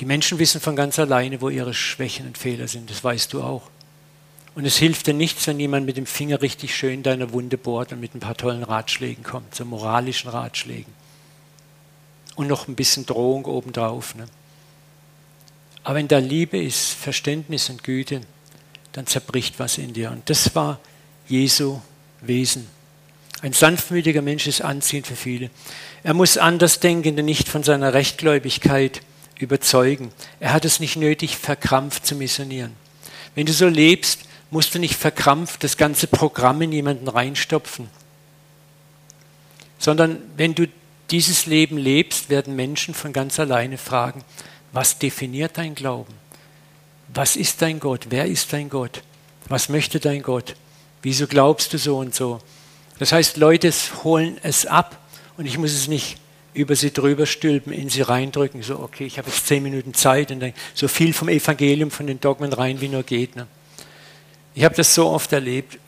Die 0.00 0.04
Menschen 0.04 0.38
wissen 0.38 0.60
von 0.60 0.76
ganz 0.76 0.98
alleine, 0.98 1.40
wo 1.40 1.48
ihre 1.48 1.74
Schwächen 1.74 2.26
und 2.26 2.38
Fehler 2.38 2.68
sind. 2.68 2.90
Das 2.90 3.02
weißt 3.02 3.32
du 3.32 3.42
auch. 3.42 3.62
Und 4.54 4.64
es 4.64 4.76
hilft 4.76 5.06
dir 5.06 5.14
nichts, 5.14 5.46
wenn 5.46 5.60
jemand 5.60 5.86
mit 5.86 5.96
dem 5.96 6.06
Finger 6.06 6.42
richtig 6.42 6.74
schön 6.74 7.04
deine 7.04 7.32
Wunde 7.32 7.58
bohrt 7.58 7.92
und 7.92 8.00
mit 8.00 8.14
ein 8.14 8.20
paar 8.20 8.36
tollen 8.36 8.64
Ratschlägen 8.64 9.22
kommt, 9.22 9.54
so 9.54 9.64
moralischen 9.64 10.30
Ratschlägen. 10.30 10.92
Und 12.34 12.48
noch 12.48 12.66
ein 12.66 12.74
bisschen 12.74 13.06
Drohung 13.06 13.44
obendrauf. 13.44 14.14
Ne? 14.16 14.26
Aber 15.84 15.94
wenn 15.94 16.08
da 16.08 16.18
Liebe 16.18 16.60
ist, 16.60 16.92
Verständnis 16.92 17.70
und 17.70 17.84
Güte, 17.84 18.20
dann 18.98 19.06
zerbricht 19.06 19.60
was 19.60 19.78
in 19.78 19.92
dir. 19.92 20.10
Und 20.10 20.28
das 20.28 20.54
war 20.56 20.80
Jesu 21.28 21.80
Wesen. 22.20 22.66
Ein 23.42 23.52
sanftmütiger 23.52 24.22
Mensch 24.22 24.48
ist 24.48 24.60
anziehend 24.60 25.06
für 25.06 25.14
viele. 25.14 25.50
Er 26.02 26.14
muss 26.14 26.36
Andersdenkende 26.36 27.22
nicht 27.22 27.48
von 27.48 27.62
seiner 27.62 27.94
Rechtgläubigkeit 27.94 29.00
überzeugen. 29.38 30.10
Er 30.40 30.52
hat 30.52 30.64
es 30.64 30.80
nicht 30.80 30.96
nötig, 30.96 31.36
verkrampft 31.36 32.06
zu 32.06 32.16
missionieren. 32.16 32.72
Wenn 33.36 33.46
du 33.46 33.52
so 33.52 33.68
lebst, 33.68 34.22
musst 34.50 34.74
du 34.74 34.80
nicht 34.80 34.96
verkrampft 34.96 35.62
das 35.62 35.76
ganze 35.76 36.08
Programm 36.08 36.60
in 36.62 36.72
jemanden 36.72 37.06
reinstopfen. 37.06 37.88
Sondern 39.78 40.18
wenn 40.36 40.56
du 40.56 40.66
dieses 41.12 41.46
Leben 41.46 41.78
lebst, 41.78 42.30
werden 42.30 42.56
Menschen 42.56 42.94
von 42.94 43.12
ganz 43.12 43.38
alleine 43.38 43.78
fragen, 43.78 44.24
was 44.72 44.98
definiert 44.98 45.56
dein 45.56 45.76
Glauben? 45.76 46.14
Was 47.14 47.36
ist 47.36 47.62
dein 47.62 47.80
Gott? 47.80 48.06
Wer 48.10 48.26
ist 48.26 48.52
dein 48.52 48.68
Gott? 48.68 49.02
Was 49.48 49.68
möchte 49.68 49.98
dein 49.98 50.22
Gott? 50.22 50.54
Wieso 51.02 51.26
glaubst 51.26 51.72
du 51.72 51.78
so 51.78 51.98
und 51.98 52.14
so? 52.14 52.40
Das 52.98 53.12
heißt, 53.12 53.36
Leute 53.36 53.72
holen 54.02 54.38
es 54.42 54.66
ab 54.66 54.98
und 55.36 55.46
ich 55.46 55.56
muss 55.56 55.72
es 55.72 55.88
nicht 55.88 56.18
über 56.54 56.74
sie 56.74 56.92
drüber 56.92 57.24
stülpen, 57.26 57.72
in 57.72 57.88
sie 57.88 58.02
reindrücken, 58.02 58.62
so, 58.62 58.80
okay, 58.80 59.04
ich 59.04 59.18
habe 59.18 59.28
jetzt 59.28 59.46
zehn 59.46 59.62
Minuten 59.62 59.94
Zeit 59.94 60.30
und 60.32 60.40
dann 60.40 60.52
so 60.74 60.88
viel 60.88 61.12
vom 61.12 61.28
Evangelium, 61.28 61.90
von 61.90 62.06
den 62.06 62.20
Dogmen 62.20 62.52
rein, 62.52 62.80
wie 62.80 62.88
nur 62.88 63.04
geht. 63.04 63.36
Ne? 63.36 63.46
Ich 64.54 64.64
habe 64.64 64.74
das 64.74 64.92
so 64.94 65.08
oft 65.08 65.32
erlebt. 65.32 65.78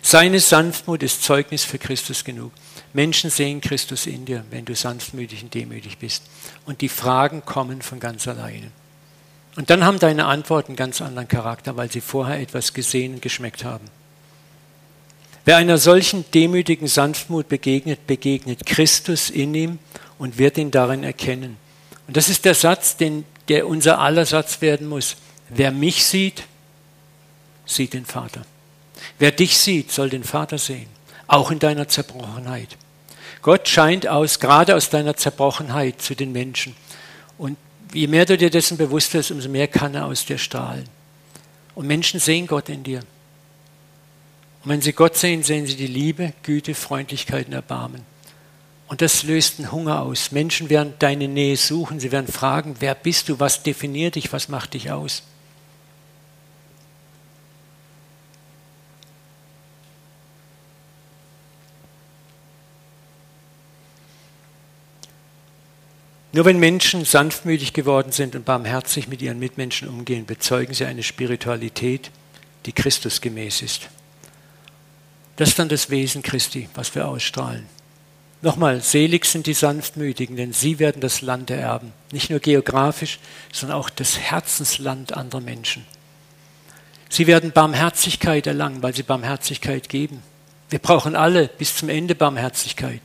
Seine 0.00 0.40
Sanftmut 0.40 1.02
ist 1.02 1.22
Zeugnis 1.22 1.64
für 1.64 1.78
Christus 1.78 2.24
genug. 2.24 2.52
Menschen 2.94 3.28
sehen 3.28 3.60
Christus 3.60 4.06
in 4.06 4.24
dir, 4.24 4.44
wenn 4.50 4.64
du 4.64 4.74
sanftmütig 4.74 5.42
und 5.42 5.52
demütig 5.52 5.98
bist. 5.98 6.22
Und 6.64 6.80
die 6.80 6.88
Fragen 6.88 7.44
kommen 7.44 7.82
von 7.82 8.00
ganz 8.00 8.26
alleine. 8.26 8.72
Und 9.58 9.70
dann 9.70 9.84
haben 9.84 9.98
deine 9.98 10.26
Antworten 10.26 10.76
ganz 10.76 11.02
anderen 11.02 11.26
Charakter, 11.26 11.76
weil 11.76 11.90
sie 11.90 12.00
vorher 12.00 12.38
etwas 12.38 12.74
gesehen 12.74 13.14
und 13.14 13.22
geschmeckt 13.22 13.64
haben. 13.64 13.84
Wer 15.44 15.56
einer 15.56 15.78
solchen 15.78 16.24
demütigen 16.30 16.86
Sanftmut 16.86 17.48
begegnet, 17.48 18.06
begegnet 18.06 18.66
Christus 18.66 19.30
in 19.30 19.52
ihm 19.56 19.80
und 20.16 20.38
wird 20.38 20.58
ihn 20.58 20.70
darin 20.70 21.02
erkennen. 21.02 21.56
Und 22.06 22.16
das 22.16 22.28
ist 22.28 22.44
der 22.44 22.54
Satz, 22.54 22.98
den, 22.98 23.24
der 23.48 23.66
unser 23.66 23.98
aller 23.98 24.26
Satz 24.26 24.60
werden 24.60 24.86
muss. 24.86 25.16
Wer 25.48 25.72
mich 25.72 26.04
sieht, 26.04 26.44
sieht 27.66 27.94
den 27.94 28.06
Vater. 28.06 28.42
Wer 29.18 29.32
dich 29.32 29.58
sieht, 29.58 29.90
soll 29.90 30.08
den 30.08 30.22
Vater 30.22 30.58
sehen, 30.58 30.86
auch 31.26 31.50
in 31.50 31.58
deiner 31.58 31.88
Zerbrochenheit. 31.88 32.76
Gott 33.42 33.66
scheint 33.66 34.06
aus, 34.06 34.38
gerade 34.38 34.76
aus 34.76 34.88
deiner 34.88 35.16
Zerbrochenheit 35.16 36.00
zu 36.00 36.14
den 36.14 36.30
Menschen. 36.30 36.76
Und 37.38 37.56
je 37.92 38.06
mehr 38.06 38.24
du 38.24 38.36
dir 38.36 38.50
dessen 38.50 38.76
bewusst 38.76 39.12
wirst, 39.14 39.30
umso 39.30 39.48
mehr 39.48 39.68
kann 39.68 39.94
er 39.94 40.06
aus 40.06 40.24
dir 40.24 40.38
strahlen. 40.38 40.84
Und 41.74 41.86
Menschen 41.86 42.20
sehen 42.20 42.46
Gott 42.46 42.68
in 42.68 42.82
dir. 42.82 43.00
Und 44.64 44.70
wenn 44.70 44.82
sie 44.82 44.92
Gott 44.92 45.16
sehen, 45.16 45.42
sehen 45.42 45.66
sie 45.66 45.76
die 45.76 45.86
Liebe, 45.86 46.32
Güte, 46.42 46.74
Freundlichkeit 46.74 47.46
und 47.46 47.52
Erbarmen. 47.52 48.02
Und 48.88 49.02
das 49.02 49.22
löst 49.22 49.58
einen 49.58 49.70
Hunger 49.70 50.02
aus. 50.02 50.32
Menschen 50.32 50.70
werden 50.70 50.94
deine 50.98 51.28
Nähe 51.28 51.56
suchen, 51.56 52.00
sie 52.00 52.10
werden 52.10 52.26
fragen, 52.26 52.76
wer 52.80 52.94
bist 52.94 53.28
du, 53.28 53.38
was 53.38 53.62
definiert 53.62 54.14
dich, 54.14 54.32
was 54.32 54.48
macht 54.48 54.74
dich 54.74 54.90
aus? 54.90 55.22
Nur 66.38 66.44
wenn 66.44 66.60
Menschen 66.60 67.04
sanftmütig 67.04 67.72
geworden 67.72 68.12
sind 68.12 68.36
und 68.36 68.44
barmherzig 68.44 69.08
mit 69.08 69.20
ihren 69.22 69.40
Mitmenschen 69.40 69.88
umgehen, 69.88 70.24
bezeugen 70.24 70.72
sie 70.72 70.84
eine 70.84 71.02
Spiritualität, 71.02 72.12
die 72.64 72.70
Christusgemäß 72.70 73.60
ist. 73.60 73.88
Das 75.34 75.48
ist 75.48 75.58
dann 75.58 75.68
das 75.68 75.90
Wesen 75.90 76.22
Christi, 76.22 76.68
was 76.74 76.94
wir 76.94 77.08
ausstrahlen. 77.08 77.66
Nochmal, 78.40 78.82
selig 78.82 79.24
sind 79.24 79.48
die 79.48 79.52
Sanftmütigen, 79.52 80.36
denn 80.36 80.52
sie 80.52 80.78
werden 80.78 81.00
das 81.00 81.22
Land 81.22 81.50
ererben. 81.50 81.92
Nicht 82.12 82.30
nur 82.30 82.38
geografisch, 82.38 83.18
sondern 83.52 83.76
auch 83.76 83.90
das 83.90 84.16
Herzensland 84.16 85.14
anderer 85.14 85.40
Menschen. 85.40 85.84
Sie 87.08 87.26
werden 87.26 87.50
Barmherzigkeit 87.50 88.46
erlangen, 88.46 88.80
weil 88.80 88.94
sie 88.94 89.02
Barmherzigkeit 89.02 89.88
geben. 89.88 90.22
Wir 90.70 90.78
brauchen 90.78 91.16
alle 91.16 91.48
bis 91.48 91.74
zum 91.74 91.88
Ende 91.88 92.14
Barmherzigkeit. 92.14 93.00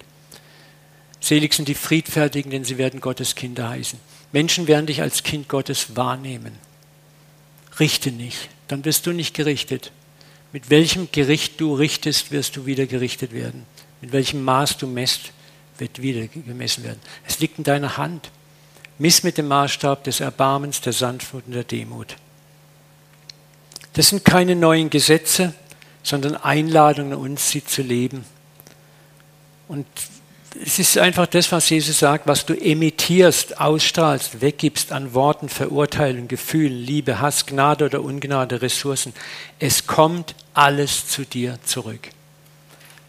Selig 1.24 1.54
sind 1.54 1.70
die 1.70 1.74
Friedfertigen, 1.74 2.52
denn 2.52 2.66
sie 2.66 2.78
werden 2.78 3.00
Gottes 3.00 3.36
Kinder 3.36 3.70
heißen. 3.70 3.98
Menschen 4.34 4.68
werden 4.68 4.88
dich 4.88 5.02
als 5.02 5.24
Kind 5.24 5.48
Gottes 5.48 5.96
wahrnehmen. 5.96 6.52
Richte 7.80 8.12
nicht, 8.12 8.50
dann 8.68 8.84
wirst 8.84 9.06
du 9.06 9.14
nicht 9.14 9.34
gerichtet. 9.34 9.94
Mit 10.52 10.70
welchem 10.70 11.08
Gericht 11.14 11.62
du 11.62 11.76
richtest, 11.76 12.32
wirst 12.32 12.58
du 12.58 12.66
wieder 12.66 12.88
gerichtet 12.88 13.32
werden. 13.32 13.66
Mit 14.02 14.12
welchem 14.12 14.44
Maß 14.44 14.76
du 14.80 14.86
messt, 14.86 15.32
wird 15.78 16.02
wieder 16.02 16.28
gemessen 16.28 16.84
werden. 16.84 17.00
Es 17.26 17.40
liegt 17.40 17.58
in 17.58 17.64
deiner 17.64 17.96
Hand. 17.96 18.30
Miss 18.98 19.24
mit 19.24 19.38
dem 19.38 19.48
Maßstab 19.48 20.04
des 20.04 20.20
Erbarmens, 20.20 20.82
der 20.82 20.92
Sanftmut 20.92 21.46
und 21.46 21.54
der 21.54 21.64
Demut. 21.64 22.18
Das 23.94 24.10
sind 24.10 24.26
keine 24.26 24.58
neuen 24.58 24.90
Gesetze, 24.90 25.54
sondern 26.04 26.36
Einladungen 26.36 27.14
an 27.14 27.20
uns, 27.20 27.50
sie 27.50 27.64
zu 27.64 27.82
leben. 27.82 28.26
Und 29.70 29.88
es 30.62 30.78
ist 30.78 30.98
einfach 30.98 31.26
das, 31.26 31.52
was 31.52 31.70
Jesus 31.70 32.00
sagt, 32.00 32.28
was 32.28 32.46
du 32.46 32.54
emittierst, 32.54 33.60
ausstrahlst, 33.60 34.42
weggibst 34.42 34.92
an 34.92 35.14
Worten, 35.14 35.50
Verurteilung, 35.50 36.28
Gefühlen, 36.28 36.78
Liebe, 36.78 37.20
Hass, 37.20 37.46
Gnade 37.46 37.86
oder 37.86 38.02
Ungnade, 38.02 38.62
Ressourcen. 38.62 39.14
Es 39.60 39.88
kommt 39.88 40.36
alles 40.54 41.08
zu 41.08 41.26
dir 41.26 41.58
zurück. 41.64 42.10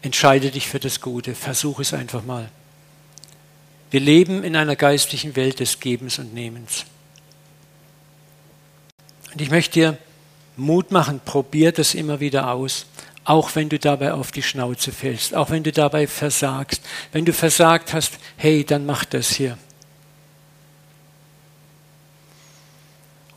Entscheide 0.00 0.50
dich 0.50 0.68
für 0.68 0.80
das 0.80 1.00
Gute, 1.00 1.34
versuche 1.34 1.82
es 1.82 1.92
einfach 1.92 2.24
mal. 2.24 2.50
Wir 3.90 4.00
leben 4.00 4.42
in 4.42 4.56
einer 4.56 4.76
geistlichen 4.76 5.36
Welt 5.36 5.60
des 5.60 5.80
Gebens 5.80 6.18
und 6.18 6.34
Nehmens. 6.34 6.84
Und 9.32 9.40
ich 9.40 9.50
möchte 9.50 9.72
dir 9.72 9.98
Mut 10.56 10.90
machen, 10.90 11.20
probier 11.24 11.72
das 11.72 11.94
immer 11.94 12.20
wieder 12.20 12.50
aus 12.52 12.86
auch 13.24 13.54
wenn 13.54 13.68
du 13.68 13.78
dabei 13.78 14.12
auf 14.12 14.32
die 14.32 14.42
Schnauze 14.42 14.92
fällst, 14.92 15.34
auch 15.34 15.50
wenn 15.50 15.62
du 15.62 15.72
dabei 15.72 16.06
versagst. 16.06 16.82
Wenn 17.12 17.24
du 17.24 17.32
versagt 17.32 17.94
hast, 17.94 18.18
hey, 18.36 18.64
dann 18.64 18.84
mach 18.86 19.04
das 19.04 19.30
hier. 19.30 19.58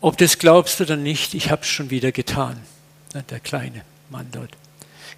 Ob 0.02 0.18
du 0.18 0.26
es 0.26 0.38
glaubst 0.38 0.80
oder 0.82 0.96
nicht, 0.96 1.34
ich 1.34 1.50
habe 1.50 1.62
es 1.62 1.68
schon 1.68 1.90
wieder 1.90 2.12
getan. 2.12 2.62
Der 3.30 3.40
kleine 3.40 3.82
Mann 4.10 4.28
dort. 4.32 4.52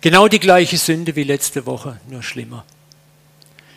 Genau 0.01 0.27
die 0.27 0.39
gleiche 0.39 0.77
Sünde 0.77 1.15
wie 1.15 1.23
letzte 1.23 1.65
Woche, 1.65 1.99
nur 2.07 2.23
schlimmer. 2.23 2.63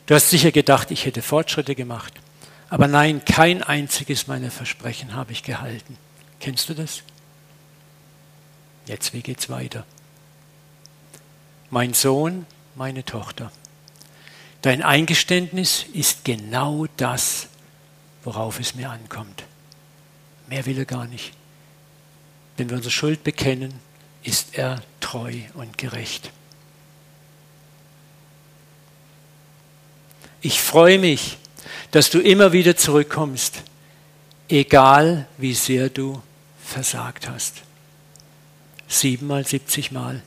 Du 0.06 0.14
hast 0.14 0.30
sicher 0.30 0.52
gedacht, 0.52 0.90
ich 0.90 1.06
hätte 1.06 1.22
Fortschritte 1.22 1.74
gemacht. 1.74 2.12
Aber 2.68 2.86
nein, 2.86 3.24
kein 3.24 3.62
einziges 3.62 4.28
meiner 4.28 4.50
Versprechen 4.50 5.14
habe 5.14 5.32
ich 5.32 5.42
gehalten. 5.42 5.98
Kennst 6.38 6.68
du 6.68 6.74
das? 6.74 7.02
Jetzt, 8.86 9.12
wie 9.12 9.22
geht's 9.22 9.48
weiter? 9.50 9.84
Mein 11.72 11.94
Sohn, 11.94 12.44
meine 12.74 13.02
Tochter. 13.02 13.50
Dein 14.60 14.82
Eingeständnis 14.82 15.86
ist 15.94 16.22
genau 16.22 16.86
das, 16.98 17.48
worauf 18.24 18.60
es 18.60 18.74
mir 18.74 18.90
ankommt. 18.90 19.44
Mehr 20.48 20.66
will 20.66 20.78
er 20.78 20.84
gar 20.84 21.06
nicht. 21.06 21.32
Wenn 22.58 22.68
wir 22.68 22.76
unsere 22.76 22.92
Schuld 22.92 23.24
bekennen, 23.24 23.72
ist 24.22 24.54
er 24.54 24.82
treu 25.00 25.32
und 25.54 25.78
gerecht. 25.78 26.30
Ich 30.42 30.60
freue 30.60 30.98
mich, 30.98 31.38
dass 31.90 32.10
du 32.10 32.20
immer 32.20 32.52
wieder 32.52 32.76
zurückkommst, 32.76 33.62
egal 34.50 35.26
wie 35.38 35.54
sehr 35.54 35.88
du 35.88 36.22
versagt 36.62 37.30
hast. 37.30 37.62
Siebenmal, 38.88 39.46
siebzig 39.46 39.90
Mal 39.90 40.22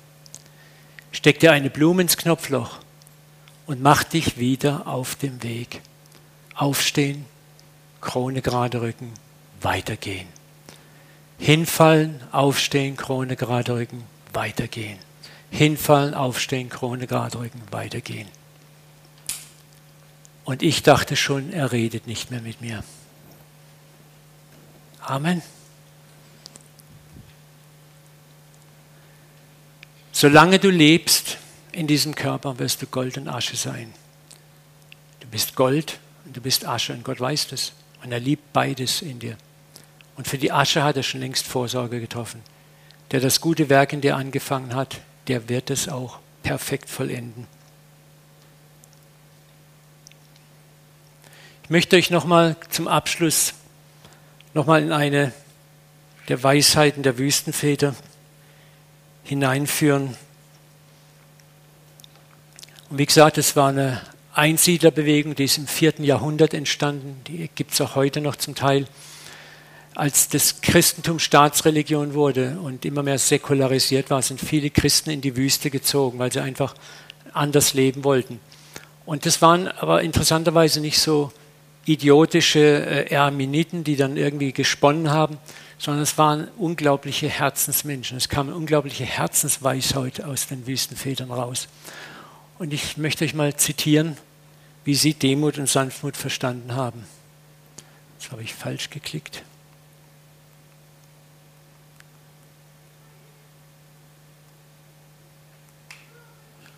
steck 1.16 1.40
dir 1.40 1.54
eine 1.54 1.70
Blume 1.70 2.02
ins 2.02 2.18
Knopfloch 2.18 2.80
und 3.68 3.82
mach 3.82 4.04
dich 4.04 4.38
wieder 4.38 4.86
auf 4.86 5.16
dem 5.16 5.42
Weg. 5.44 5.82
Aufstehen, 6.54 7.26
Krone 8.02 8.42
gerade 8.42 8.82
rücken, 8.82 9.14
weitergehen. 9.62 10.28
Hinfallen, 11.40 12.22
aufstehen, 12.34 12.98
Krone 12.98 13.38
gerade 13.38 13.76
rücken, 13.76 14.04
weitergehen. 14.34 15.00
Hinfallen, 15.52 16.14
aufstehen, 16.14 16.68
Krone 16.68 17.08
gerade 17.08 17.40
rücken, 17.40 17.62
weitergehen. 17.72 18.28
Und 20.44 20.64
ich 20.64 20.84
dachte 20.84 21.16
schon, 21.16 21.52
er 21.54 21.72
redet 21.72 22.08
nicht 22.08 22.30
mehr 22.30 22.42
mit 22.42 22.60
mir. 22.60 22.84
Amen. 25.00 25.42
Solange 30.18 30.60
du 30.60 30.70
lebst 30.70 31.40
in 31.74 31.88
diesem 31.88 32.16
Körper, 32.16 32.58
wirst 32.58 32.82
du 32.82 32.86
Gold 32.86 33.18
und 33.18 33.28
Asche 33.28 33.58
sein. 33.58 33.94
Du 35.20 35.28
bist 35.28 35.58
Gold 35.58 36.00
und 36.24 36.38
du 36.38 36.40
bist 36.40 36.66
Asche 36.66 36.94
und 36.94 37.04
Gott 37.04 37.20
weiß 37.20 37.48
das. 37.48 37.74
Und 38.02 38.14
er 38.14 38.22
liebt 38.22 38.54
beides 38.54 39.02
in 39.02 39.20
dir. 39.20 39.36
Und 40.16 40.26
für 40.26 40.38
die 40.38 40.54
Asche 40.54 40.86
hat 40.86 40.96
er 40.96 41.04
schon 41.04 41.20
längst 41.20 41.46
Vorsorge 41.46 42.00
getroffen. 42.00 42.42
Der 43.12 43.20
das 43.20 43.42
gute 43.42 43.68
Werk 43.68 43.92
in 43.92 44.00
dir 44.00 44.16
angefangen 44.16 44.74
hat, 44.74 45.02
der 45.28 45.50
wird 45.50 45.70
es 45.70 45.90
auch 45.90 46.20
perfekt 46.44 46.90
vollenden. 46.90 47.46
Ich 51.64 51.70
möchte 51.70 51.98
euch 51.98 52.10
nochmal 52.10 52.56
zum 52.70 52.88
Abschluss 52.88 53.54
nochmal 54.54 54.82
in 54.82 54.94
eine 54.94 55.34
der 56.30 56.42
Weisheiten 56.42 57.04
der 57.04 57.18
Wüstenväter 57.18 57.96
hineinführen. 59.26 60.16
Und 62.90 62.98
wie 62.98 63.06
gesagt, 63.06 63.38
es 63.38 63.56
war 63.56 63.70
eine 63.70 64.02
Einsiedlerbewegung, 64.34 65.36
die 65.36 65.46
ist 65.46 65.58
im 65.58 65.68
vierten 65.68 66.04
Jahrhundert 66.04 66.54
entstanden, 66.54 67.20
die 67.28 67.50
gibt 67.56 67.74
es 67.74 67.82
auch 67.82 67.96
heute 67.96 68.22
noch 68.22 68.36
zum 68.36 68.56
Teil. 68.56 68.88
Als 69.96 70.30
das 70.30 70.62
Christentum 70.62 71.20
Staatsreligion 71.20 72.14
wurde 72.14 72.60
und 72.62 72.86
immer 72.86 73.02
mehr 73.02 73.18
säkularisiert 73.18 74.10
war, 74.10 74.22
sind 74.22 74.42
viele 74.42 74.70
Christen 74.70 75.10
in 75.10 75.22
die 75.22 75.36
Wüste 75.36 75.70
gezogen, 75.70 76.20
weil 76.20 76.32
sie 76.32 76.42
einfach 76.42 76.76
anders 77.34 77.74
leben 77.74 78.04
wollten. 78.04 78.40
Und 79.06 79.26
das 79.26 79.42
waren 79.42 79.68
aber 79.68 80.02
interessanterweise 80.02 80.82
nicht 80.82 81.00
so 81.00 81.32
idiotische 81.86 82.60
äh, 82.60 83.14
Erminiten, 83.14 83.84
die 83.84 83.96
dann 83.96 84.18
irgendwie 84.18 84.52
gesponnen 84.52 85.12
haben, 85.12 85.38
sondern 85.78 86.04
es 86.04 86.18
waren 86.18 86.48
unglaubliche 86.58 87.28
Herzensmenschen. 87.28 88.18
Es 88.18 88.30
kam 88.30 88.48
eine 88.48 88.56
unglaubliche 88.56 89.06
Herzensweisheit 89.06 90.24
aus 90.24 90.48
den 90.48 90.66
Wüstenvätern 90.68 91.32
raus. 91.32 91.68
Und 92.58 92.74
ich 92.74 92.98
möchte 92.98 93.26
euch 93.26 93.34
mal 93.34 93.56
zitieren, 93.56 94.18
wie 94.86 94.96
sie 94.96 95.14
Demut 95.14 95.58
und 95.58 95.68
Sanftmut 95.68 96.16
verstanden 96.16 96.76
haben. 96.76 97.06
Jetzt 98.18 98.32
habe 98.32 98.44
ich 98.44 98.54
falsch 98.54 98.90
geklickt. 98.90 99.44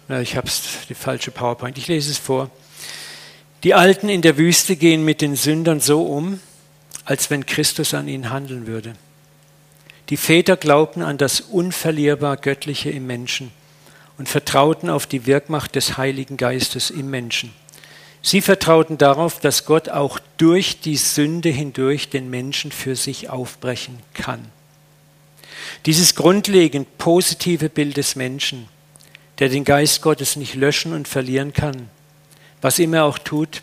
Na, 0.07 0.21
ich 0.21 0.37
habe 0.37 0.49
die 0.87 0.95
falsche 0.95 1.31
PowerPoint. 1.31 1.77
Ich 1.77 1.87
lese 1.87 2.11
es 2.11 2.17
vor. 2.17 2.49
Die 3.63 3.73
Alten 3.73 4.07
in 4.07 4.21
der 4.21 4.37
Wüste 4.37 4.77
gehen 4.77 5.03
mit 5.03 5.21
den 5.21 5.35
Sündern 5.35 5.81
so 5.81 6.03
um, 6.05 6.39
als 7.07 7.29
wenn 7.29 7.45
Christus 7.45 7.93
an 7.93 8.09
ihnen 8.09 8.29
handeln 8.29 8.67
würde. 8.67 8.93
Die 10.09 10.17
Väter 10.17 10.57
glaubten 10.57 11.01
an 11.01 11.17
das 11.17 11.39
unverlierbar 11.39 12.35
Göttliche 12.35 12.89
im 12.89 13.07
Menschen 13.07 13.51
und 14.17 14.27
vertrauten 14.27 14.89
auf 14.89 15.07
die 15.07 15.25
Wirkmacht 15.25 15.75
des 15.75 15.97
Heiligen 15.97 16.35
Geistes 16.35 16.89
im 16.89 17.09
Menschen. 17.09 17.53
Sie 18.21 18.41
vertrauten 18.41 18.97
darauf, 18.97 19.39
dass 19.39 19.63
Gott 19.63 19.87
auch 19.87 20.19
durch 20.35 20.81
die 20.81 20.97
Sünde 20.97 21.47
hindurch 21.47 22.09
den 22.09 22.29
Menschen 22.29 22.73
für 22.73 22.97
sich 22.97 23.29
aufbrechen 23.29 23.99
kann. 24.13 24.43
Dieses 25.85 26.13
grundlegend 26.13 26.97
positive 26.97 27.69
Bild 27.69 27.95
des 27.95 28.17
Menschen, 28.17 28.67
der 29.39 29.47
den 29.47 29.63
Geist 29.63 30.01
Gottes 30.01 30.35
nicht 30.35 30.55
löschen 30.55 30.91
und 30.91 31.07
verlieren 31.07 31.53
kann, 31.53 31.89
was 32.61 32.79
immer 32.79 32.97
er 32.97 33.05
auch 33.05 33.17
tut, 33.17 33.61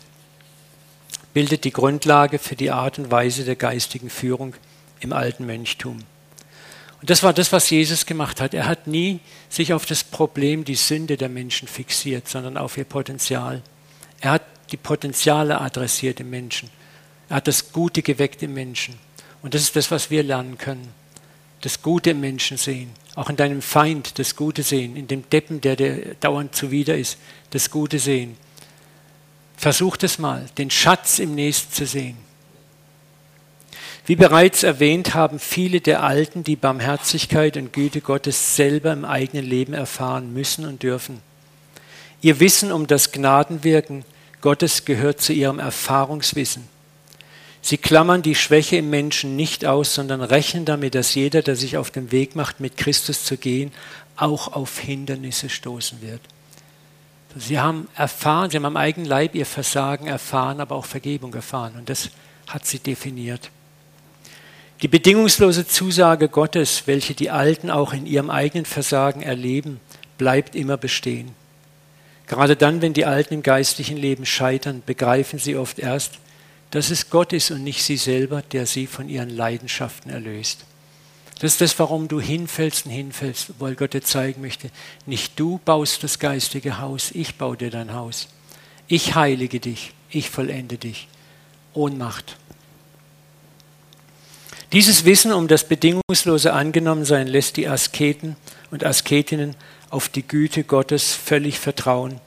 bildet 1.35 1.65
die 1.65 1.73
Grundlage 1.73 2.39
für 2.39 2.55
die 2.55 2.71
Art 2.71 2.97
und 2.97 3.11
Weise 3.11 3.43
der 3.43 3.57
geistigen 3.57 4.09
Führung 4.09 4.55
im 5.01 5.11
alten 5.11 5.45
Mönchtum. 5.45 5.97
Und 7.01 7.09
das 7.09 7.23
war 7.23 7.33
das, 7.33 7.51
was 7.51 7.69
Jesus 7.69 8.05
gemacht 8.05 8.39
hat. 8.39 8.53
Er 8.53 8.67
hat 8.67 8.87
nie 8.87 9.19
sich 9.49 9.73
auf 9.73 9.85
das 9.85 10.05
Problem, 10.05 10.63
die 10.63 10.75
Sünde 10.75 11.17
der 11.17 11.27
Menschen 11.27 11.67
fixiert, 11.67 12.29
sondern 12.29 12.55
auf 12.55 12.77
ihr 12.77 12.85
Potenzial. 12.85 13.61
Er 14.21 14.31
hat 14.31 14.43
die 14.71 14.77
Potenziale 14.77 15.59
adressiert 15.59 16.21
im 16.21 16.29
Menschen. 16.29 16.69
Er 17.27 17.35
hat 17.35 17.49
das 17.49 17.73
Gute 17.73 18.01
geweckt 18.01 18.41
im 18.41 18.53
Menschen. 18.53 18.95
Und 19.41 19.53
das 19.53 19.63
ist 19.63 19.75
das, 19.75 19.91
was 19.91 20.09
wir 20.09 20.23
lernen 20.23 20.57
können. 20.57 20.87
Das 21.59 21.81
Gute 21.81 22.11
im 22.11 22.21
Menschen 22.21 22.55
sehen. 22.55 22.91
Auch 23.15 23.29
in 23.29 23.35
deinem 23.35 23.61
Feind 23.61 24.19
das 24.19 24.37
Gute 24.37 24.63
sehen. 24.63 24.95
In 24.95 25.07
dem 25.07 25.29
Deppen, 25.29 25.59
der 25.59 25.75
dir 25.75 26.15
dauernd 26.21 26.55
zuwider 26.55 26.97
ist, 26.97 27.17
das 27.49 27.71
Gute 27.71 27.99
sehen. 27.99 28.37
Versucht 29.57 30.03
es 30.03 30.19
mal, 30.19 30.45
den 30.57 30.69
Schatz 30.69 31.19
im 31.19 31.35
Nächsten 31.35 31.73
zu 31.73 31.85
sehen. 31.85 32.17
Wie 34.05 34.15
bereits 34.15 34.61
erwähnt, 34.61 35.15
haben 35.15 35.39
viele 35.39 35.81
der 35.81 36.03
Alten 36.03 36.43
die 36.43 36.55
Barmherzigkeit 36.55 37.57
und 37.57 37.73
Güte 37.73 38.01
Gottes 38.01 38.55
selber 38.55 38.93
im 38.93 39.03
eigenen 39.03 39.45
Leben 39.45 39.73
erfahren 39.73 40.31
müssen 40.31 40.65
und 40.65 40.83
dürfen. 40.83 41.21
Ihr 42.21 42.39
Wissen 42.39 42.71
um 42.71 42.85
das 42.85 43.11
Gnadenwirken 43.11 44.05
Gottes 44.41 44.85
gehört 44.85 45.21
zu 45.21 45.33
ihrem 45.33 45.57
Erfahrungswissen. 45.57 46.67
Sie 47.63 47.77
klammern 47.77 48.21
die 48.21 48.35
Schwäche 48.35 48.77
im 48.77 48.91
Menschen 48.91 49.35
nicht 49.35 49.65
aus, 49.65 49.95
sondern 49.95 50.21
rechnen 50.21 50.65
damit, 50.65 50.93
dass 50.93 51.15
jeder, 51.15 51.41
der 51.41 51.55
sich 51.55 51.77
auf 51.77 51.89
den 51.89 52.11
Weg 52.11 52.35
macht, 52.35 52.59
mit 52.59 52.77
Christus 52.77 53.23
zu 53.23 53.37
gehen, 53.37 53.71
auch 54.17 54.53
auf 54.53 54.77
Hindernisse 54.77 55.49
stoßen 55.49 56.03
wird. 56.03 56.21
Sie 57.37 57.59
haben 57.59 57.89
erfahren, 57.95 58.49
sie 58.49 58.57
haben 58.57 58.65
am 58.65 58.77
eigenen 58.77 59.07
Leib 59.07 59.35
ihr 59.35 59.45
Versagen 59.45 60.07
erfahren, 60.07 60.61
aber 60.61 60.75
auch 60.75 60.85
Vergebung 60.85 61.33
erfahren. 61.33 61.75
Und 61.77 61.89
das 61.89 62.09
hat 62.47 62.65
sie 62.65 62.79
definiert. 62.79 63.51
Die 64.81 64.87
bedingungslose 64.87 65.67
Zusage 65.67 66.29
Gottes, 66.29 66.83
welche 66.85 67.13
die 67.13 67.29
Alten 67.29 67.69
auch 67.69 67.93
in 67.93 68.05
ihrem 68.05 68.29
eigenen 68.29 68.65
Versagen 68.65 69.21
erleben, 69.21 69.79
bleibt 70.17 70.55
immer 70.55 70.77
bestehen. 70.77 71.33
Gerade 72.27 72.55
dann, 72.55 72.81
wenn 72.81 72.93
die 72.93 73.05
Alten 73.05 73.35
im 73.35 73.43
geistlichen 73.43 73.97
Leben 73.97 74.25
scheitern, 74.25 74.81
begreifen 74.85 75.39
sie 75.39 75.55
oft 75.55 75.79
erst, 75.79 76.19
dass 76.71 76.89
es 76.89 77.09
Gott 77.09 77.33
ist 77.33 77.51
und 77.51 77.63
nicht 77.63 77.83
sie 77.83 77.97
selber, 77.97 78.41
der 78.41 78.65
sie 78.65 78.87
von 78.87 79.07
ihren 79.07 79.29
Leidenschaften 79.29 80.09
erlöst. 80.11 80.65
Das 81.39 81.53
ist 81.53 81.61
das, 81.61 81.79
warum 81.79 82.07
du 82.07 82.21
hinfällst 82.21 82.85
und 82.85 82.91
hinfällst, 82.91 83.59
weil 83.59 83.75
Gott 83.75 83.93
dir 83.93 84.01
zeigen 84.01 84.41
möchte, 84.41 84.69
nicht 85.05 85.37
du 85.39 85.59
baust 85.65 86.03
das 86.03 86.19
geistige 86.19 86.79
Haus, 86.79 87.11
ich 87.11 87.35
baue 87.35 87.57
dir 87.57 87.69
dein 87.69 87.93
Haus. 87.93 88.29
Ich 88.87 89.15
heilige 89.15 89.59
dich, 89.59 89.93
ich 90.09 90.29
vollende 90.29 90.77
dich. 90.77 91.07
Ohnmacht. 91.73 92.37
Dieses 94.71 95.05
Wissen 95.05 95.33
um 95.33 95.47
das 95.47 95.67
bedingungslose 95.67 96.53
Angenommensein 96.53 97.27
lässt 97.27 97.57
die 97.57 97.67
Asketen 97.67 98.35
und 98.71 98.85
Asketinnen 98.85 99.55
auf 99.89 100.09
die 100.09 100.27
Güte 100.27 100.63
Gottes 100.63 101.13
völlig 101.13 101.59
vertrauen, 101.59 102.19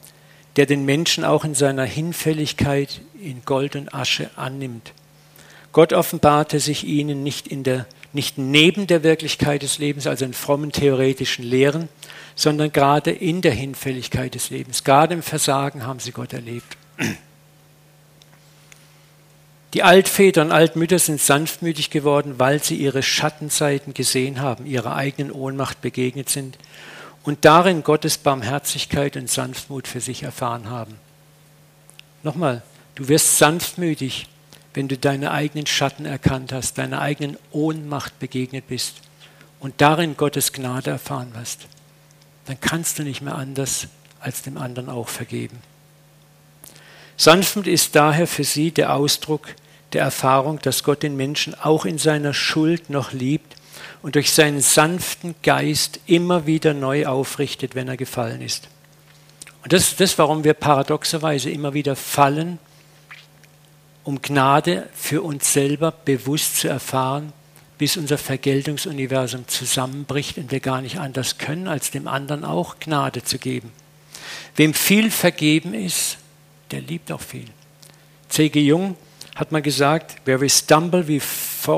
der 0.55 0.65
den 0.65 0.85
Menschen 0.85 1.23
auch 1.23 1.43
in 1.43 1.55
seiner 1.55 1.83
Hinfälligkeit 1.83 3.01
in 3.21 3.43
Gold 3.45 3.75
und 3.75 3.93
Asche 3.93 4.29
annimmt. 4.35 4.93
Gott 5.71 5.93
offenbarte 5.93 6.59
sich 6.59 6.85
ihnen 6.85 7.23
nicht, 7.23 7.47
in 7.47 7.63
der, 7.63 7.85
nicht 8.13 8.37
neben 8.37 8.87
der 8.87 9.03
Wirklichkeit 9.03 9.61
des 9.61 9.77
Lebens, 9.77 10.07
also 10.07 10.25
in 10.25 10.33
frommen 10.33 10.71
theoretischen 10.71 11.45
Lehren, 11.45 11.89
sondern 12.35 12.71
gerade 12.71 13.11
in 13.11 13.41
der 13.41 13.53
Hinfälligkeit 13.53 14.35
des 14.35 14.49
Lebens. 14.49 14.83
Gerade 14.83 15.13
im 15.13 15.21
Versagen 15.21 15.85
haben 15.85 15.99
sie 15.99 16.11
Gott 16.11 16.33
erlebt. 16.33 16.77
Die 19.73 19.83
Altväter 19.83 20.41
und 20.41 20.51
Altmütter 20.51 20.97
sind 20.97 21.21
sanftmütig 21.21 21.91
geworden, 21.91 22.35
weil 22.37 22.63
sie 22.63 22.75
ihre 22.75 23.03
Schattenseiten 23.03 23.93
gesehen 23.93 24.41
haben, 24.41 24.65
ihrer 24.65 24.95
eigenen 24.95 25.31
Ohnmacht 25.31 25.81
begegnet 25.81 26.29
sind 26.29 26.57
und 27.23 27.45
darin 27.45 27.83
Gottes 27.83 28.17
Barmherzigkeit 28.17 29.15
und 29.15 29.29
Sanftmut 29.29 29.87
für 29.87 30.01
sich 30.01 30.23
erfahren 30.23 30.69
haben. 30.69 30.95
Nochmal, 32.23 32.63
du 32.95 33.07
wirst 33.07 33.37
sanftmütig, 33.37 34.27
wenn 34.73 34.87
du 34.87 34.97
deine 34.97 35.31
eigenen 35.31 35.65
Schatten 35.65 36.05
erkannt 36.05 36.51
hast, 36.53 36.77
deiner 36.77 37.01
eigenen 37.01 37.37
Ohnmacht 37.51 38.19
begegnet 38.19 38.67
bist 38.67 38.95
und 39.59 39.81
darin 39.81 40.15
Gottes 40.15 40.53
Gnade 40.53 40.91
erfahren 40.91 41.33
hast. 41.35 41.67
Dann 42.45 42.59
kannst 42.61 42.99
du 42.99 43.03
nicht 43.03 43.21
mehr 43.21 43.35
anders 43.35 43.87
als 44.19 44.41
dem 44.41 44.57
anderen 44.57 44.89
auch 44.89 45.07
vergeben. 45.07 45.57
Sanftmut 47.17 47.67
ist 47.67 47.95
daher 47.95 48.27
für 48.27 48.43
sie 48.43 48.71
der 48.71 48.95
Ausdruck 48.95 49.49
der 49.93 50.03
Erfahrung, 50.03 50.59
dass 50.61 50.83
Gott 50.83 51.03
den 51.03 51.17
Menschen 51.17 51.53
auch 51.55 51.85
in 51.85 51.97
seiner 51.97 52.33
Schuld 52.33 52.89
noch 52.89 53.11
liebt 53.11 53.55
und 54.01 54.15
durch 54.15 54.31
seinen 54.31 54.61
sanften 54.61 55.35
Geist 55.43 55.99
immer 56.05 56.45
wieder 56.45 56.73
neu 56.73 57.05
aufrichtet, 57.07 57.75
wenn 57.75 57.87
er 57.87 57.97
gefallen 57.97 58.41
ist. 58.41 58.69
Und 59.63 59.73
das 59.73 59.89
ist 59.89 59.99
das, 59.99 60.17
warum 60.17 60.43
wir 60.43 60.53
paradoxerweise 60.53 61.49
immer 61.49 61.73
wieder 61.73 61.95
fallen, 61.95 62.59
um 64.03 64.21
Gnade 64.21 64.87
für 64.93 65.21
uns 65.21 65.53
selber 65.53 65.91
bewusst 65.91 66.57
zu 66.57 66.67
erfahren, 66.67 67.33
bis 67.77 67.95
unser 67.95 68.17
Vergeltungsuniversum 68.17 69.47
zusammenbricht 69.47 70.37
und 70.37 70.51
wir 70.51 70.59
gar 70.59 70.81
nicht 70.81 70.99
anders 70.99 71.37
können, 71.37 71.67
als 71.67 71.91
dem 71.91 72.07
anderen 72.07 72.43
auch 72.43 72.79
Gnade 72.79 73.23
zu 73.23 73.37
geben. 73.37 73.71
Wem 74.55 74.73
viel 74.73 75.11
vergeben 75.11 75.73
ist, 75.73 76.17
der 76.71 76.81
liebt 76.81 77.11
auch 77.11 77.21
viel. 77.21 77.45
C.G. 78.27 78.59
Jung 78.59 78.95
hat 79.35 79.51
mal 79.51 79.61
gesagt, 79.61 80.17
where 80.25 80.41
we 80.41 80.49
stumble 80.49 81.07
we 81.07 81.21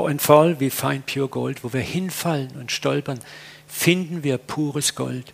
and 0.08 0.20
fall, 0.20 0.58
we 0.58 0.70
find 0.70 1.06
pure 1.06 1.28
gold. 1.28 1.62
Wo 1.62 1.72
wir 1.72 1.80
hinfallen 1.80 2.50
und 2.58 2.72
stolpern, 2.72 3.20
finden 3.68 4.24
wir 4.24 4.38
pures 4.38 4.94
Gold. 4.94 5.32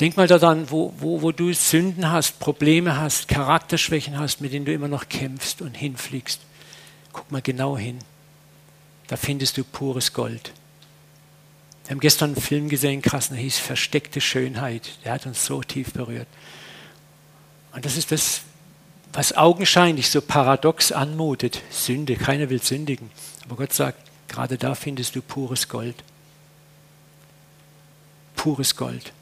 Denk 0.00 0.16
mal 0.16 0.26
daran, 0.26 0.70
wo, 0.70 0.92
wo, 0.98 1.22
wo 1.22 1.32
du 1.32 1.52
Sünden 1.54 2.10
hast, 2.10 2.38
Probleme 2.38 2.98
hast, 2.98 3.28
Charakterschwächen 3.28 4.18
hast, 4.18 4.40
mit 4.40 4.52
denen 4.52 4.66
du 4.66 4.72
immer 4.72 4.88
noch 4.88 5.08
kämpfst 5.08 5.62
und 5.62 5.74
hinfliegst. 5.74 6.40
Guck 7.12 7.30
mal 7.32 7.40
genau 7.40 7.78
hin. 7.78 7.98
Da 9.08 9.16
findest 9.16 9.56
du 9.56 9.64
pures 9.64 10.12
Gold. 10.12 10.52
Wir 11.84 11.92
haben 11.92 12.00
gestern 12.00 12.32
einen 12.32 12.42
Film 12.42 12.68
gesehen, 12.68 13.00
krass, 13.00 13.28
der 13.28 13.38
hieß 13.38 13.58
Versteckte 13.58 14.20
Schönheit. 14.20 14.98
Der 15.04 15.12
hat 15.12 15.24
uns 15.24 15.46
so 15.46 15.62
tief 15.62 15.92
berührt. 15.92 16.26
Und 17.72 17.84
das 17.84 17.96
ist 17.96 18.12
das, 18.12 18.42
was 19.12 19.34
augenscheinlich 19.34 20.10
so 20.10 20.20
paradox 20.20 20.92
anmutet. 20.92 21.62
Sünde, 21.70 22.16
keiner 22.16 22.50
will 22.50 22.62
sündigen. 22.62 23.10
Aber 23.44 23.56
Gott 23.56 23.72
sagt, 23.72 23.98
gerade 24.28 24.58
da 24.58 24.74
findest 24.74 25.16
du 25.16 25.22
pures 25.22 25.68
Gold. 25.68 26.02
Pures 28.34 28.76
Gold. 28.76 29.12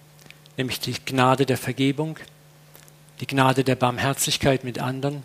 Nämlich 0.56 0.80
die 0.80 0.94
Gnade 1.04 1.46
der 1.46 1.58
Vergebung, 1.58 2.18
die 3.20 3.26
Gnade 3.26 3.64
der 3.64 3.74
Barmherzigkeit 3.74 4.64
mit 4.64 4.78
anderen, 4.78 5.22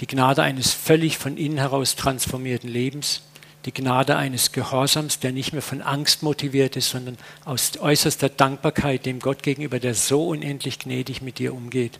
die 0.00 0.06
Gnade 0.06 0.42
eines 0.42 0.72
völlig 0.72 1.18
von 1.18 1.36
innen 1.36 1.58
heraus 1.58 1.94
transformierten 1.94 2.70
Lebens, 2.70 3.22
die 3.66 3.74
Gnade 3.74 4.16
eines 4.16 4.52
Gehorsams, 4.52 5.18
der 5.18 5.32
nicht 5.32 5.52
mehr 5.52 5.60
von 5.60 5.82
Angst 5.82 6.22
motiviert 6.22 6.76
ist, 6.76 6.90
sondern 6.90 7.18
aus 7.44 7.72
äußerster 7.78 8.30
Dankbarkeit 8.30 9.04
dem 9.04 9.18
Gott 9.20 9.42
gegenüber, 9.42 9.78
der 9.78 9.94
so 9.94 10.28
unendlich 10.28 10.78
gnädig 10.78 11.20
mit 11.20 11.38
dir 11.38 11.52
umgeht. 11.52 11.98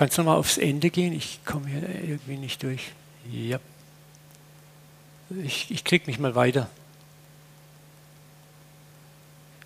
Kannst 0.00 0.16
du 0.16 0.22
mal 0.22 0.36
aufs 0.36 0.56
Ende 0.56 0.88
gehen? 0.88 1.12
Ich 1.12 1.40
komme 1.44 1.68
hier 1.68 1.86
irgendwie 1.86 2.38
nicht 2.38 2.62
durch. 2.62 2.92
Ja. 3.30 3.58
Ich, 5.44 5.70
ich 5.70 5.84
klicke 5.84 6.06
mich 6.06 6.18
mal 6.18 6.34
weiter. 6.34 6.70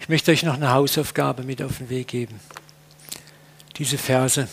Ich 0.01 0.09
möchte 0.09 0.32
euch 0.32 0.43
noch 0.43 0.55
eine 0.55 0.72
Hausaufgabe 0.72 1.45
mit 1.45 1.62
auf 1.62 1.78
den 1.78 1.89
Weg 1.89 2.09
geben. 2.09 2.41
Diese 3.76 3.97
Verse. 3.97 4.49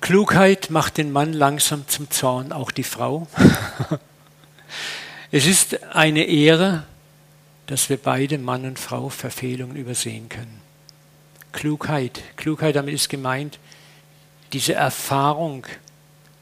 Klugheit 0.00 0.68
macht 0.70 0.96
den 0.96 1.12
Mann 1.12 1.32
langsam 1.32 1.86
zum 1.86 2.10
Zorn, 2.10 2.50
auch 2.50 2.72
die 2.72 2.82
Frau. 2.82 3.28
es 5.30 5.46
ist 5.46 5.84
eine 5.94 6.24
Ehre, 6.24 6.88
dass 7.66 7.88
wir 7.88 7.98
beide, 7.98 8.38
Mann 8.38 8.64
und 8.64 8.80
Frau, 8.80 9.10
Verfehlungen 9.10 9.76
übersehen 9.76 10.28
können. 10.28 10.65
Klugheit. 11.56 12.22
Klugheit, 12.36 12.76
damit 12.76 12.94
ist 12.94 13.08
gemeint, 13.08 13.58
diese 14.52 14.74
Erfahrung, 14.74 15.66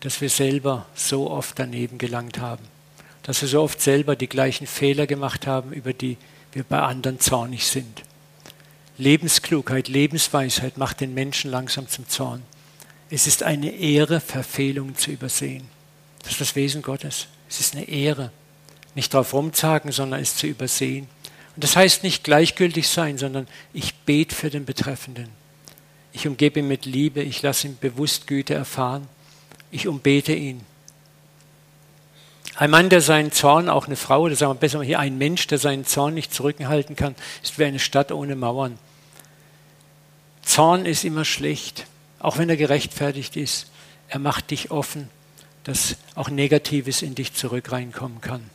dass 0.00 0.20
wir 0.20 0.28
selber 0.28 0.86
so 0.96 1.30
oft 1.30 1.56
daneben 1.56 1.98
gelangt 1.98 2.40
haben, 2.40 2.64
dass 3.22 3.40
wir 3.40 3.48
so 3.48 3.62
oft 3.62 3.80
selber 3.80 4.16
die 4.16 4.26
gleichen 4.28 4.66
Fehler 4.66 5.06
gemacht 5.06 5.46
haben, 5.46 5.72
über 5.72 5.92
die 5.92 6.18
wir 6.52 6.64
bei 6.64 6.80
anderen 6.80 7.20
zornig 7.20 7.64
sind. 7.66 8.02
Lebensklugheit, 8.98 9.86
Lebensweisheit 9.86 10.78
macht 10.78 11.00
den 11.00 11.14
Menschen 11.14 11.50
langsam 11.50 11.88
zum 11.88 12.08
Zorn. 12.08 12.42
Es 13.08 13.28
ist 13.28 13.44
eine 13.44 13.70
Ehre, 13.70 14.18
Verfehlungen 14.18 14.96
zu 14.96 15.12
übersehen. 15.12 15.68
Das 16.22 16.32
ist 16.32 16.40
das 16.40 16.56
Wesen 16.56 16.82
Gottes. 16.82 17.28
Es 17.48 17.60
ist 17.60 17.76
eine 17.76 17.88
Ehre, 17.88 18.32
nicht 18.96 19.14
darauf 19.14 19.32
rumzagen, 19.32 19.92
sondern 19.92 20.20
es 20.20 20.34
zu 20.34 20.48
übersehen. 20.48 21.06
Und 21.54 21.64
das 21.64 21.76
heißt 21.76 22.02
nicht 22.02 22.24
gleichgültig 22.24 22.88
sein, 22.88 23.18
sondern 23.18 23.46
ich 23.72 23.94
bete 23.94 24.34
für 24.34 24.50
den 24.50 24.64
Betreffenden. 24.64 25.28
Ich 26.12 26.26
umgebe 26.26 26.60
ihn 26.60 26.68
mit 26.68 26.84
Liebe, 26.86 27.22
ich 27.22 27.42
lasse 27.42 27.68
ihn 27.68 27.78
bewusst 27.80 28.26
Güte 28.26 28.54
erfahren. 28.54 29.08
Ich 29.70 29.88
umbete 29.88 30.32
ihn. 30.32 30.60
Ein 32.56 32.70
Mann, 32.70 32.88
der 32.88 33.00
seinen 33.00 33.32
Zorn, 33.32 33.68
auch 33.68 33.86
eine 33.86 33.96
Frau, 33.96 34.22
oder 34.22 34.36
sagen 34.36 34.52
wir 34.52 34.60
besser 34.60 34.78
mal 34.78 34.86
hier, 34.86 35.00
ein 35.00 35.18
Mensch, 35.18 35.48
der 35.48 35.58
seinen 35.58 35.84
Zorn 35.84 36.14
nicht 36.14 36.32
zurückhalten 36.32 36.94
kann, 36.94 37.16
ist 37.42 37.58
wie 37.58 37.64
eine 37.64 37.80
Stadt 37.80 38.12
ohne 38.12 38.36
Mauern. 38.36 38.78
Zorn 40.42 40.86
ist 40.86 41.04
immer 41.04 41.24
schlecht, 41.24 41.86
auch 42.20 42.38
wenn 42.38 42.48
er 42.48 42.56
gerechtfertigt 42.56 43.36
ist. 43.36 43.70
Er 44.08 44.20
macht 44.20 44.52
dich 44.52 44.70
offen, 44.70 45.08
dass 45.64 45.96
auch 46.14 46.28
Negatives 46.30 47.02
in 47.02 47.16
dich 47.16 47.34
zurück 47.34 47.72
reinkommen 47.72 48.20
kann. 48.20 48.48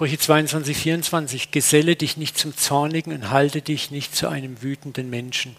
Sprüche 0.00 0.18
22, 0.18 0.78
24, 0.78 1.50
geselle 1.50 1.94
dich 1.94 2.16
nicht 2.16 2.38
zum 2.38 2.56
Zornigen 2.56 3.12
und 3.12 3.28
halte 3.28 3.60
dich 3.60 3.90
nicht 3.90 4.16
zu 4.16 4.28
einem 4.28 4.62
wütenden 4.62 5.10
Menschen. 5.10 5.54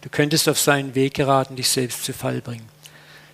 Du 0.00 0.08
könntest 0.08 0.48
auf 0.48 0.60
seinen 0.60 0.94
Weg 0.94 1.14
geraten, 1.14 1.56
dich 1.56 1.68
selbst 1.68 2.04
zu 2.04 2.12
Fall 2.12 2.40
bringen. 2.40 2.68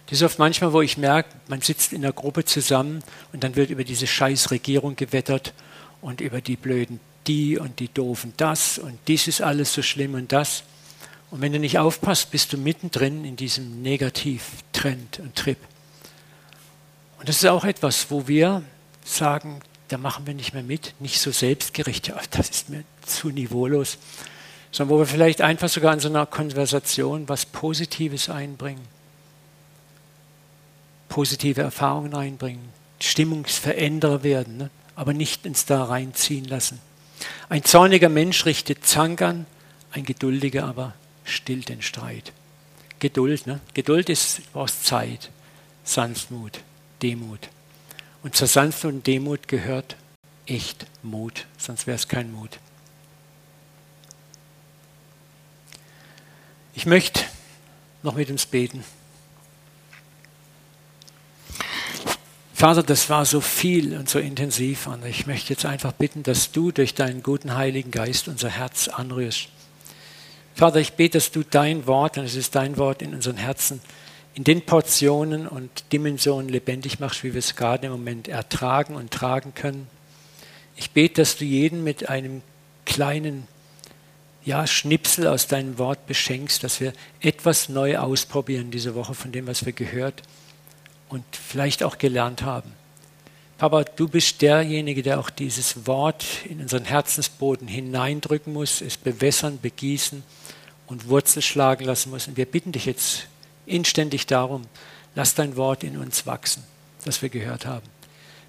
Das 0.06 0.16
ist 0.16 0.22
oft 0.22 0.38
manchmal, 0.38 0.72
wo 0.72 0.80
ich 0.80 0.96
merke, 0.96 1.28
man 1.48 1.60
sitzt 1.60 1.92
in 1.92 2.02
einer 2.02 2.14
Gruppe 2.14 2.46
zusammen 2.46 3.04
und 3.34 3.44
dann 3.44 3.54
wird 3.54 3.68
über 3.68 3.84
diese 3.84 4.06
scheiß 4.06 4.50
Regierung 4.50 4.96
gewettert 4.96 5.52
und 6.00 6.22
über 6.22 6.40
die 6.40 6.56
blöden 6.56 7.00
die 7.26 7.58
und 7.58 7.78
die 7.78 7.92
doofen 7.92 8.32
das 8.38 8.78
und 8.78 8.98
dies 9.08 9.28
ist 9.28 9.42
alles 9.42 9.74
so 9.74 9.82
schlimm 9.82 10.14
und 10.14 10.32
das. 10.32 10.62
Und 11.30 11.42
wenn 11.42 11.52
du 11.52 11.58
nicht 11.58 11.78
aufpasst, 11.78 12.30
bist 12.30 12.54
du 12.54 12.56
mittendrin 12.56 13.26
in 13.26 13.36
diesem 13.36 13.82
Negativ-Trend 13.82 15.18
und 15.18 15.36
Trip. 15.36 15.58
Und 17.18 17.28
das 17.28 17.36
ist 17.36 17.46
auch 17.46 17.64
etwas, 17.64 18.10
wo 18.10 18.26
wir 18.26 18.62
sagen, 19.04 19.60
da 19.90 19.98
machen 19.98 20.26
wir 20.26 20.34
nicht 20.34 20.54
mehr 20.54 20.62
mit, 20.62 20.94
nicht 21.00 21.20
so 21.20 21.32
selbstgerecht, 21.32 22.08
ja, 22.08 22.20
das 22.30 22.48
ist 22.48 22.68
mir 22.70 22.84
zu 23.04 23.30
niveaulos, 23.30 23.98
sondern 24.70 24.94
wo 24.94 25.00
wir 25.00 25.06
vielleicht 25.06 25.40
einfach 25.40 25.68
sogar 25.68 25.92
in 25.92 26.00
so 26.00 26.08
einer 26.08 26.26
Konversation 26.26 27.28
was 27.28 27.44
Positives 27.44 28.30
einbringen, 28.30 28.86
positive 31.08 31.60
Erfahrungen 31.60 32.14
einbringen, 32.14 32.68
Stimmungsveränderer 33.00 34.22
werden, 34.22 34.58
ne? 34.58 34.70
aber 34.94 35.12
nicht 35.12 35.44
ins 35.44 35.66
da 35.66 35.82
reinziehen 35.82 36.44
lassen. 36.44 36.80
Ein 37.48 37.64
zorniger 37.64 38.08
Mensch 38.08 38.46
richtet 38.46 38.86
Zank 38.86 39.22
an, 39.22 39.46
ein 39.90 40.04
geduldiger 40.04 40.66
aber 40.66 40.94
stillt 41.24 41.68
den 41.68 41.82
Streit. 41.82 42.32
Geduld, 43.00 43.46
ne? 43.46 43.60
Geduld 43.74 44.08
ist 44.08 44.42
aus 44.54 44.82
Zeit, 44.82 45.30
Sanftmut, 45.82 46.60
Demut. 47.02 47.48
Und 48.22 48.36
zur 48.36 48.48
Sanftmut 48.48 48.92
und 48.92 49.06
Demut 49.06 49.48
gehört 49.48 49.96
echt 50.46 50.86
Mut, 51.02 51.46
sonst 51.56 51.86
wäre 51.86 51.96
es 51.96 52.08
kein 52.08 52.32
Mut. 52.32 52.58
Ich 56.74 56.86
möchte 56.86 57.24
noch 58.02 58.14
mit 58.14 58.30
uns 58.30 58.46
beten. 58.46 58.84
Vater, 62.60 62.82
das 62.82 63.08
war 63.08 63.24
so 63.24 63.40
viel 63.40 63.96
und 63.96 64.10
so 64.10 64.18
intensiv. 64.18 64.86
Und 64.86 65.04
ich 65.06 65.26
möchte 65.26 65.50
jetzt 65.50 65.64
einfach 65.64 65.92
bitten, 65.92 66.22
dass 66.22 66.52
du 66.52 66.72
durch 66.72 66.94
deinen 66.94 67.22
guten 67.22 67.54
Heiligen 67.54 67.90
Geist 67.90 68.28
unser 68.28 68.50
Herz 68.50 68.88
anrührst. 68.88 69.48
Vater, 70.54 70.78
ich 70.78 70.92
bete, 70.92 71.16
dass 71.16 71.30
du 71.30 71.42
dein 71.42 71.86
Wort, 71.86 72.18
und 72.18 72.24
es 72.24 72.34
ist 72.34 72.54
dein 72.54 72.76
Wort 72.76 73.00
in 73.00 73.14
unseren 73.14 73.38
Herzen, 73.38 73.80
in 74.34 74.44
den 74.44 74.62
Portionen 74.62 75.46
und 75.46 75.84
Dimensionen 75.92 76.48
lebendig 76.48 77.00
machst, 77.00 77.24
wie 77.24 77.34
wir 77.34 77.38
es 77.38 77.56
gerade 77.56 77.86
im 77.86 77.92
Moment 77.92 78.28
ertragen 78.28 78.94
und 78.94 79.10
tragen 79.10 79.54
können. 79.54 79.88
Ich 80.76 80.92
bete, 80.92 81.22
dass 81.22 81.36
du 81.36 81.44
jeden 81.44 81.82
mit 81.84 82.08
einem 82.08 82.42
kleinen 82.86 83.48
ja, 84.44 84.66
Schnipsel 84.66 85.26
aus 85.26 85.46
deinem 85.46 85.78
Wort 85.78 86.06
beschenkst, 86.06 86.64
dass 86.64 86.80
wir 86.80 86.92
etwas 87.20 87.68
neu 87.68 87.98
ausprobieren 87.98 88.70
diese 88.70 88.94
Woche 88.94 89.14
von 89.14 89.32
dem, 89.32 89.46
was 89.46 89.66
wir 89.66 89.72
gehört 89.72 90.22
und 91.08 91.24
vielleicht 91.32 91.82
auch 91.82 91.98
gelernt 91.98 92.42
haben. 92.42 92.72
Papa, 93.58 93.84
du 93.84 94.08
bist 94.08 94.40
derjenige, 94.40 95.02
der 95.02 95.20
auch 95.20 95.28
dieses 95.28 95.86
Wort 95.86 96.24
in 96.48 96.62
unseren 96.62 96.86
Herzensboden 96.86 97.68
hineindrücken 97.68 98.54
muss, 98.54 98.80
es 98.80 98.96
bewässern, 98.96 99.58
begießen 99.60 100.22
und 100.86 101.08
Wurzel 101.08 101.42
schlagen 101.42 101.84
lassen 101.84 102.08
muss. 102.08 102.26
Und 102.26 102.38
wir 102.38 102.46
bitten 102.46 102.72
dich 102.72 102.86
jetzt 102.86 103.26
inständig 103.70 104.26
darum, 104.26 104.62
lass 105.14 105.34
dein 105.34 105.56
Wort 105.56 105.84
in 105.84 105.96
uns 105.96 106.26
wachsen, 106.26 106.64
das 107.04 107.22
wir 107.22 107.28
gehört 107.28 107.66
haben. 107.66 107.86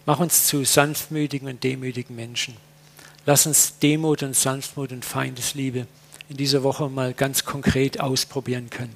Mach 0.05 0.19
uns 0.19 0.47
zu 0.47 0.63
sanftmütigen 0.63 1.47
und 1.47 1.63
demütigen 1.63 2.15
Menschen. 2.15 2.57
Lass 3.25 3.45
uns 3.45 3.77
Demut 3.77 4.23
und 4.23 4.35
Sanftmut 4.35 4.91
und 4.91 5.05
Feindesliebe 5.05 5.85
in 6.27 6.37
dieser 6.37 6.63
Woche 6.63 6.89
mal 6.89 7.13
ganz 7.13 7.45
konkret 7.45 7.99
ausprobieren 7.99 8.69
können. 8.69 8.95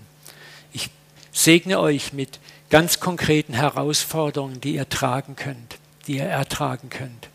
Ich 0.74 0.90
segne 1.32 1.80
euch 1.80 2.12
mit 2.12 2.40
ganz 2.70 3.00
konkreten 3.00 3.54
Herausforderungen, 3.54 4.62
die 4.62 4.76
ihr 4.76 4.90
tragen 4.90 5.36
könnt, 5.36 5.78
die 6.08 6.18
ihr 6.18 6.24
ertragen 6.24 6.90
könnt. 6.90 7.30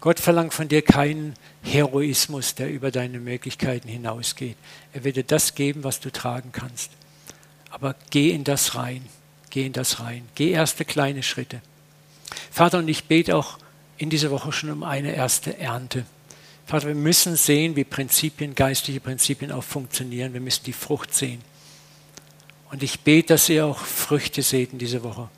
Gott 0.00 0.18
verlangt 0.18 0.54
von 0.54 0.68
dir 0.68 0.82
keinen 0.82 1.34
Heroismus, 1.62 2.54
der 2.54 2.70
über 2.70 2.90
deine 2.90 3.20
Möglichkeiten 3.20 3.88
hinausgeht. 3.88 4.56
Er 4.92 5.04
wird 5.04 5.16
dir 5.16 5.24
das 5.24 5.54
geben, 5.54 5.84
was 5.84 6.00
du 6.00 6.10
tragen 6.10 6.50
kannst. 6.52 6.90
Aber 7.72 7.96
geh 8.10 8.30
in 8.30 8.44
das 8.44 8.74
rein, 8.74 9.02
geh 9.48 9.64
in 9.64 9.72
das 9.72 9.98
rein, 9.98 10.28
geh 10.34 10.50
erste 10.50 10.84
kleine 10.84 11.22
Schritte. 11.22 11.62
Vater, 12.50 12.78
und 12.78 12.88
ich 12.88 13.04
bete 13.04 13.34
auch 13.34 13.58
in 13.96 14.10
dieser 14.10 14.30
Woche 14.30 14.52
schon 14.52 14.70
um 14.70 14.82
eine 14.82 15.14
erste 15.14 15.58
Ernte. 15.58 16.04
Vater, 16.66 16.88
wir 16.88 16.94
müssen 16.94 17.34
sehen, 17.34 17.74
wie 17.74 17.84
Prinzipien, 17.84 18.54
geistliche 18.54 19.00
Prinzipien 19.00 19.50
auch 19.50 19.64
funktionieren. 19.64 20.34
Wir 20.34 20.40
müssen 20.42 20.64
die 20.64 20.74
Frucht 20.74 21.14
sehen. 21.14 21.40
Und 22.70 22.82
ich 22.82 23.00
bete, 23.00 23.28
dass 23.28 23.48
ihr 23.48 23.64
auch 23.64 23.78
Früchte 23.78 24.42
seht 24.42 24.74
in 24.74 24.78
dieser 24.78 25.02
Woche. 25.02 25.30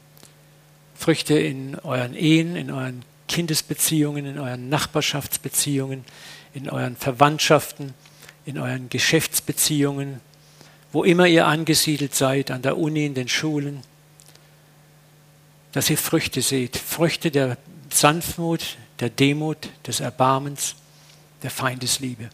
Früchte 0.96 1.38
in 1.38 1.76
euren 1.80 2.14
Ehen, 2.14 2.56
in 2.56 2.72
euren 2.72 3.04
Kindesbeziehungen, 3.28 4.26
in 4.26 4.38
euren 4.40 4.68
Nachbarschaftsbeziehungen, 4.68 6.04
in 6.52 6.68
euren 6.68 6.96
Verwandtschaften, 6.96 7.94
in 8.44 8.58
euren 8.58 8.88
Geschäftsbeziehungen, 8.88 10.20
wo 10.94 11.02
immer 11.02 11.26
ihr 11.26 11.46
angesiedelt 11.48 12.14
seid, 12.14 12.52
an 12.52 12.62
der 12.62 12.78
Uni, 12.78 13.04
in 13.04 13.14
den 13.14 13.26
Schulen, 13.26 13.82
dass 15.72 15.90
ihr 15.90 15.98
Früchte 15.98 16.40
seht, 16.40 16.76
Früchte 16.76 17.32
der 17.32 17.58
Sanftmut, 17.90 18.76
der 19.00 19.10
Demut, 19.10 19.70
des 19.88 19.98
Erbarmens, 19.98 20.76
der 21.42 21.50
Feindesliebe. 21.50 22.30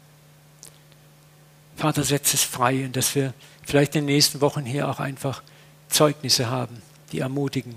Vater, 1.75 2.05
setz 2.05 2.35
es 2.35 2.43
frei 2.43 2.85
und 2.85 2.97
dass 2.97 3.15
wir 3.15 3.33
vielleicht 3.65 3.97
in 3.97 4.03
den 4.03 4.15
nächsten 4.15 4.43
Wochen 4.43 4.67
hier 4.67 4.91
auch 4.91 5.01
einfach 5.01 5.43
Zeugnisse 5.89 6.51
haben, 6.51 6.83
die 7.13 7.21
ermutigen. 7.21 7.77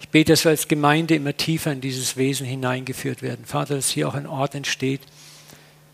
Ich 0.00 0.08
bete, 0.08 0.32
dass 0.32 0.44
wir 0.44 0.50
als 0.50 0.66
Gemeinde 0.66 1.14
immer 1.14 1.36
tiefer 1.36 1.70
in 1.70 1.80
dieses 1.80 2.16
Wesen 2.16 2.46
hineingeführt 2.46 3.22
werden. 3.22 3.44
Vater, 3.44 3.76
dass 3.76 3.90
hier 3.90 4.08
auch 4.08 4.14
ein 4.14 4.26
Ort 4.26 4.56
entsteht, 4.56 5.02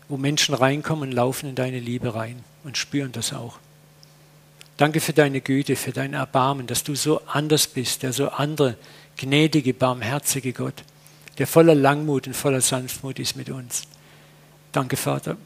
wo 0.09 0.17
Menschen 0.17 0.55
reinkommen 0.55 1.09
und 1.09 1.15
laufen 1.15 1.49
in 1.49 1.55
deine 1.55 1.79
Liebe 1.79 2.15
rein 2.15 2.43
und 2.63 2.79
spüren 2.79 3.11
das 3.11 3.31
auch. 3.31 3.59
Danke 4.81 4.99
für 4.99 5.13
deine 5.13 5.41
Güte, 5.41 5.75
für 5.75 5.91
dein 5.91 6.15
Erbarmen, 6.15 6.65
dass 6.65 6.83
du 6.83 6.95
so 6.95 7.21
anders 7.27 7.67
bist, 7.67 8.01
der 8.01 8.13
so 8.13 8.29
andere, 8.29 8.77
gnädige, 9.15 9.75
barmherzige 9.75 10.53
Gott, 10.53 10.73
der 11.37 11.45
voller 11.45 11.75
Langmut 11.75 12.25
und 12.25 12.33
voller 12.33 12.61
Sanftmut 12.61 13.19
ist 13.19 13.35
mit 13.35 13.51
uns. 13.51 13.83
Danke, 14.71 14.97
Vater. 14.97 15.37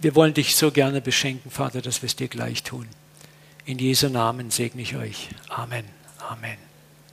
Wir 0.00 0.14
wollen 0.14 0.32
dich 0.32 0.56
so 0.56 0.70
gerne 0.70 1.02
beschenken, 1.02 1.50
Vater, 1.50 1.82
dass 1.82 2.00
wir 2.00 2.06
es 2.06 2.16
dir 2.16 2.28
gleich 2.28 2.62
tun. 2.62 2.88
In 3.66 3.78
Jesu 3.78 4.08
Namen 4.08 4.50
segne 4.50 4.80
ich 4.80 4.96
euch. 4.96 5.28
Amen. 5.50 5.84
Amen. 6.26 6.56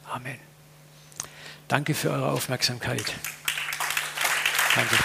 Amen. 0.09 0.37
Danke 1.67 1.93
für 1.93 2.11
eure 2.11 2.31
Aufmerksamkeit. 2.31 3.13
Danke. 4.75 4.95